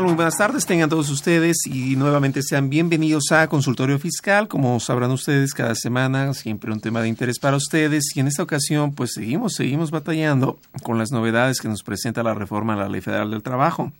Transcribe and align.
Muy 0.00 0.14
buenas 0.14 0.38
tardes, 0.38 0.64
tengan 0.64 0.88
todos 0.88 1.10
ustedes 1.10 1.66
y 1.66 1.96
nuevamente 1.96 2.40
sean 2.42 2.70
bienvenidos 2.70 3.30
a 3.30 3.46
Consultorio 3.46 3.98
Fiscal. 3.98 4.48
Como 4.48 4.80
sabrán 4.80 5.10
ustedes, 5.10 5.52
cada 5.52 5.74
semana 5.74 6.32
siempre 6.32 6.72
un 6.72 6.80
tema 6.80 7.02
de 7.02 7.08
interés 7.08 7.38
para 7.38 7.58
ustedes 7.58 8.04
y 8.16 8.20
en 8.20 8.26
esta 8.26 8.42
ocasión 8.42 8.94
pues 8.94 9.12
seguimos, 9.12 9.52
seguimos 9.52 9.90
batallando 9.90 10.58
con 10.82 10.98
las 10.98 11.12
novedades 11.12 11.60
que 11.60 11.68
nos 11.68 11.82
presenta 11.82 12.22
la 12.22 12.32
reforma 12.32 12.72
a 12.72 12.76
la 12.76 12.88
Ley 12.88 13.02
Federal 13.02 13.30
del 13.30 13.42
Trabajo. 13.42 13.92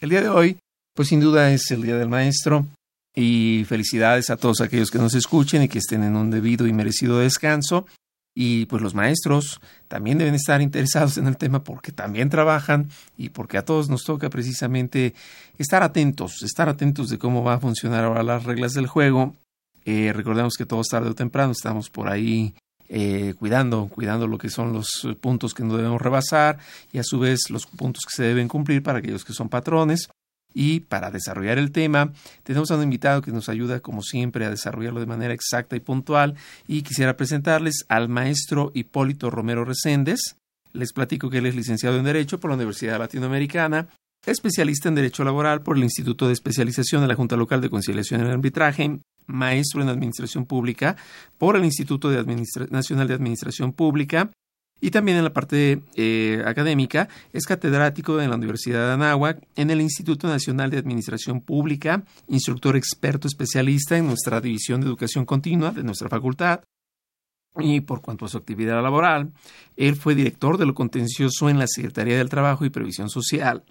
El 0.00 0.08
día 0.08 0.22
de 0.22 0.30
hoy, 0.30 0.56
pues 0.94 1.08
sin 1.08 1.20
duda 1.20 1.52
es 1.52 1.70
el 1.70 1.82
Día 1.82 1.96
del 1.98 2.08
Maestro 2.08 2.66
y 3.14 3.64
felicidades 3.68 4.30
a 4.30 4.38
todos 4.38 4.62
aquellos 4.62 4.90
que 4.90 4.98
nos 4.98 5.14
escuchen 5.14 5.62
y 5.62 5.68
que 5.68 5.78
estén 5.78 6.02
en 6.02 6.16
un 6.16 6.30
debido 6.30 6.66
y 6.66 6.72
merecido 6.72 7.18
descanso. 7.18 7.86
Y 8.38 8.66
pues 8.66 8.82
los 8.82 8.94
maestros 8.94 9.62
también 9.88 10.18
deben 10.18 10.34
estar 10.34 10.60
interesados 10.60 11.16
en 11.16 11.26
el 11.26 11.38
tema 11.38 11.64
porque 11.64 11.90
también 11.90 12.28
trabajan 12.28 12.90
y 13.16 13.30
porque 13.30 13.56
a 13.56 13.64
todos 13.64 13.88
nos 13.88 14.04
toca 14.04 14.28
precisamente 14.28 15.14
estar 15.56 15.82
atentos, 15.82 16.42
estar 16.42 16.68
atentos 16.68 17.08
de 17.08 17.16
cómo 17.16 17.42
va 17.42 17.54
a 17.54 17.60
funcionar 17.60 18.04
ahora 18.04 18.22
las 18.22 18.44
reglas 18.44 18.74
del 18.74 18.88
juego. 18.88 19.34
Eh, 19.86 20.12
recordemos 20.12 20.54
que 20.58 20.66
todos 20.66 20.88
tarde 20.88 21.08
o 21.08 21.14
temprano 21.14 21.52
estamos 21.52 21.88
por 21.88 22.10
ahí 22.10 22.54
eh, 22.90 23.32
cuidando, 23.38 23.88
cuidando 23.88 24.26
lo 24.26 24.36
que 24.36 24.50
son 24.50 24.74
los 24.74 25.08
puntos 25.18 25.54
que 25.54 25.64
no 25.64 25.74
debemos 25.74 26.02
rebasar 26.02 26.58
y 26.92 26.98
a 26.98 27.04
su 27.04 27.18
vez 27.18 27.48
los 27.48 27.66
puntos 27.66 28.04
que 28.04 28.14
se 28.14 28.24
deben 28.24 28.48
cumplir 28.48 28.82
para 28.82 28.98
aquellos 28.98 29.24
que 29.24 29.32
son 29.32 29.48
patrones. 29.48 30.10
Y 30.58 30.80
para 30.80 31.10
desarrollar 31.10 31.58
el 31.58 31.70
tema, 31.70 32.14
tenemos 32.42 32.70
a 32.70 32.76
un 32.76 32.84
invitado 32.84 33.20
que 33.20 33.30
nos 33.30 33.50
ayuda, 33.50 33.80
como 33.80 34.00
siempre, 34.00 34.46
a 34.46 34.50
desarrollarlo 34.50 35.00
de 35.00 35.04
manera 35.04 35.34
exacta 35.34 35.76
y 35.76 35.80
puntual. 35.80 36.34
Y 36.66 36.80
quisiera 36.80 37.14
presentarles 37.14 37.84
al 37.88 38.08
maestro 38.08 38.72
Hipólito 38.72 39.28
Romero 39.28 39.66
Reséndez. 39.66 40.18
Les 40.72 40.94
platico 40.94 41.28
que 41.28 41.38
él 41.38 41.46
es 41.46 41.54
licenciado 41.54 41.98
en 41.98 42.04
Derecho 42.04 42.40
por 42.40 42.48
la 42.50 42.56
Universidad 42.56 42.98
Latinoamericana, 42.98 43.88
especialista 44.24 44.88
en 44.88 44.94
Derecho 44.94 45.24
Laboral 45.24 45.60
por 45.60 45.76
el 45.76 45.84
Instituto 45.84 46.26
de 46.26 46.32
Especialización 46.32 47.02
de 47.02 47.08
la 47.08 47.16
Junta 47.16 47.36
Local 47.36 47.60
de 47.60 47.68
Conciliación 47.68 48.26
y 48.26 48.30
Arbitraje, 48.30 49.00
maestro 49.26 49.82
en 49.82 49.90
Administración 49.90 50.46
Pública 50.46 50.96
por 51.36 51.56
el 51.56 51.66
Instituto 51.66 52.10
Nacional 52.70 53.08
de 53.08 53.14
Administración 53.14 53.74
Pública 53.74 54.30
y 54.80 54.90
también 54.90 55.16
en 55.16 55.24
la 55.24 55.32
parte 55.32 55.82
eh, 55.94 56.42
académica 56.44 57.08
es 57.32 57.46
catedrático 57.46 58.20
en 58.20 58.30
la 58.30 58.36
Universidad 58.36 58.86
de 58.86 58.92
Anáhuac, 58.92 59.42
en 59.56 59.70
el 59.70 59.80
Instituto 59.80 60.28
Nacional 60.28 60.70
de 60.70 60.78
Administración 60.78 61.40
Pública, 61.40 62.04
instructor 62.28 62.76
experto 62.76 63.26
especialista 63.26 63.96
en 63.96 64.06
nuestra 64.06 64.40
División 64.40 64.80
de 64.80 64.88
Educación 64.88 65.24
Continua 65.24 65.70
de 65.70 65.82
nuestra 65.82 66.08
facultad. 66.08 66.60
Y 67.58 67.80
por 67.80 68.02
cuanto 68.02 68.26
a 68.26 68.28
su 68.28 68.36
actividad 68.36 68.82
laboral, 68.82 69.32
él 69.76 69.96
fue 69.96 70.14
director 70.14 70.58
de 70.58 70.66
lo 70.66 70.74
contencioso 70.74 71.48
en 71.48 71.58
la 71.58 71.66
Secretaría 71.66 72.18
del 72.18 72.28
Trabajo 72.28 72.66
y 72.66 72.70
Previsión 72.70 73.08
Social, 73.08 73.64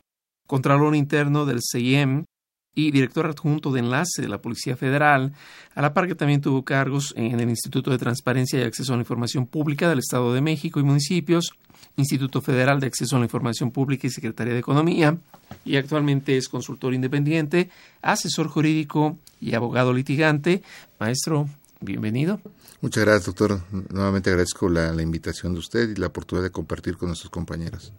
Contralor 0.48 0.96
Interno 0.96 1.46
del 1.46 1.60
CIEM 1.62 2.26
y 2.75 2.91
director 2.91 3.25
adjunto 3.25 3.72
de 3.72 3.80
enlace 3.80 4.22
de 4.22 4.28
la 4.28 4.41
Policía 4.41 4.75
Federal, 4.75 5.34
a 5.74 5.81
la 5.81 5.94
par 5.94 6.08
que 6.08 6.16
también 6.16 6.41
tuvo 6.41 6.63
cargos 6.63 7.13
en 7.18 7.40
el 7.40 7.50
Instituto 7.50 7.90
de 7.90 7.97
Transparencia 7.97 8.59
y 8.59 8.63
Acceso 8.63 8.94
a 8.94 8.97
la 8.97 9.02
Información 9.02 9.47
Pública 9.47 9.90
del 9.90 10.00
Estado 10.00 10.34
de 10.34 10.41
México 10.41 10.80
y 10.80 10.84
municipios, 10.84 11.53
Instituto 11.97 12.41
Federal 12.41 12.80
de 12.80 12.88
Acceso 12.88 13.16
a 13.16 13.19
la 13.19 13.25
Información 13.25 13.72
Pública 13.72 14.08
y 14.08 14.09
Secretaría 14.09 14.53
de 14.53 14.59
Economía, 14.59 15.18
y 15.64 15.78
actualmente 15.78 16.38
es 16.38 16.50
consultor 16.50 16.94
independiente, 16.94 17.69
asesor 18.02 18.47
jurídico 18.47 19.18
y 19.40 19.53
abogado 19.53 19.94
litigante. 19.94 20.62
Maestro, 21.00 21.47
bienvenido. 21.80 22.41
Muchas 22.81 23.06
gracias, 23.06 23.25
doctor. 23.25 23.62
Nuevamente 23.90 24.30
agradezco 24.30 24.69
la, 24.69 25.02
invitación 25.02 25.53
de 25.53 25.59
usted 25.59 25.90
y 25.90 25.96
la 25.96 26.08
oportunidad 26.08 26.44
de 26.44 26.52
compartir 26.52 26.97
con 26.97 27.08
nuestros 27.08 27.31
compañeros. 27.31 27.94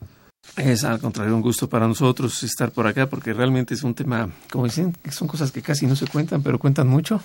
Es 0.57 0.85
al 0.85 1.01
contrario 1.01 1.35
un 1.35 1.43
gusto 1.43 1.69
para 1.69 1.87
nosotros 1.87 2.43
estar 2.43 2.71
por 2.71 2.87
acá 2.87 3.09
porque 3.09 3.33
realmente 3.33 3.75
es 3.75 3.83
un 3.83 3.95
tema, 3.95 4.31
como 4.51 4.65
dicen, 4.65 4.93
que 5.03 5.13
son 5.13 5.29
cosas 5.29 5.53
que 5.53 5.63
casi 5.63 5.87
no 5.87 5.97
se 5.97 6.07
cuentan, 6.07 6.43
pero 6.43 6.59
cuentan 6.59 6.89
mucho. 6.89 7.23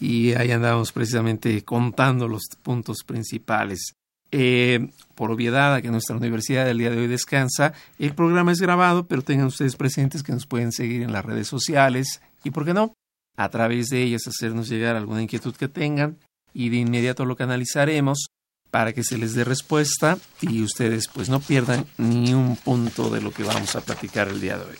Y 0.00 0.34
ahí 0.34 0.50
andamos 0.52 0.92
precisamente 0.92 1.62
contando 1.64 2.28
los 2.28 2.44
puntos 2.62 2.98
principales. 3.04 3.92
Eh, 4.32 4.90
por 5.14 5.30
obviedad, 5.30 5.74
a 5.74 5.82
que 5.82 5.90
nuestra 5.90 6.16
universidad 6.16 6.68
el 6.68 6.78
día 6.78 6.90
de 6.90 6.98
hoy 6.98 7.06
descansa, 7.06 7.72
el 7.98 8.14
programa 8.14 8.52
es 8.52 8.60
grabado, 8.60 9.06
pero 9.06 9.22
tengan 9.22 9.46
ustedes 9.46 9.76
presentes 9.76 10.22
que 10.22 10.32
nos 10.32 10.46
pueden 10.46 10.72
seguir 10.72 11.02
en 11.02 11.12
las 11.12 11.24
redes 11.24 11.48
sociales 11.48 12.20
y, 12.42 12.50
¿por 12.50 12.64
qué 12.64 12.74
no? 12.74 12.92
A 13.36 13.48
través 13.50 13.88
de 13.88 14.02
ellas 14.02 14.26
hacernos 14.26 14.68
llegar 14.68 14.96
alguna 14.96 15.22
inquietud 15.22 15.54
que 15.54 15.68
tengan 15.68 16.18
y 16.52 16.70
de 16.70 16.78
inmediato 16.78 17.24
lo 17.24 17.36
canalizaremos 17.36 18.26
para 18.70 18.92
que 18.92 19.02
se 19.02 19.18
les 19.18 19.34
dé 19.34 19.44
respuesta 19.44 20.18
y 20.40 20.62
ustedes 20.62 21.08
pues 21.08 21.28
no 21.28 21.40
pierdan 21.40 21.86
ni 21.98 22.34
un 22.34 22.56
punto 22.56 23.10
de 23.10 23.20
lo 23.20 23.32
que 23.32 23.42
vamos 23.42 23.74
a 23.76 23.80
platicar 23.80 24.28
el 24.28 24.40
día 24.40 24.58
de 24.58 24.64
hoy. 24.64 24.76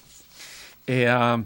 Eh, 0.86 1.08
ah, 1.08 1.42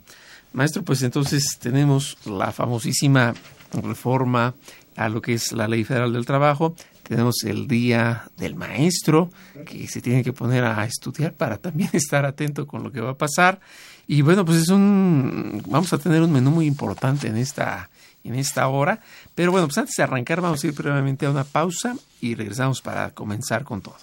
maestro, 0.53 0.83
pues 0.83 1.03
entonces 1.03 1.59
tenemos 1.61 2.19
la 2.25 2.53
famosísima 2.53 3.34
reforma 3.73 4.55
a 4.97 5.09
lo 5.09 5.23
que 5.23 5.34
es 5.34 5.53
la 5.53 5.69
Ley 5.69 5.84
Federal 5.84 6.12
del 6.12 6.27
Trabajo. 6.27 6.75
Tenemos 7.03 7.43
el 7.45 7.67
Día 7.67 8.28
del 8.37 8.55
Maestro, 8.55 9.31
que 9.67 9.89
se 9.89 10.01
tiene 10.01 10.22
que 10.22 10.33
poner 10.33 10.65
a 10.65 10.84
estudiar 10.84 11.33
para 11.33 11.57
también 11.57 11.91
estar 11.95 12.25
atento 12.25 12.67
con 12.67 12.83
lo 12.83 12.93
que 12.93 13.01
va 13.01 13.11
a 13.11 13.19
pasar. 13.19 13.61
Y 14.07 14.22
bueno, 14.22 14.45
pues 14.45 14.59
es 14.59 14.69
un... 14.69 15.62
Vamos 15.67 15.93
a 15.93 15.99
tener 15.99 16.21
un 16.22 16.33
menú 16.33 16.51
muy 16.51 16.67
importante 16.67 17.28
en 17.28 17.37
esta, 17.37 17.89
en 18.25 18.35
esta 18.35 18.69
hora. 18.69 19.01
Pero 19.35 19.53
bueno, 19.53 19.67
pues 19.67 19.79
antes 19.79 19.95
de 19.97 20.03
arrancar 20.03 20.41
vamos 20.41 20.63
a 20.63 20.67
ir 20.67 20.75
previamente 20.75 21.27
a 21.27 21.31
una 21.31 21.45
pausa 21.45 21.95
y 22.21 22.35
regresamos 22.35 22.81
para 22.81 23.11
comenzar 23.11 23.65
con 23.65 23.81
todo. 23.83 23.97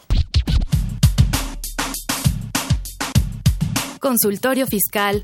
Consultorio 3.99 4.67
Fiscal. 4.67 5.23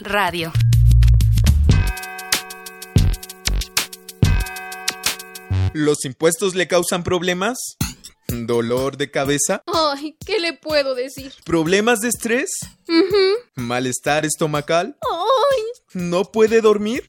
Radio. 0.00 0.52
¿Los 5.74 6.04
impuestos 6.04 6.54
le 6.54 6.68
causan 6.68 7.02
problemas? 7.02 7.58
¿Dolor 8.28 8.96
de 8.96 9.10
cabeza? 9.10 9.62
Ay, 9.66 10.16
¿qué 10.24 10.38
le 10.38 10.52
puedo 10.54 10.94
decir? 10.94 11.32
¿Problemas 11.44 12.00
de 12.00 12.08
estrés? 12.08 12.50
Ujú. 12.88 13.38
¿Malestar 13.56 14.24
estomacal? 14.24 14.96
Ay, 15.02 15.62
¿No 15.94 16.24
puede 16.24 16.60
dormir? 16.60 17.08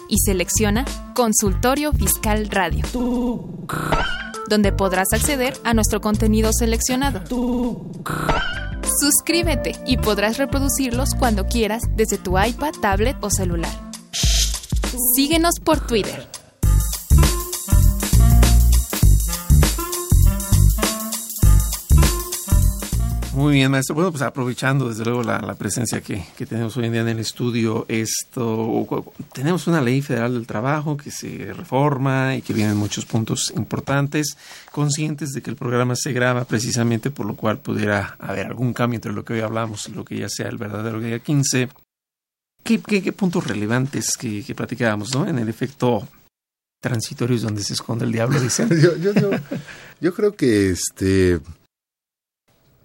y 0.11 0.17
selecciona 0.19 0.85
Consultorio 1.15 1.93
Fiscal 1.93 2.49
Radio, 2.49 2.85
donde 4.49 4.73
podrás 4.73 5.07
acceder 5.13 5.53
a 5.63 5.73
nuestro 5.73 6.01
contenido 6.01 6.51
seleccionado. 6.53 7.21
Suscríbete 8.99 9.79
y 9.87 9.97
podrás 9.97 10.37
reproducirlos 10.37 11.15
cuando 11.17 11.45
quieras 11.47 11.81
desde 11.95 12.17
tu 12.17 12.37
iPad, 12.37 12.73
tablet 12.81 13.15
o 13.21 13.29
celular. 13.29 13.71
Síguenos 15.15 15.55
por 15.63 15.79
Twitter. 15.87 16.27
Muy 23.33 23.53
bien, 23.53 23.71
maestro. 23.71 23.95
Bueno, 23.95 24.11
pues 24.11 24.23
aprovechando 24.23 24.89
desde 24.89 25.05
luego 25.05 25.23
la, 25.23 25.39
la 25.39 25.55
presencia 25.55 26.01
que, 26.01 26.25
que, 26.37 26.45
tenemos 26.45 26.75
hoy 26.75 26.87
en 26.87 26.91
día 26.91 27.01
en 27.01 27.07
el 27.07 27.19
estudio, 27.19 27.85
esto 27.87 28.85
tenemos 29.31 29.67
una 29.67 29.79
ley 29.79 30.01
federal 30.01 30.33
del 30.33 30.45
trabajo 30.45 30.97
que 30.97 31.11
se 31.11 31.53
reforma 31.53 32.35
y 32.35 32.41
que 32.41 32.51
vienen 32.53 32.75
muchos 32.75 33.05
puntos 33.05 33.53
importantes, 33.55 34.35
conscientes 34.71 35.29
de 35.29 35.41
que 35.41 35.49
el 35.49 35.55
programa 35.55 35.95
se 35.95 36.11
graba 36.11 36.43
precisamente 36.43 37.09
por 37.09 37.25
lo 37.25 37.37
cual 37.37 37.59
pudiera 37.59 38.17
haber 38.19 38.47
algún 38.47 38.73
cambio 38.73 38.97
entre 38.97 39.13
lo 39.13 39.23
que 39.23 39.33
hoy 39.33 39.39
hablamos 39.39 39.87
y 39.87 39.93
lo 39.93 40.03
que 40.03 40.17
ya 40.17 40.27
sea 40.27 40.49
el 40.49 40.57
verdadero 40.57 40.99
día 40.99 41.19
15. 41.19 41.69
¿Qué, 42.63 42.81
qué, 42.81 43.01
qué 43.01 43.13
puntos 43.13 43.47
relevantes 43.47 44.17
que, 44.19 44.43
que, 44.43 44.53
platicábamos, 44.53 45.15
¿no? 45.15 45.25
En 45.25 45.39
el 45.39 45.47
efecto 45.47 46.05
transitorio 46.81 47.37
es 47.37 47.43
donde 47.43 47.63
se 47.63 47.73
esconde 47.73 48.03
el 48.03 48.11
diablo, 48.11 48.41
dicen. 48.41 48.69
yo, 48.81 48.97
yo, 48.97 49.13
yo 50.01 50.13
creo 50.13 50.35
que 50.35 50.71
este 50.71 51.39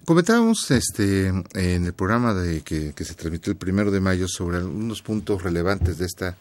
Comentábamos 0.07 0.71
este, 0.71 1.27
en 1.27 1.85
el 1.85 1.91
programa 1.91 2.33
de 2.33 2.61
que, 2.61 2.93
que, 2.93 3.03
se 3.03 3.13
transmitió 3.13 3.51
el 3.51 3.57
primero 3.57 3.91
de 3.91 3.99
mayo 3.99 4.29
sobre 4.29 4.55
algunos 4.55 5.01
puntos 5.01 5.43
relevantes 5.43 5.97
de 5.97 6.05
esta 6.05 6.37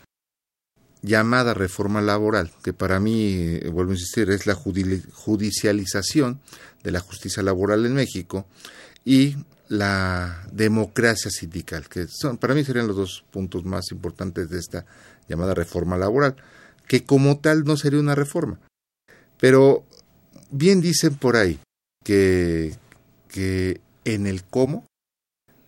llamada 1.02 1.52
reforma 1.52 2.00
laboral, 2.00 2.52
que 2.62 2.72
para 2.72 3.00
mí, 3.00 3.58
vuelvo 3.72 3.90
a 3.90 3.94
insistir, 3.94 4.30
es 4.30 4.46
la 4.46 4.54
judicialización 4.54 6.40
de 6.84 6.92
la 6.92 7.00
justicia 7.00 7.42
laboral 7.42 7.84
en 7.86 7.94
México 7.94 8.46
y 9.04 9.34
la 9.66 10.46
democracia 10.52 11.32
sindical, 11.32 11.88
que 11.88 12.06
son, 12.06 12.38
para 12.38 12.54
mí 12.54 12.62
serían 12.62 12.86
los 12.86 12.94
dos 12.94 13.24
puntos 13.32 13.64
más 13.64 13.90
importantes 13.90 14.48
de 14.48 14.60
esta 14.60 14.86
llamada 15.28 15.54
reforma 15.54 15.96
laboral, 15.96 16.36
que 16.86 17.02
como 17.02 17.40
tal 17.40 17.64
no 17.64 17.76
sería 17.76 17.98
una 17.98 18.14
reforma. 18.14 18.60
Pero 19.40 19.82
bien 20.52 20.80
dicen 20.80 21.16
por 21.16 21.34
ahí 21.34 21.58
que, 22.04 22.76
que 23.37 23.83
en 24.06 24.27
el 24.27 24.44
cómo 24.44 24.87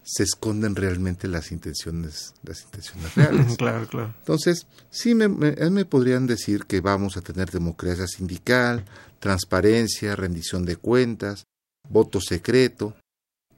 se 0.03 0.23
esconden 0.23 0.75
realmente 0.75 1.29
las 1.29 1.53
intenciones, 1.53 2.33
las 2.43 2.63
intenciones 2.63 3.15
reales. 3.15 3.59
claro, 3.59 3.87
claro. 3.87 4.15
Entonces, 4.21 4.67
sí 4.89 5.15
me, 5.15 5.29
me, 5.29 5.53
me, 5.53 5.85
podrían 5.85 6.27
decir 6.27 6.65
que 6.65 6.81
vamos 6.81 7.19
a 7.19 7.21
tener 7.21 7.51
democracia 7.51 8.07
sindical, 8.07 8.87
transparencia, 9.19 10.17
rendición 10.17 10.65
de 10.65 10.77
cuentas, 10.77 11.45
voto 11.91 12.23
secreto, 12.23 12.97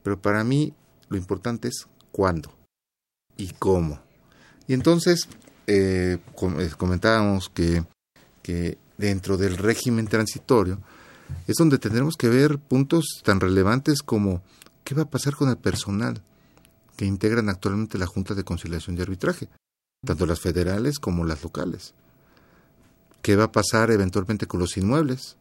pero 0.02 0.20
para 0.20 0.42
mí 0.42 0.74
lo 1.08 1.16
importante 1.16 1.68
es 1.68 1.86
cuándo 2.10 2.52
y 3.36 3.52
cómo. 3.60 4.00
Y 4.66 4.74
entonces 4.74 5.28
eh, 5.68 6.18
comentábamos 6.76 7.48
que, 7.48 7.84
que 8.42 8.76
dentro 8.98 9.36
del 9.36 9.56
régimen 9.56 10.08
transitorio, 10.08 10.80
es 11.46 11.56
donde 11.56 11.78
tendremos 11.78 12.16
que 12.16 12.28
ver 12.28 12.58
puntos 12.58 13.20
tan 13.24 13.40
relevantes 13.40 14.02
como 14.02 14.42
qué 14.84 14.94
va 14.94 15.02
a 15.02 15.10
pasar 15.10 15.34
con 15.34 15.48
el 15.48 15.56
personal 15.56 16.22
que 16.96 17.06
integran 17.06 17.48
actualmente 17.48 17.98
la 17.98 18.06
Junta 18.06 18.34
de 18.34 18.44
Conciliación 18.44 18.98
y 18.98 19.00
Arbitraje, 19.00 19.48
tanto 20.04 20.26
las 20.26 20.40
federales 20.40 20.98
como 20.98 21.24
las 21.24 21.42
locales. 21.42 21.94
¿Qué 23.22 23.36
va 23.36 23.44
a 23.44 23.52
pasar 23.52 23.90
eventualmente 23.90 24.46
con 24.46 24.60
los 24.60 24.76
inmuebles? 24.76 25.36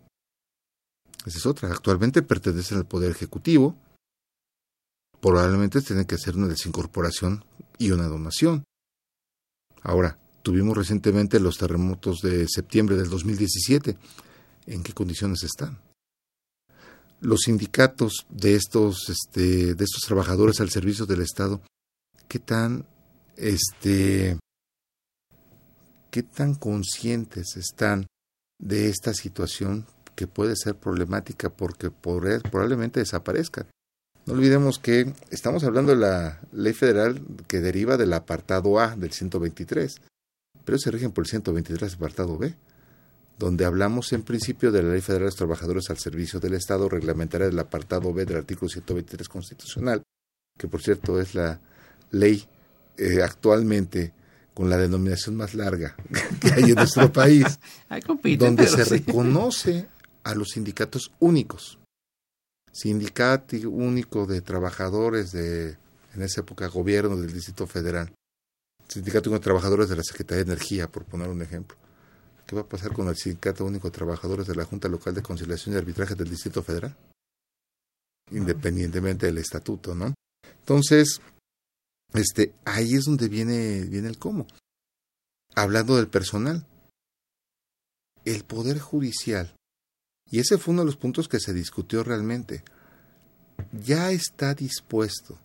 Esa 1.25 1.37
es 1.37 1.45
otra. 1.45 1.69
Actualmente 1.69 2.21
pertenecen 2.21 2.77
al 2.77 2.85
Poder 2.85 3.11
Ejecutivo. 3.11 3.75
Probablemente 5.19 5.81
tienen 5.81 6.05
que 6.05 6.15
hacer 6.15 6.37
una 6.37 6.47
desincorporación 6.47 7.43
y 7.77 7.91
una 7.91 8.07
donación. 8.07 8.63
Ahora, 9.81 10.17
tuvimos 10.43 10.77
recientemente 10.77 11.39
los 11.39 11.57
terremotos 11.57 12.21
de 12.21 12.47
septiembre 12.47 12.95
del 12.95 13.09
2017 13.09 13.97
en 14.69 14.83
qué 14.83 14.93
condiciones 14.93 15.43
están. 15.43 15.79
Los 17.19 17.41
sindicatos 17.41 18.25
de 18.29 18.55
estos, 18.55 19.09
este, 19.09 19.75
de 19.75 19.83
estos 19.83 20.03
trabajadores 20.05 20.61
al 20.61 20.69
servicio 20.69 21.05
del 21.05 21.21
Estado, 21.21 21.61
qué 22.27 22.39
tan, 22.39 22.85
este, 23.35 24.37
qué 26.11 26.23
tan 26.23 26.55
conscientes 26.55 27.57
están 27.57 28.07
de 28.57 28.89
esta 28.89 29.13
situación 29.13 29.85
que 30.15 30.27
puede 30.27 30.55
ser 30.55 30.75
problemática 30.75 31.49
porque 31.49 31.91
probablemente 31.91 32.99
desaparezcan. 32.99 33.67
No 34.25 34.33
olvidemos 34.33 34.79
que 34.79 35.13
estamos 35.31 35.63
hablando 35.63 35.93
de 35.93 36.01
la 36.01 36.39
ley 36.51 36.73
federal 36.73 37.21
que 37.47 37.61
deriva 37.61 37.97
del 37.97 38.13
apartado 38.13 38.79
A 38.79 38.95
del 38.95 39.11
123, 39.11 40.01
pero 40.63 40.77
se 40.77 40.91
rigen 40.91 41.11
por 41.11 41.23
el 41.23 41.29
123 41.29 41.95
apartado 41.95 42.37
B 42.37 42.55
donde 43.39 43.63
hablamos 43.63 44.11
en 44.11 44.23
principio 44.23 44.69
de 44.69 44.83
la 44.83 44.91
Ley 44.91 45.01
Federal 45.01 45.21
de 45.21 45.27
los 45.27 45.35
Trabajadores 45.37 45.89
al 45.89 45.97
Servicio 45.97 46.41
del 46.41 46.55
Estado, 46.55 46.89
reglamentaria 46.89 47.47
del 47.47 47.57
apartado 47.57 48.13
B 48.13 48.25
del 48.25 48.37
artículo 48.37 48.67
123 48.67 49.29
constitucional, 49.29 50.03
que 50.57 50.67
por 50.67 50.81
cierto 50.81 51.21
es 51.21 51.33
la 51.35 51.61
ley 52.11 52.45
eh, 52.97 53.23
actualmente 53.23 54.11
con 54.53 54.69
la 54.69 54.75
denominación 54.75 55.37
más 55.37 55.53
larga 55.55 55.95
que 56.41 56.51
hay 56.51 56.63
en 56.63 56.75
nuestro 56.75 57.13
país, 57.13 57.59
donde 58.37 58.67
se 58.67 58.83
sí. 58.83 58.97
reconoce 58.97 59.87
a 60.25 60.35
los 60.35 60.49
sindicatos 60.49 61.13
únicos. 61.19 61.79
Sindicato 62.73 63.55
único 63.69 64.25
de 64.25 64.41
trabajadores 64.41 65.31
de, 65.31 65.77
en 66.13 66.21
esa 66.21 66.41
época, 66.41 66.67
gobierno 66.67 67.15
del 67.15 67.31
Distrito 67.31 67.67
Federal. 67.67 68.11
Sindicato 68.89 69.29
único 69.29 69.39
de 69.39 69.45
trabajadores 69.45 69.87
de 69.87 69.95
la 69.95 70.03
Secretaría 70.03 70.43
de 70.43 70.51
Energía, 70.51 70.91
por 70.91 71.05
poner 71.05 71.29
un 71.29 71.41
ejemplo. 71.41 71.77
¿Qué 72.49 72.55
va 72.55 72.63
a 72.63 72.67
pasar 72.67 72.93
con 72.93 73.07
el 73.07 73.15
Sindicato 73.15 73.63
Único 73.63 73.89
de 73.89 73.95
Trabajadores 73.95 74.47
de 74.47 74.55
la 74.55 74.65
Junta 74.65 74.87
Local 74.87 75.13
de 75.13 75.21
Conciliación 75.21 75.75
y 75.75 75.77
Arbitraje 75.77 76.15
del 76.15 76.31
Distrito 76.31 76.63
Federal? 76.63 76.97
Independientemente 78.31 79.27
del 79.27 79.37
estatuto, 79.37 79.93
¿no? 79.93 80.15
Entonces, 80.61 81.21
este, 82.11 82.55
ahí 82.65 82.95
es 82.95 83.03
donde 83.05 83.27
viene, 83.27 83.81
viene 83.83 84.07
el 84.07 84.17
cómo. 84.17 84.47
Hablando 85.53 85.95
del 85.95 86.07
personal. 86.07 86.65
El 88.25 88.43
Poder 88.45 88.79
Judicial, 88.79 89.55
y 90.31 90.39
ese 90.39 90.57
fue 90.57 90.73
uno 90.73 90.81
de 90.81 90.87
los 90.87 90.97
puntos 90.97 91.27
que 91.27 91.39
se 91.39 91.53
discutió 91.53 92.03
realmente, 92.03 92.63
ya 93.71 94.09
está 94.09 94.55
dispuesto 94.55 95.37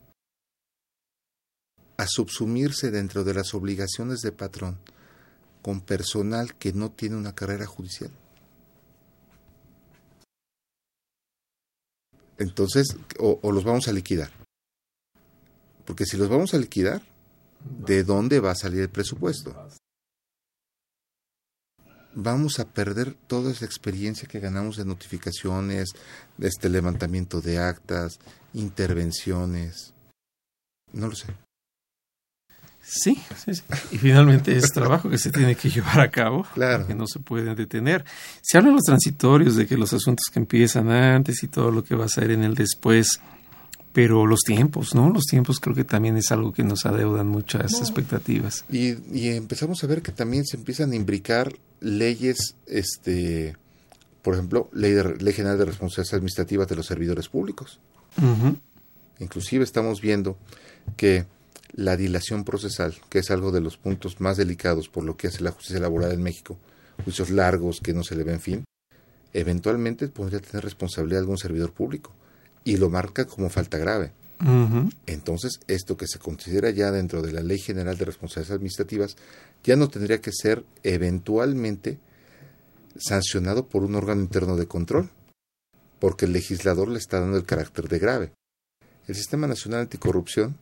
a 1.99 2.07
subsumirse 2.07 2.91
dentro 2.91 3.25
de 3.25 3.35
las 3.35 3.53
obligaciones 3.53 4.21
de 4.21 4.33
patrón 4.33 4.79
con 5.65 5.81
personal 5.81 6.57
que 6.57 6.75
no 6.75 6.91
tiene 6.91 7.17
una 7.17 7.35
carrera 7.35 7.65
judicial. 7.65 8.11
Entonces, 12.37 12.95
o, 13.19 13.41
los 13.51 13.65
vamos 13.65 13.89
a 13.89 13.93
liquidar. 13.95 14.31
Porque 15.87 16.05
si 16.05 16.19
los 16.19 16.29
vamos 16.29 16.53
a 16.53 16.59
liquidar, 16.59 17.01
¿de 17.79 18.05
dónde 18.05 18.41
va 18.41 18.51
a 18.51 18.57
salir 18.57 18.83
el 18.83 18.91
presupuesto? 18.91 19.57
Vamos 22.13 22.59
a 22.59 22.67
perder 22.67 23.15
toda 23.15 23.51
esa 23.51 23.65
experiencia 23.65 24.29
que 24.29 24.41
ganamos 24.41 24.77
de 24.77 24.85
notificaciones, 24.85 25.93
de 26.37 26.49
este 26.49 26.69
levantamiento 26.69 27.41
de 27.41 27.57
actas, 27.57 28.19
intervenciones. 28.53 29.95
No 30.93 31.09
lo 31.09 31.15
sé. 31.17 31.35
Sí, 32.87 33.19
sí, 33.45 33.55
sí, 33.55 33.63
Y 33.93 33.99
finalmente 33.99 34.55
es 34.57 34.71
trabajo 34.71 35.09
que 35.09 35.17
se 35.17 35.31
tiene 35.31 35.55
que 35.55 35.71
llevar 35.71 36.01
a 36.01 36.11
cabo, 36.11 36.47
claro. 36.55 36.87
que 36.87 36.95
no 36.95 37.07
se 37.07 37.19
puede 37.19 37.55
detener. 37.55 38.05
Se 38.43 38.59
habla 38.59 38.69
en 38.69 38.77
los 38.77 38.85
transitorios 38.85 39.57
de 39.57 39.67
que 39.67 39.77
los 39.77 39.93
asuntos 39.93 40.27
que 40.33 40.39
empiezan 40.39 40.91
antes 40.91 41.43
y 41.43 41.49
todo 41.49 41.71
lo 41.71 41.83
que 41.83 41.95
va 41.95 42.05
a 42.05 42.09
ser 42.09 42.31
en 42.31 42.45
el 42.45 42.55
después, 42.55 43.21
pero 43.93 44.27
los 44.27 44.41
tiempos, 44.41 44.95
¿no? 44.95 45.09
Los 45.11 45.25
tiempos 45.25 45.61
creo 45.61 45.75
que 45.75 45.85
también 45.85 46.17
es 46.17 46.31
algo 46.31 46.53
que 46.53 46.63
nos 46.63 46.85
adeudan 46.85 47.27
muchas 47.27 47.73
expectativas. 47.81 48.65
Y, 48.71 48.97
y, 49.17 49.29
empezamos 49.31 49.83
a 49.83 49.87
ver 49.87 50.03
que 50.03 50.13
también 50.13 50.45
se 50.45 50.57
empiezan 50.57 50.93
a 50.93 50.97
imbricar 50.97 51.55
leyes, 51.81 52.55
este, 52.67 53.57
por 54.21 54.35
ejemplo, 54.35 54.69
ley, 54.73 54.93
de, 54.93 55.17
ley 55.17 55.33
general 55.33 55.59
de 55.59 55.65
responsabilidad 55.65 56.17
administrativa 56.17 56.67
de 56.67 56.77
los 56.77 56.87
servidores 56.87 57.29
públicos. 57.29 57.81
Uh 58.19 58.23
-huh. 58.23 58.57
Inclusive 59.21 59.65
estamos 59.65 60.01
viendo 60.01 60.37
que 60.97 61.25
la 61.77 61.97
dilación 61.97 62.45
procesal, 62.45 62.95
que 63.09 63.19
es 63.19 63.31
algo 63.31 63.51
de 63.51 63.61
los 63.61 63.77
puntos 63.77 64.21
más 64.21 64.37
delicados 64.37 64.89
por 64.89 65.05
lo 65.05 65.17
que 65.17 65.27
hace 65.29 65.43
la 65.43 65.51
justicia 65.51 65.81
laboral 65.81 66.13
en 66.13 66.23
México, 66.23 66.59
juicios 67.05 67.31
largos 67.31 67.81
que 67.81 67.93
no 67.93 68.05
se 68.05 68.15
le 68.15 68.23
ven 68.23 68.41
fin, 68.41 68.65
eventualmente 69.33 70.09
podría 70.09 70.41
tener 70.41 70.63
responsabilidad 70.63 71.21
algún 71.21 71.39
servidor 71.39 71.73
público 71.73 72.13
y 72.63 72.77
lo 72.77 72.91
marca 72.91 73.27
como 73.27 73.51
falta 73.51 73.79
grave. 73.79 74.13
Uh 74.41 74.47
-huh. 74.47 74.93
Entonces, 75.07 75.61
esto 75.67 75.97
que 75.97 76.07
se 76.07 76.19
considera 76.19 76.71
ya 76.71 76.91
dentro 76.91 77.23
de 77.23 77.33
la 77.33 77.43
Ley 77.43 77.59
General 77.59 77.97
de 77.97 78.05
Responsabilidades 78.05 78.55
Administrativas 78.55 79.17
ya 79.65 79.77
no 79.77 79.89
tendría 79.89 80.21
que 80.21 80.33
ser 80.33 80.65
eventualmente 80.83 81.99
sancionado 82.97 83.69
por 83.69 83.83
un 83.83 83.97
órgano 83.97 84.21
interno 84.23 84.57
de 84.57 84.67
control, 84.67 85.11
porque 85.99 86.27
el 86.27 86.33
legislador 86.33 86.89
le 86.89 86.99
está 86.99 87.21
dando 87.21 87.37
el 87.37 87.45
carácter 87.45 87.89
de 87.89 87.99
grave. 87.99 88.33
El 89.07 89.15
Sistema 89.15 89.47
Nacional 89.47 89.81
Anticorrupción 89.81 90.57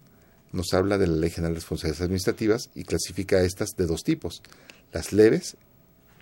nos 0.52 0.72
habla 0.74 0.98
de 0.98 1.06
la 1.06 1.16
Ley 1.16 1.30
General 1.30 1.54
de 1.54 1.60
Responsabilidades 1.60 2.02
Administrativas 2.02 2.70
y 2.74 2.84
clasifica 2.84 3.42
estas 3.42 3.70
de 3.76 3.86
dos 3.86 4.04
tipos, 4.04 4.42
las 4.92 5.12
leves, 5.12 5.56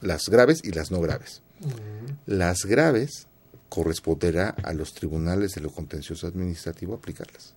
las 0.00 0.28
graves 0.28 0.60
y 0.64 0.72
las 0.72 0.90
no 0.90 1.00
graves. 1.00 1.42
Uh 1.60 1.66
-huh. 1.66 2.16
Las 2.26 2.64
graves 2.64 3.26
corresponderá 3.68 4.50
a 4.62 4.72
los 4.72 4.94
tribunales 4.94 5.52
de 5.52 5.60
lo 5.60 5.70
contencioso 5.70 6.26
administrativo 6.26 6.94
aplicarlas. 6.94 7.54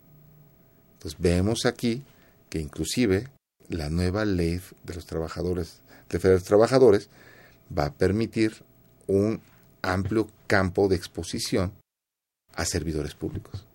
Entonces 0.94 1.20
vemos 1.20 1.66
aquí 1.66 2.04
que 2.50 2.60
inclusive 2.60 3.28
la 3.68 3.90
nueva 3.90 4.26
ley 4.26 4.62
de 4.84 4.94
los 4.94 5.06
trabajadores, 5.06 5.82
de 6.10 6.20
los 6.30 6.44
trabajadores, 6.44 7.10
va 7.76 7.86
a 7.86 7.94
permitir 7.94 8.64
un 9.08 9.42
amplio 9.82 10.30
campo 10.48 10.88
de 10.88 10.96
exposición 10.96 11.74
a 12.54 12.66
servidores 12.66 13.16
públicos. 13.16 13.66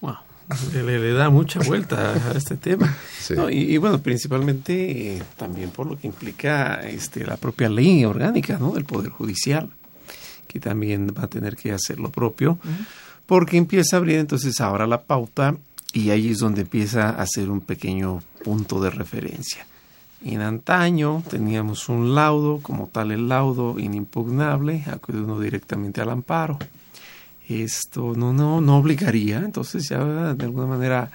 Wow. 0.00 0.27
Le, 0.72 0.82
le, 0.82 1.12
da 1.12 1.28
mucha 1.28 1.60
vuelta 1.60 2.14
a 2.14 2.32
este 2.36 2.56
tema. 2.56 2.96
Sí. 3.20 3.34
No, 3.34 3.50
y, 3.50 3.74
y, 3.74 3.76
bueno, 3.76 4.00
principalmente 4.00 5.16
eh, 5.16 5.22
también 5.36 5.70
por 5.70 5.86
lo 5.86 5.98
que 5.98 6.06
implica 6.06 6.80
este, 6.88 7.26
la 7.26 7.36
propia 7.36 7.68
ley 7.68 8.04
orgánica 8.06 8.58
¿no? 8.58 8.72
del 8.72 8.84
Poder 8.84 9.10
Judicial, 9.10 9.68
que 10.46 10.58
también 10.58 11.12
va 11.16 11.24
a 11.24 11.26
tener 11.26 11.54
que 11.54 11.72
hacer 11.72 12.00
lo 12.00 12.10
propio, 12.10 12.52
uh 12.52 12.54
-huh. 12.66 12.86
porque 13.26 13.58
empieza 13.58 13.96
a 13.96 13.98
abrir 13.98 14.16
entonces 14.16 14.58
ahora 14.60 14.86
la 14.86 15.02
pauta 15.02 15.54
y 15.92 16.10
ahí 16.10 16.30
es 16.30 16.38
donde 16.38 16.62
empieza 16.62 17.10
a 17.10 17.22
hacer 17.22 17.50
un 17.50 17.60
pequeño 17.60 18.22
punto 18.42 18.80
de 18.80 18.88
referencia. 18.88 19.66
En 20.24 20.40
antaño 20.40 21.22
teníamos 21.28 21.88
un 21.90 22.14
laudo, 22.14 22.60
como 22.62 22.88
tal 22.88 23.12
el 23.12 23.28
laudo 23.28 23.78
inimpugnable, 23.78 24.84
acude 24.90 25.20
uno 25.20 25.38
directamente 25.38 26.00
al 26.00 26.10
amparo 26.10 26.58
esto 27.48 28.14
no, 28.14 28.32
no, 28.32 28.60
no 28.60 28.76
obligaría, 28.76 29.38
entonces 29.38 29.88
ya 29.88 30.34
de 30.34 30.44
alguna 30.44 30.66
manera, 30.66 31.10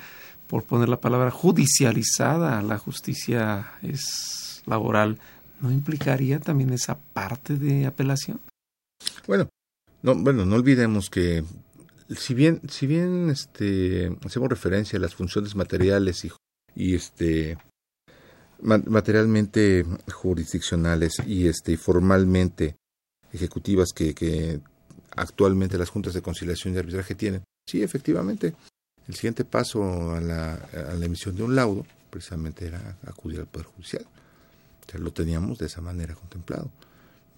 por 0.48 0.64
poner 0.64 0.90
la 0.90 1.00
palabra 1.00 1.32
judicializada, 1.32 2.62
la 2.62 2.78
justicia 2.78 3.72
es 3.82 4.64
laboral, 4.66 5.20
¿no 5.62 5.72
implicaría 5.72 6.40
también 6.40 6.72
esa 6.74 6.98
parte 6.98 7.56
de 7.56 7.86
apelación? 7.86 8.40
Bueno, 9.28 9.50
no, 10.02 10.16
bueno, 10.16 10.46
no 10.46 10.56
olvidemos 10.56 11.10
que 11.10 11.44
si 12.10 12.34
bien, 12.34 12.62
si 12.70 12.88
bien 12.88 13.30
este, 13.30 14.18
hacemos 14.26 14.50
referencia 14.50 14.98
a 14.98 15.02
las 15.02 15.16
funciones 15.16 15.56
materiales 15.56 16.26
y, 16.26 16.32
y 16.76 16.96
este 16.96 17.58
materialmente 18.62 19.86
jurisdiccionales 20.10 21.22
y 21.28 21.48
este 21.48 21.76
formalmente 21.76 22.78
ejecutivas 23.34 23.92
que, 23.92 24.14
que 24.14 24.62
actualmente 25.16 25.78
las 25.78 25.90
juntas 25.90 26.14
de 26.14 26.22
conciliación 26.22 26.74
y 26.74 26.78
arbitraje 26.78 27.16
tienen. 27.16 27.44
Sí, 27.66 27.82
efectivamente, 27.82 28.54
el 29.08 29.16
siguiente 29.16 29.46
paso 29.46 30.14
a 30.14 30.22
la, 30.22 30.54
a 30.56 30.94
la 30.94 31.06
emisión 31.06 31.36
de 31.36 31.44
un 31.44 31.56
laudo 31.56 31.86
precisamente 32.10 32.68
era 32.68 32.98
acudir 33.08 33.40
al 33.40 33.48
Poder 33.48 33.68
Judicial. 33.68 34.06
O 34.06 34.92
sea, 34.92 35.00
lo 35.00 35.12
teníamos 35.12 35.58
de 35.58 35.66
esa 35.66 35.82
manera 35.82 36.14
contemplado. 36.14 36.70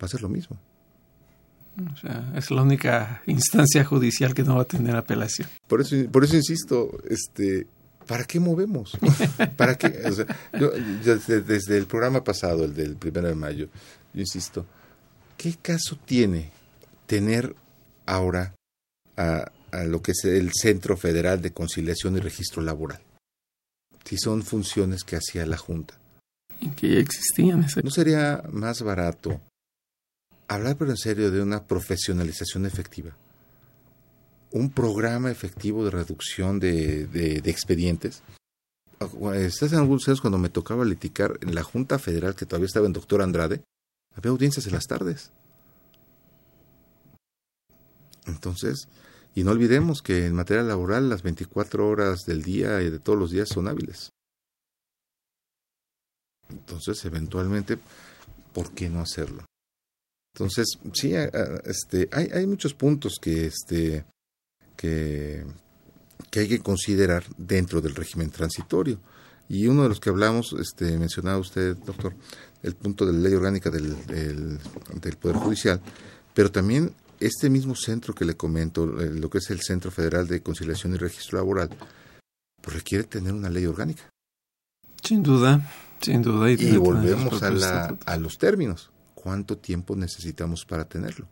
Va 0.01 0.05
a 0.05 0.07
ser 0.07 0.21
lo 0.21 0.29
mismo. 0.29 0.57
O 1.93 1.97
sea, 1.97 2.31
es 2.35 2.51
la 2.51 2.61
única 2.61 3.21
instancia 3.25 3.83
judicial 3.83 4.33
que 4.33 4.43
no 4.43 4.55
va 4.55 4.61
a 4.61 4.65
tener 4.65 4.95
apelación. 4.95 5.47
Por 5.67 5.81
eso, 5.81 5.95
por 6.09 6.23
eso 6.23 6.35
insisto, 6.35 6.89
este, 7.09 7.67
¿para 8.07 8.23
qué 8.23 8.39
movemos? 8.39 8.97
¿Para 9.57 9.77
qué? 9.77 9.87
O 10.05 10.11
sea, 10.11 10.25
yo, 10.53 10.71
yo 11.03 11.15
desde, 11.15 11.41
desde 11.41 11.77
el 11.77 11.85
programa 11.85 12.23
pasado, 12.23 12.63
el 12.63 12.73
del 12.73 12.95
primero 12.95 13.27
de 13.27 13.35
mayo, 13.35 13.67
yo 14.13 14.21
insisto, 14.21 14.65
¿qué 15.37 15.55
caso 15.61 15.97
tiene 16.05 16.51
tener 17.07 17.55
ahora 18.05 18.55
a, 19.17 19.51
a, 19.71 19.83
lo 19.83 20.01
que 20.01 20.11
es 20.11 20.25
el 20.25 20.51
Centro 20.53 20.97
Federal 20.97 21.41
de 21.41 21.51
Conciliación 21.51 22.17
y 22.17 22.19
Registro 22.19 22.61
Laboral. 22.61 23.01
Si 24.03 24.17
son 24.17 24.43
funciones 24.43 25.03
que 25.03 25.15
hacía 25.15 25.45
la 25.45 25.57
Junta. 25.57 25.97
Y 26.59 26.69
que 26.69 26.93
ya 26.93 26.99
existían. 26.99 27.63
Ese... 27.63 27.81
¿No 27.81 27.89
sería 27.89 28.43
más 28.51 28.81
barato 28.81 29.41
hablar 30.47 30.77
pero 30.77 30.91
en 30.91 30.97
serio 30.97 31.31
de 31.31 31.41
una 31.41 31.65
profesionalización 31.65 32.65
efectiva? 32.65 33.15
Un 34.51 34.69
programa 34.69 35.31
efectivo 35.31 35.83
de 35.83 35.91
reducción 35.91 36.59
de, 36.59 37.07
de, 37.07 37.41
de 37.41 37.51
expedientes. 37.51 38.21
Estás 39.33 39.73
en 39.73 39.79
algunos 39.79 40.07
años 40.07 40.21
cuando 40.21 40.37
me 40.37 40.49
tocaba 40.49 40.85
litigar 40.85 41.37
en 41.41 41.53
la 41.53 41.63
Junta 41.63 41.99
Federal, 41.99 42.35
que 42.35 42.45
todavía 42.45 42.67
estaba 42.67 42.85
en 42.85 42.93
Doctor 42.93 43.21
Andrade, 43.21 43.61
había 44.15 44.31
audiencias 44.31 44.65
en 44.67 44.73
las 44.73 44.87
tardes. 44.87 45.31
Entonces, 48.25 48.87
y 49.35 49.43
no 49.43 49.51
olvidemos 49.51 50.01
que 50.01 50.25
en 50.25 50.35
materia 50.35 50.63
laboral 50.63 51.09
las 51.09 51.21
24 51.21 51.87
horas 51.87 52.25
del 52.25 52.41
día 52.41 52.81
y 52.81 52.89
de 52.89 52.99
todos 52.99 53.19
los 53.19 53.31
días 53.31 53.49
son 53.49 53.67
hábiles. 53.67 54.09
Entonces, 56.49 57.03
eventualmente, 57.05 57.77
¿por 58.53 58.71
qué 58.71 58.89
no 58.89 59.01
hacerlo? 59.01 59.45
Entonces, 60.33 60.77
sí, 60.93 61.13
este, 61.63 62.07
hay, 62.11 62.29
hay 62.33 62.45
muchos 62.45 62.73
puntos 62.73 63.17
que, 63.21 63.47
este, 63.47 64.05
que, 64.75 65.45
que 66.29 66.39
hay 66.41 66.47
que 66.47 66.59
considerar 66.59 67.25
dentro 67.37 67.81
del 67.81 67.95
régimen 67.95 68.31
transitorio. 68.31 68.99
Y 69.47 69.67
uno 69.67 69.83
de 69.83 69.89
los 69.89 69.99
que 69.99 70.09
hablamos, 70.09 70.53
este, 70.59 70.97
mencionaba 70.97 71.37
usted, 71.37 71.75
doctor, 71.77 72.13
el 72.63 72.75
punto 72.75 73.05
de 73.05 73.13
la 73.13 73.19
ley 73.19 73.33
orgánica 73.33 73.69
del, 73.69 74.05
del, 74.07 74.59
del 75.01 75.17
Poder 75.17 75.37
Judicial, 75.37 75.81
pero 76.33 76.51
también 76.51 76.93
este 77.25 77.49
mismo 77.49 77.75
centro 77.75 78.13
que 78.13 78.25
le 78.25 78.35
comento, 78.35 78.85
lo 78.85 79.29
que 79.29 79.39
es 79.39 79.49
el 79.49 79.61
Centro 79.61 79.91
Federal 79.91 80.27
de 80.27 80.41
Conciliación 80.41 80.93
y 80.93 80.97
Registro 80.97 81.37
Laboral, 81.37 81.69
pues 82.61 82.75
requiere 82.75 83.03
tener 83.05 83.33
una 83.33 83.49
ley 83.49 83.65
orgánica. 83.65 84.03
Sin 85.03 85.23
duda, 85.23 85.69
sin 86.01 86.21
duda. 86.21 86.51
Y, 86.51 86.55
y 86.55 86.77
volvemos 86.77 87.41
a, 87.43 87.51
la, 87.51 87.97
a 88.05 88.17
los 88.17 88.37
términos. 88.37 88.91
¿Cuánto 89.13 89.57
tiempo 89.57 89.95
necesitamos 89.95 90.65
para 90.65 90.85
tenerlo? 90.85 91.27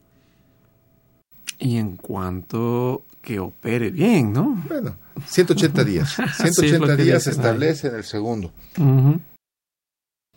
Y 1.60 1.78
en 1.78 1.98
cuanto 1.98 3.06
que 3.22 3.40
opere 3.40 3.90
bien, 3.90 4.34
¿no? 4.34 4.64
Bueno, 4.68 4.98
180 5.28 5.84
días. 5.86 6.14
180 6.14 6.98
sí, 6.98 7.04
días 7.04 7.24
se 7.24 7.32
establece 7.32 7.88
en 7.88 7.96
el 7.96 8.04
segundo. 8.04 8.52
Uh 8.78 8.82
-huh. 8.84 9.20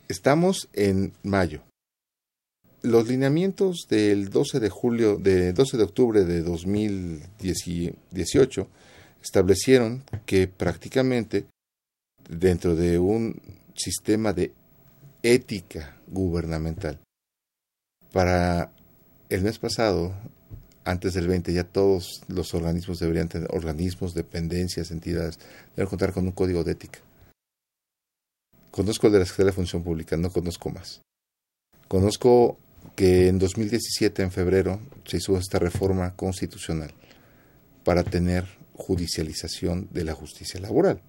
Estamos 0.09 0.69
en 0.73 1.13
mayo 1.25 1.63
los 2.87 3.09
lineamientos 3.09 3.87
del 3.90 4.31
12 4.31 4.61
de 4.61 4.71
julio, 4.71 5.16
de 5.16 5.52
12 5.52 5.76
de 5.76 5.83
octubre 5.83 6.25
de 6.25 6.43
2018 6.43 8.69
establecieron 9.21 10.05
que 10.25 10.47
prácticamente 10.47 11.47
dentro 12.28 12.76
de 12.76 13.00
un 13.00 13.43
sistema 13.75 14.33
de 14.33 14.52
ética 15.25 15.97
gubernamental 16.07 17.00
para 18.12 18.71
el 19.31 19.43
mes 19.43 19.59
pasado, 19.59 20.14
antes 20.85 21.14
del 21.14 21.26
20, 21.26 21.52
ya 21.52 21.64
todos 21.64 22.23
los 22.28 22.55
organismos 22.55 23.00
deberían 23.00 23.28
tener, 23.28 23.49
organismos, 23.52 24.14
dependencias, 24.14 24.93
entidades, 24.93 25.40
deben 25.75 25.90
contar 25.90 26.12
con 26.12 26.25
un 26.25 26.33
código 26.33 26.62
de 26.62 26.73
ética. 26.73 27.00
Conozco 28.71 29.09
el 29.09 29.12
de 29.12 29.19
la 29.19 29.25
Secretaría 29.25 29.50
de 29.50 29.57
Función 29.57 29.83
Pública, 29.83 30.16
no 30.16 30.31
conozco 30.31 30.71
más. 30.71 31.02
Conozco 31.88 32.59
que 32.97 33.29
en 33.29 33.38
2017, 33.38 34.23
en 34.23 34.33
febrero, 34.33 34.81
se 35.05 35.19
hizo 35.19 35.37
esta 35.38 35.59
reforma 35.59 36.17
constitucional 36.17 36.93
para 37.85 38.03
tener 38.03 38.47
judicialización 38.75 39.88
de 39.93 40.05
la 40.05 40.15
justicia 40.15 40.59
laboral. 40.59 41.00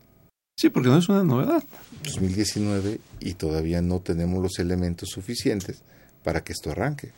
Sí, 0.56 0.70
porque 0.70 0.90
no 0.90 0.98
es 0.98 1.08
una 1.08 1.24
novedad. 1.24 1.64
2019 2.04 3.00
y 3.20 3.34
todavía 3.34 3.82
no 3.82 4.00
tenemos 4.00 4.42
los 4.42 4.60
elementos 4.60 5.10
suficientes 5.10 5.82
para 6.24 6.44
que 6.44 6.52
esto 6.52 6.72
arranque. 6.72 7.12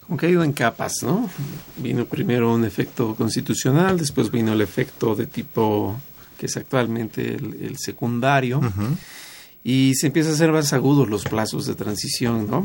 Como 0.00 0.18
que 0.18 0.26
ha 0.26 0.30
ido 0.30 0.42
en 0.42 0.52
capas, 0.52 1.02
¿no? 1.02 1.30
Vino 1.76 2.04
primero 2.04 2.52
un 2.52 2.64
efecto 2.64 3.14
constitucional, 3.14 3.98
después 3.98 4.30
vino 4.30 4.52
el 4.52 4.60
efecto 4.60 5.14
de 5.14 5.26
tipo 5.26 5.96
que 6.38 6.46
es 6.46 6.56
actualmente 6.56 7.34
el, 7.34 7.76
secundario. 7.78 8.60
Y 9.66 9.94
se 9.94 10.08
empieza 10.08 10.28
a 10.28 10.34
hacer 10.34 10.52
más 10.52 10.74
agudos 10.74 11.08
los 11.08 11.24
plazos 11.24 11.64
de 11.64 11.74
transición, 11.74 12.50
¿no? 12.50 12.62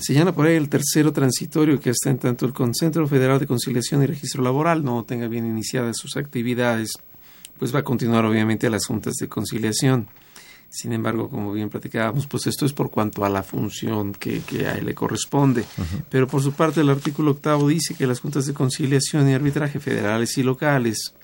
Señala 0.00 0.32
por 0.32 0.46
ahí 0.46 0.56
el 0.56 0.70
tercero 0.70 1.12
transitorio 1.12 1.78
que 1.78 1.90
está 1.90 2.08
en 2.08 2.16
tanto 2.16 2.46
el 2.46 2.54
Concentro 2.54 3.06
Federal 3.06 3.38
de 3.38 3.46
Conciliación 3.46 4.02
y 4.02 4.06
Registro 4.06 4.42
Laboral 4.42 4.82
no 4.82 5.04
tenga 5.04 5.28
bien 5.28 5.44
iniciadas 5.44 5.98
sus 5.98 6.16
actividades, 6.16 6.92
pues 7.58 7.74
va 7.74 7.80
a 7.80 7.84
continuar 7.84 8.24
obviamente 8.24 8.70
las 8.70 8.86
juntas 8.86 9.14
de 9.20 9.28
conciliación. 9.28 10.08
Sin 10.70 10.92
embargo, 10.92 11.30
como 11.30 11.52
bien 11.52 11.70
platicábamos, 11.70 12.26
pues 12.26 12.46
esto 12.46 12.66
es 12.66 12.72
por 12.72 12.90
cuanto 12.90 13.24
a 13.24 13.28
la 13.28 13.42
función 13.42 14.12
que, 14.12 14.42
a 14.66 14.72
él 14.72 14.86
le 14.86 14.94
corresponde. 14.94 15.64
Pero 16.10 16.26
por 16.26 16.42
su 16.42 16.52
parte, 16.52 16.82
el 16.82 16.90
artículo 16.90 17.32
octavo 17.32 17.68
dice 17.68 17.94
que 17.94 18.06
las 18.06 18.20
juntas 18.20 18.46
de 18.46 18.52
conciliación 18.54 19.28
y 19.28 19.34
arbitraje 19.34 19.80
federales 19.80 20.36
y 20.36 20.42
locales, 20.42 21.14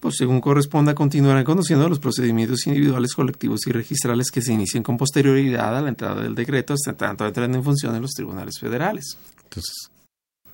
pues 0.00 0.16
según 0.16 0.40
corresponda, 0.40 0.94
continuarán 0.94 1.44
conociendo 1.44 1.88
los 1.88 1.98
procedimientos 1.98 2.66
individuales, 2.66 3.14
colectivos 3.14 3.66
y 3.66 3.72
registrales 3.72 4.30
que 4.30 4.42
se 4.42 4.52
inicien 4.52 4.82
con 4.82 4.96
posterioridad 4.96 5.76
a 5.76 5.82
la 5.82 5.90
entrada 5.90 6.22
del 6.22 6.34
decreto, 6.34 6.74
hasta 6.74 6.96
tanto 6.96 7.26
entren 7.26 7.54
en 7.54 7.62
función 7.62 7.94
en 7.94 8.02
los 8.02 8.12
tribunales 8.12 8.58
federales. 8.58 9.18
Entonces, 9.44 9.90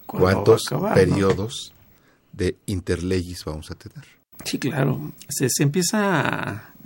¿cuántos 0.04 0.64
periodos 0.94 1.72
de 2.32 2.56
interleyes 2.66 3.44
vamos 3.44 3.70
a 3.70 3.74
tener? 3.76 4.04
Sí, 4.44 4.58
claro. 4.58 5.12
Se, 5.28 5.48
se 5.48 5.62
empieza 5.62 6.20
a 6.20 6.76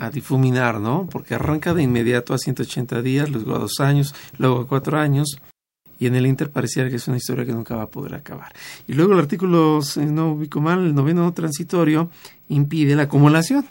a 0.00 0.10
difuminar, 0.10 0.80
¿no? 0.80 1.06
Porque 1.10 1.34
arranca 1.34 1.74
de 1.74 1.82
inmediato 1.82 2.32
a 2.32 2.38
180 2.38 3.02
días, 3.02 3.28
luego 3.28 3.54
a 3.54 3.58
dos 3.58 3.78
años, 3.80 4.14
luego 4.38 4.60
a 4.60 4.66
cuatro 4.66 4.98
años, 4.98 5.38
y 6.00 6.06
en 6.06 6.14
el 6.14 6.26
Inter 6.26 6.50
pareciera 6.50 6.88
que 6.88 6.96
es 6.96 7.06
una 7.08 7.18
historia 7.18 7.44
que 7.44 7.52
nunca 7.52 7.76
va 7.76 7.82
a 7.82 7.90
poder 7.90 8.14
acabar. 8.14 8.54
Y 8.88 8.94
luego 8.94 9.12
el 9.12 9.18
artículo, 9.18 9.82
si 9.82 10.00
no 10.00 10.32
ubico 10.32 10.58
mal, 10.58 10.78
el 10.80 10.94
noveno 10.94 11.32
transitorio, 11.34 12.10
impide 12.48 12.96
la 12.96 13.02
acumulación. 13.02 13.66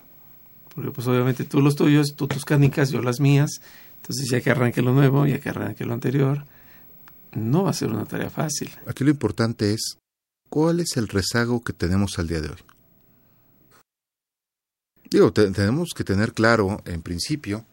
Porque 0.76 0.92
pues 0.92 1.08
obviamente 1.08 1.44
tú 1.44 1.60
los 1.60 1.76
tuyos, 1.76 2.14
tú 2.16 2.28
tus 2.28 2.46
canicas, 2.46 2.92
yo 2.92 3.02
las 3.02 3.20
mías. 3.20 3.62
Entonces 3.98 4.30
ya 4.30 4.42
que 4.42 4.52
arranque 4.52 4.84
lo 4.84 4.94
nuevo, 4.94 5.26
ya 5.26 5.40
que 5.40 5.50
arranque 5.50 5.86
lo 5.86 5.96
anterior, 5.96 6.46
no 7.34 7.64
va 7.64 7.72
a 7.72 7.74
ser 7.74 7.90
una 7.90 8.06
tarea 8.06 8.30
fácil. 8.30 8.70
Aquí 8.86 9.04
lo 9.04 9.10
importante 9.10 9.74
es, 9.74 9.98
¿cuál 10.50 10.82
es 10.82 10.98
el 10.98 11.08
rezago 11.08 11.64
que 11.64 11.74
tenemos 11.74 12.20
al 12.20 12.28
día 12.28 12.42
de 12.42 12.50
hoy? 12.50 12.60
Digo, 15.10 15.34
tenemos 15.34 15.94
que 15.96 16.04
tener 16.04 16.34
claro, 16.34 16.84
en 16.86 17.02
principio, 17.02 17.66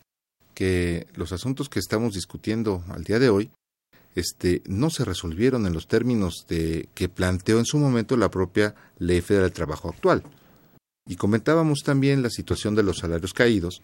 que 0.54 1.06
los 1.14 1.32
asuntos 1.32 1.68
que 1.68 1.78
estamos 1.78 2.14
discutiendo 2.14 2.82
al 2.88 3.04
día 3.04 3.18
de 3.18 3.28
hoy 3.28 3.50
este, 4.16 4.62
no 4.66 4.88
se 4.88 5.04
resolvieron 5.04 5.66
en 5.66 5.74
los 5.74 5.86
términos 5.86 6.46
de, 6.48 6.88
que 6.94 7.08
planteó 7.08 7.58
en 7.58 7.66
su 7.66 7.78
momento 7.78 8.16
la 8.16 8.30
propia 8.30 8.74
Ley 8.98 9.20
Federal 9.20 9.50
del 9.50 9.52
Trabajo 9.52 9.90
actual. 9.90 10.22
Y 11.06 11.16
comentábamos 11.16 11.80
también 11.84 12.22
la 12.22 12.30
situación 12.30 12.74
de 12.74 12.82
los 12.82 12.98
salarios 12.98 13.34
caídos, 13.34 13.82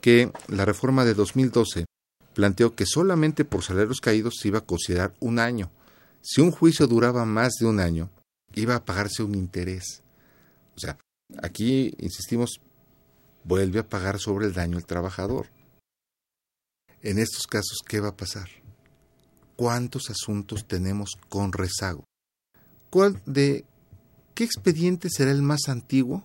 que 0.00 0.30
la 0.46 0.64
reforma 0.64 1.04
de 1.04 1.14
2012 1.14 1.84
planteó 2.32 2.76
que 2.76 2.86
solamente 2.86 3.44
por 3.44 3.64
salarios 3.64 4.00
caídos 4.00 4.36
se 4.40 4.48
iba 4.48 4.58
a 4.58 4.64
considerar 4.64 5.14
un 5.18 5.40
año. 5.40 5.70
Si 6.22 6.40
un 6.40 6.52
juicio 6.52 6.86
duraba 6.86 7.24
más 7.24 7.54
de 7.58 7.66
un 7.66 7.80
año, 7.80 8.08
iba 8.54 8.76
a 8.76 8.84
pagarse 8.84 9.24
un 9.24 9.34
interés. 9.34 10.02
O 10.76 10.78
sea, 10.78 10.96
aquí 11.42 11.92
insistimos, 11.98 12.60
vuelve 13.42 13.80
a 13.80 13.88
pagar 13.88 14.20
sobre 14.20 14.46
el 14.46 14.54
daño 14.54 14.78
el 14.78 14.86
trabajador. 14.86 15.48
En 17.02 17.18
estos 17.18 17.48
casos, 17.48 17.78
¿qué 17.84 17.98
va 17.98 18.10
a 18.10 18.16
pasar? 18.16 18.61
¿Cuántos 19.56 20.10
asuntos 20.10 20.66
tenemos 20.66 21.10
con 21.28 21.52
rezago? 21.52 22.04
¿Cuál 22.90 23.20
de 23.26 23.64
qué 24.34 24.44
expediente 24.44 25.08
será 25.10 25.30
el 25.30 25.42
más 25.42 25.68
antiguo? 25.68 26.24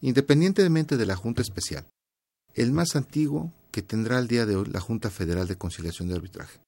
Independientemente 0.00 0.96
de 0.96 1.06
la 1.06 1.16
Junta 1.16 1.42
Especial, 1.42 1.86
el 2.54 2.72
más 2.72 2.96
antiguo 2.96 3.52
que 3.70 3.82
tendrá 3.82 4.18
el 4.18 4.28
día 4.28 4.46
de 4.46 4.56
hoy 4.56 4.66
la 4.66 4.80
Junta 4.80 5.10
Federal 5.10 5.46
de 5.46 5.56
Conciliación 5.56 6.08
de 6.08 6.16
Arbitraje. 6.16 6.60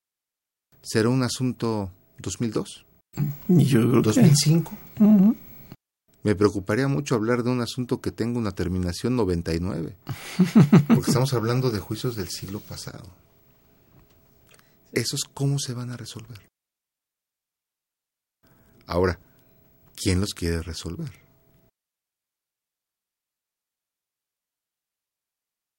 ¿Será 0.83 1.09
un 1.09 1.23
asunto 1.23 1.91
2002? 2.19 2.85
Yo 3.49 3.89
creo 3.91 4.03
2005. 4.03 4.73
Me 6.23 6.35
preocuparía 6.35 6.89
mucho 6.89 7.15
hablar 7.15 7.43
de 7.43 7.51
un 7.51 7.61
asunto 7.61 8.01
que 8.01 8.11
tenga 8.11 8.39
una 8.39 8.53
terminación 8.53 9.15
99, 9.15 9.95
porque 10.89 11.11
estamos 11.11 11.35
hablando 11.35 11.71
de 11.71 11.81
juicios 11.81 12.17
del 12.17 12.29
siglo 12.29 12.61
pasado. 12.61 13.05
¿Esos 14.95 15.23
cómo 15.25 15.59
se 15.59 15.75
van 15.75 15.91
a 15.91 15.97
resolver? 15.97 16.49
Ahora, 18.87 19.19
¿quién 19.97 20.21
los 20.21 20.35
quiere 20.35 20.63
resolver? 20.63 21.11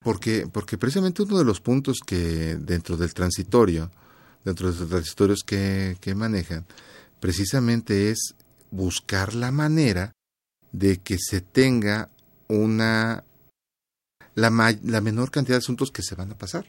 Porque, 0.04 0.48
porque 0.52 0.78
precisamente 0.78 1.24
uno 1.24 1.38
de 1.38 1.46
los 1.46 1.62
puntos 1.62 2.00
que 2.06 2.58
dentro 2.60 2.98
del 2.98 3.14
transitorio, 3.14 3.90
dentro 4.44 4.72
de 4.72 4.80
los 4.80 4.90
transitorios 4.90 5.44
que, 5.44 5.98
que 6.02 6.14
manejan, 6.14 6.66
precisamente 7.20 8.12
es 8.12 8.36
buscar 8.70 9.34
la 9.34 9.52
manera 9.52 10.12
de 10.72 10.98
que 10.98 11.18
se 11.18 11.42
tenga 11.42 12.10
una 12.48 13.24
la, 14.36 14.50
la 14.84 15.02
menor 15.02 15.32
cantidad 15.32 15.56
de 15.56 15.64
asuntos 15.64 15.90
que 15.90 16.04
se 16.04 16.16
van 16.16 16.32
a 16.32 16.38
pasar. 16.38 16.66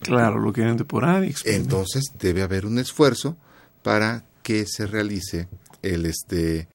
Claro, 0.00 0.40
lo 0.40 0.52
quieren 0.52 0.76
depurar. 0.76 1.24
Entonces 1.44 2.12
debe 2.18 2.42
haber 2.42 2.66
un 2.66 2.78
esfuerzo 2.78 3.36
para 3.82 4.24
que 4.42 4.66
se 4.66 4.86
realice 4.86 5.48
el 5.82 6.06
este 6.06 6.68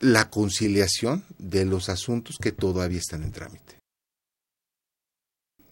la 0.00 0.28
conciliación 0.28 1.24
de 1.38 1.64
los 1.64 1.88
asuntos 1.88 2.36
que 2.40 2.52
todavía 2.52 2.98
están 2.98 3.22
en 3.22 3.32
trámite. 3.32 3.78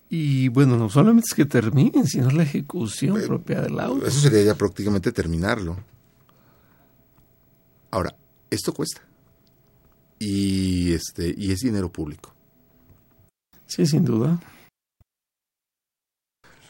Y 0.08 0.48
bueno, 0.48 0.76
no 0.76 0.88
solamente 0.88 1.26
es 1.28 1.34
que 1.34 1.44
terminen, 1.44 2.06
sino 2.06 2.30
la 2.30 2.44
ejecución 2.44 3.20
propia 3.26 3.60
del 3.60 3.80
auto. 3.80 4.06
Eso 4.06 4.20
sería 4.20 4.42
ya 4.42 4.54
prácticamente 4.54 5.12
terminarlo. 5.12 5.76
Ahora, 7.90 8.14
esto 8.50 8.72
cuesta 8.72 9.02
y 10.18 10.92
este 10.92 11.34
y 11.36 11.52
es 11.52 11.60
dinero 11.60 11.90
público. 11.90 12.34
Sí, 13.66 13.86
sin 13.86 14.04
duda. 14.04 14.40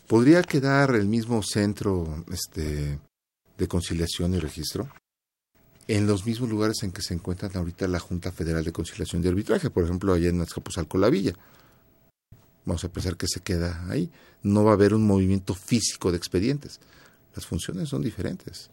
¿Podría 0.07 0.43
quedar 0.43 0.95
el 0.95 1.07
mismo 1.07 1.43
centro 1.43 2.25
este 2.31 2.99
de 3.57 3.69
conciliación 3.69 4.35
y 4.35 4.39
registro 4.39 4.89
en 5.87 6.07
los 6.07 6.27
mismos 6.27 6.51
lugares 6.51 6.83
en 6.83 6.93
que 6.93 7.03
se 7.03 7.15
encuentran 7.15 7.57
ahorita 7.57 7.89
la 7.89 8.01
Junta 8.01 8.33
Federal 8.33 8.65
de 8.65 8.73
Conciliación 8.73 9.25
y 9.25 9.29
Arbitraje, 9.29 9.71
por 9.71 9.85
ejemplo, 9.85 10.13
allá 10.13 10.29
en 10.29 10.41
Azcapotzalco 10.41 10.99
la 10.99 11.11
Villa? 11.11 11.35
Vamos 12.65 12.85
a 12.85 12.89
pensar 12.89 13.17
que 13.17 13.29
se 13.29 13.41
queda 13.41 13.87
ahí. 13.89 14.11
No 14.43 14.65
va 14.65 14.73
a 14.73 14.75
haber 14.75 14.95
un 14.95 15.07
movimiento 15.07 15.55
físico 15.55 16.11
de 16.11 16.17
expedientes. 16.17 16.81
Las 17.35 17.47
funciones 17.47 17.89
son 17.89 18.03
diferentes. 18.03 18.71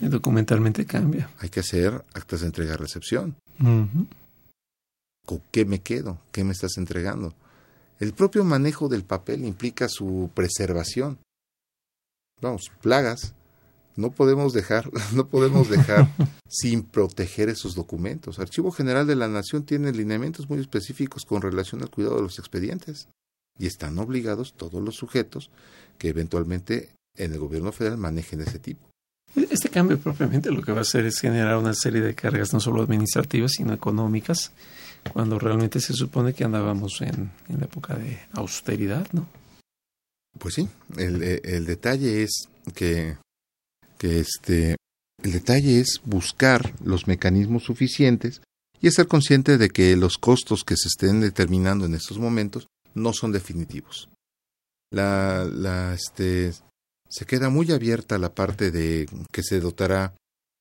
Y 0.00 0.06
documentalmente 0.06 0.86
cambia. 0.86 1.30
Hay 1.38 1.48
que 1.48 1.60
hacer 1.60 2.04
actas 2.14 2.40
de 2.40 2.46
entrega-recepción. 2.46 3.36
¿Con 5.26 5.42
qué 5.50 5.64
me 5.64 5.80
quedo? 5.80 6.18
¿Qué 6.30 6.44
me 6.44 6.52
estás 6.52 6.76
entregando? 6.76 7.34
El 8.00 8.12
propio 8.12 8.44
manejo 8.44 8.88
del 8.88 9.04
papel 9.04 9.44
implica 9.44 9.88
su 9.88 10.30
preservación. 10.34 11.18
Vamos, 12.40 12.70
plagas. 12.80 13.34
No 13.94 14.10
podemos 14.10 14.52
dejar, 14.52 14.90
no 15.14 15.28
podemos 15.28 15.68
dejar 15.68 16.08
sin 16.48 16.82
proteger 16.82 17.48
esos 17.48 17.74
documentos. 17.74 18.38
Archivo 18.38 18.70
General 18.72 19.06
de 19.06 19.16
la 19.16 19.28
Nación 19.28 19.64
tiene 19.64 19.92
lineamientos 19.92 20.48
muy 20.48 20.60
específicos 20.60 21.24
con 21.24 21.42
relación 21.42 21.82
al 21.82 21.90
cuidado 21.90 22.16
de 22.16 22.22
los 22.22 22.38
expedientes 22.38 23.08
y 23.58 23.66
están 23.66 23.98
obligados 23.98 24.54
todos 24.54 24.82
los 24.82 24.96
sujetos 24.96 25.50
que 25.98 26.08
eventualmente 26.08 26.90
en 27.16 27.32
el 27.32 27.38
gobierno 27.38 27.72
federal 27.72 27.98
manejen 27.98 28.40
ese 28.40 28.58
tipo. 28.58 28.88
Este 29.34 29.70
cambio 29.70 29.98
propiamente 29.98 30.50
lo 30.50 30.62
que 30.62 30.72
va 30.72 30.78
a 30.78 30.82
hacer 30.82 31.06
es 31.06 31.18
generar 31.18 31.56
una 31.56 31.74
serie 31.74 32.00
de 32.00 32.14
cargas 32.14 32.52
no 32.52 32.60
solo 32.60 32.82
administrativas, 32.82 33.52
sino 33.52 33.72
económicas, 33.72 34.52
cuando 35.12 35.38
realmente 35.38 35.80
se 35.80 35.94
supone 35.94 36.34
que 36.34 36.44
andábamos 36.44 37.00
en, 37.00 37.30
en 37.48 37.58
la 37.58 37.64
época 37.64 37.94
de 37.94 38.20
austeridad, 38.32 39.06
¿no? 39.12 39.26
Pues 40.38 40.54
sí, 40.54 40.68
el, 40.96 41.22
el 41.22 41.66
detalle 41.66 42.22
es 42.22 42.48
que, 42.74 43.16
que 43.98 44.20
este, 44.20 44.76
el 45.22 45.32
detalle 45.32 45.80
es 45.80 46.00
buscar 46.04 46.74
los 46.84 47.06
mecanismos 47.06 47.64
suficientes 47.64 48.40
y 48.80 48.90
ser 48.90 49.06
consciente 49.06 49.58
de 49.58 49.68
que 49.68 49.96
los 49.96 50.18
costos 50.18 50.64
que 50.64 50.76
se 50.76 50.88
estén 50.88 51.20
determinando 51.20 51.86
en 51.86 51.94
estos 51.94 52.18
momentos 52.18 52.66
no 52.94 53.12
son 53.12 53.30
definitivos. 53.30 54.08
La, 54.90 55.44
la, 55.44 55.94
este, 55.94 56.52
se 57.08 57.26
queda 57.26 57.48
muy 57.48 57.70
abierta 57.70 58.18
la 58.18 58.34
parte 58.34 58.70
de 58.70 59.08
que 59.30 59.42
se 59.42 59.60
dotará 59.60 60.14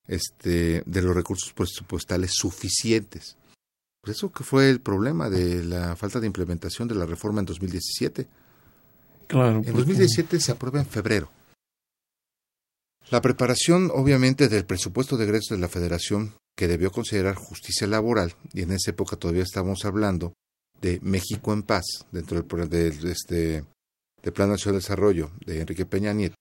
este, 0.08 0.84
de 0.86 1.02
los 1.02 1.16
recursos 1.16 1.54
presupuestales 1.54 2.32
suficientes. 2.34 3.38
Pues 4.02 4.18
eso 4.18 4.32
que 4.32 4.44
fue 4.44 4.70
el 4.70 4.82
problema 4.82 5.30
de 5.30 5.64
la 5.64 5.96
falta 5.96 6.20
de 6.20 6.28
implementación 6.28 6.88
de 6.88 6.96
la 6.96 7.06
reforma 7.06 7.40
en 7.40 7.46
2017. 7.46 8.28
Claro. 9.28 9.62
En 9.64 9.74
2017 9.74 10.40
se 10.40 10.52
aprueba 10.52 10.80
en 10.80 10.88
febrero. 10.88 11.32
La 13.12 13.22
preparación, 13.22 13.92
obviamente, 13.94 14.48
del 14.48 14.66
presupuesto 14.66 15.18
de 15.18 15.26
egresos 15.26 15.58
de 15.58 15.62
la 15.62 15.68
Federación, 15.68 16.34
que 16.56 16.68
debió 16.68 16.92
considerar 16.92 17.36
justicia 17.36 17.88
laboral, 17.88 18.36
y 18.54 18.62
en 18.62 18.72
esa 18.72 18.92
época 18.92 19.18
todavía 19.18 19.44
estábamos 19.44 19.86
hablando 19.86 20.34
de 20.82 21.00
México 21.02 21.54
en 21.54 21.64
paz, 21.64 22.06
dentro 22.12 22.42
del, 22.42 22.70
del 22.70 23.12
este, 23.12 23.66
de 24.24 24.32
Plan 24.32 24.50
Nacional 24.50 24.80
de 24.80 24.84
Desarrollo 24.84 25.32
de 25.46 25.62
Enrique 25.62 25.86
Peña 25.86 26.14
Nieto, 26.14 26.36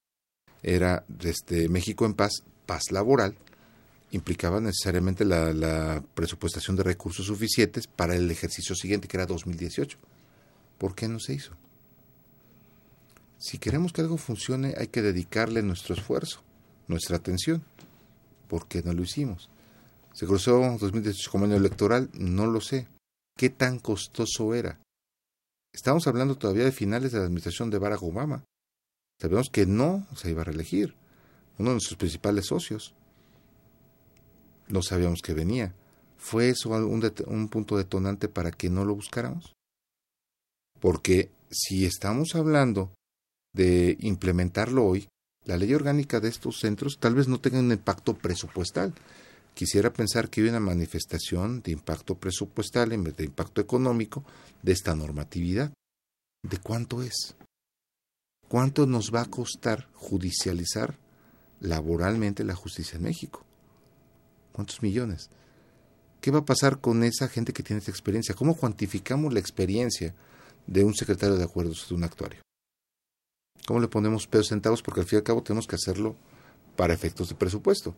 era 0.62 1.04
este, 1.22 1.68
México 1.68 2.06
en 2.06 2.14
paz, 2.14 2.42
paz 2.66 2.90
laboral, 2.90 3.36
implicaba 4.12 4.60
necesariamente 4.60 5.24
la, 5.24 6.02
presupuestación 6.14 6.76
de 6.76 6.82
recursos 6.82 7.26
suficientes 7.26 7.86
para 7.86 8.16
el 8.16 8.30
ejercicio 8.30 8.74
siguiente, 8.74 9.08
que 9.08 9.16
era 9.16 9.26
2018. 9.26 9.98
¿Por 10.78 10.94
qué 10.94 11.08
no 11.08 11.20
se 11.20 11.34
hizo? 11.34 11.52
Si 13.38 13.58
queremos 13.58 13.92
que 13.92 14.00
algo 14.00 14.16
funcione, 14.16 14.74
hay 14.76 14.88
que 14.88 15.02
dedicarle 15.02 15.62
nuestro 15.62 15.94
esfuerzo, 15.94 16.42
nuestra 16.88 17.16
atención. 17.16 17.62
¿Por 18.48 18.66
qué 18.66 18.82
no 18.82 18.92
lo 18.92 19.02
hicimos? 19.02 19.48
¿Se 20.12 20.26
cruzó 20.26 20.76
2018 20.78 21.30
como 21.30 21.44
año 21.44 21.56
electoral? 21.56 22.10
No 22.12 22.46
lo 22.46 22.60
sé. 22.60 22.88
¿Qué 23.36 23.48
tan 23.48 23.78
costoso 23.78 24.54
era? 24.54 24.80
Estamos 25.72 26.06
hablando 26.06 26.36
todavía 26.36 26.64
de 26.64 26.72
finales 26.72 27.12
de 27.12 27.18
la 27.18 27.24
administración 27.24 27.70
de 27.70 27.78
Barack 27.78 28.02
Obama. 28.02 28.44
Sabemos 29.20 29.50
que 29.50 29.66
no 29.66 30.06
se 30.16 30.30
iba 30.30 30.42
a 30.42 30.44
reelegir. 30.44 30.94
Uno 31.58 31.70
de 31.70 31.74
nuestros 31.74 31.96
principales 31.96 32.46
socios. 32.46 32.94
No 34.70 34.82
sabíamos 34.82 35.20
que 35.20 35.34
venía. 35.34 35.74
¿Fue 36.16 36.50
eso 36.50 36.70
un, 36.70 37.12
un 37.26 37.48
punto 37.48 37.76
detonante 37.76 38.28
para 38.28 38.50
que 38.50 38.70
no 38.70 38.84
lo 38.84 38.94
buscáramos? 38.94 39.52
Porque 40.80 41.30
si 41.50 41.84
estamos 41.84 42.34
hablando 42.34 42.92
de 43.52 43.96
implementarlo 44.00 44.84
hoy, 44.84 45.08
la 45.44 45.56
ley 45.56 45.74
orgánica 45.74 46.20
de 46.20 46.28
estos 46.28 46.60
centros 46.60 46.98
tal 47.00 47.14
vez 47.14 47.26
no 47.26 47.40
tenga 47.40 47.58
un 47.58 47.72
impacto 47.72 48.16
presupuestal. 48.16 48.94
Quisiera 49.54 49.92
pensar 49.92 50.30
que 50.30 50.42
hay 50.42 50.48
una 50.48 50.60
manifestación 50.60 51.62
de 51.62 51.72
impacto 51.72 52.14
presupuestal 52.14 52.92
en 52.92 53.04
vez 53.04 53.16
de 53.16 53.24
impacto 53.24 53.60
económico 53.60 54.24
de 54.62 54.72
esta 54.72 54.94
normatividad. 54.94 55.72
¿De 56.42 56.58
cuánto 56.58 57.02
es? 57.02 57.34
¿Cuánto 58.48 58.86
nos 58.86 59.12
va 59.12 59.22
a 59.22 59.30
costar 59.30 59.88
judicializar 59.94 60.96
laboralmente 61.60 62.44
la 62.44 62.54
justicia 62.54 62.96
en 62.96 63.04
México? 63.04 63.44
¿Cuántos 64.52 64.82
millones? 64.82 65.30
¿Qué 66.20 66.30
va 66.30 66.40
a 66.40 66.44
pasar 66.44 66.80
con 66.80 67.02
esa 67.02 67.28
gente 67.28 67.52
que 67.52 67.62
tiene 67.62 67.78
esta 67.78 67.90
experiencia? 67.90 68.34
¿Cómo 68.34 68.56
cuantificamos 68.56 69.32
la 69.32 69.40
experiencia 69.40 70.14
de 70.66 70.84
un 70.84 70.94
secretario 70.94 71.36
de 71.36 71.44
acuerdos 71.44 71.86
de 71.88 71.94
un 71.94 72.04
actuario? 72.04 72.40
¿Cómo 73.66 73.80
le 73.80 73.88
ponemos 73.88 74.26
pesos 74.26 74.48
centavos? 74.48 74.82
Porque 74.82 75.00
al 75.00 75.06
fin 75.06 75.16
y 75.16 75.20
al 75.20 75.24
cabo 75.24 75.42
tenemos 75.42 75.66
que 75.66 75.76
hacerlo 75.76 76.16
para 76.76 76.94
efectos 76.94 77.28
de 77.28 77.34
presupuesto. 77.34 77.94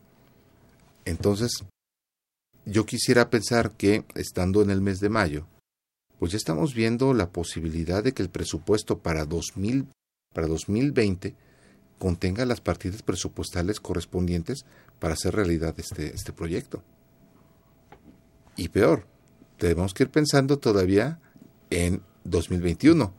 Entonces, 1.04 1.64
yo 2.64 2.86
quisiera 2.86 3.30
pensar 3.30 3.72
que, 3.72 4.04
estando 4.14 4.62
en 4.62 4.70
el 4.70 4.80
mes 4.80 5.00
de 5.00 5.08
mayo, 5.08 5.46
pues 6.18 6.32
ya 6.32 6.38
estamos 6.38 6.74
viendo 6.74 7.14
la 7.14 7.30
posibilidad 7.30 8.04
de 8.04 8.12
que 8.12 8.22
el 8.22 8.30
presupuesto 8.30 8.98
para, 8.98 9.24
2000, 9.24 9.88
para 10.32 10.46
2020 10.46 11.34
contenga 12.02 12.44
las 12.46 12.60
partidas 12.60 13.00
presupuestales 13.00 13.78
correspondientes 13.78 14.64
para 14.98 15.14
hacer 15.14 15.36
realidad 15.36 15.72
este, 15.78 16.12
este 16.12 16.32
proyecto. 16.32 16.82
Y 18.56 18.70
peor, 18.70 19.06
tenemos 19.56 19.94
que 19.94 20.02
ir 20.02 20.10
pensando 20.10 20.58
todavía 20.58 21.20
en 21.70 22.02
2021, 22.24 23.14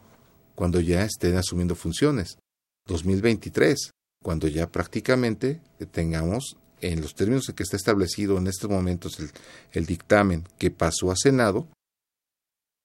cuando 0.53 0.81
ya 0.81 1.05
estén 1.05 1.37
asumiendo 1.37 1.75
funciones. 1.75 2.37
2023, 2.85 3.91
cuando 4.21 4.49
ya 4.49 4.69
prácticamente 4.69 5.61
tengamos 5.91 6.57
en 6.81 6.99
los 6.99 7.15
términos 7.15 7.47
en 7.47 7.55
que 7.55 7.63
está 7.63 7.77
establecido 7.77 8.37
en 8.37 8.47
estos 8.47 8.69
momentos 8.69 9.17
el, 9.21 9.31
el 9.71 9.85
dictamen 9.85 10.43
que 10.57 10.71
pasó 10.71 11.09
a 11.09 11.15
Senado, 11.15 11.69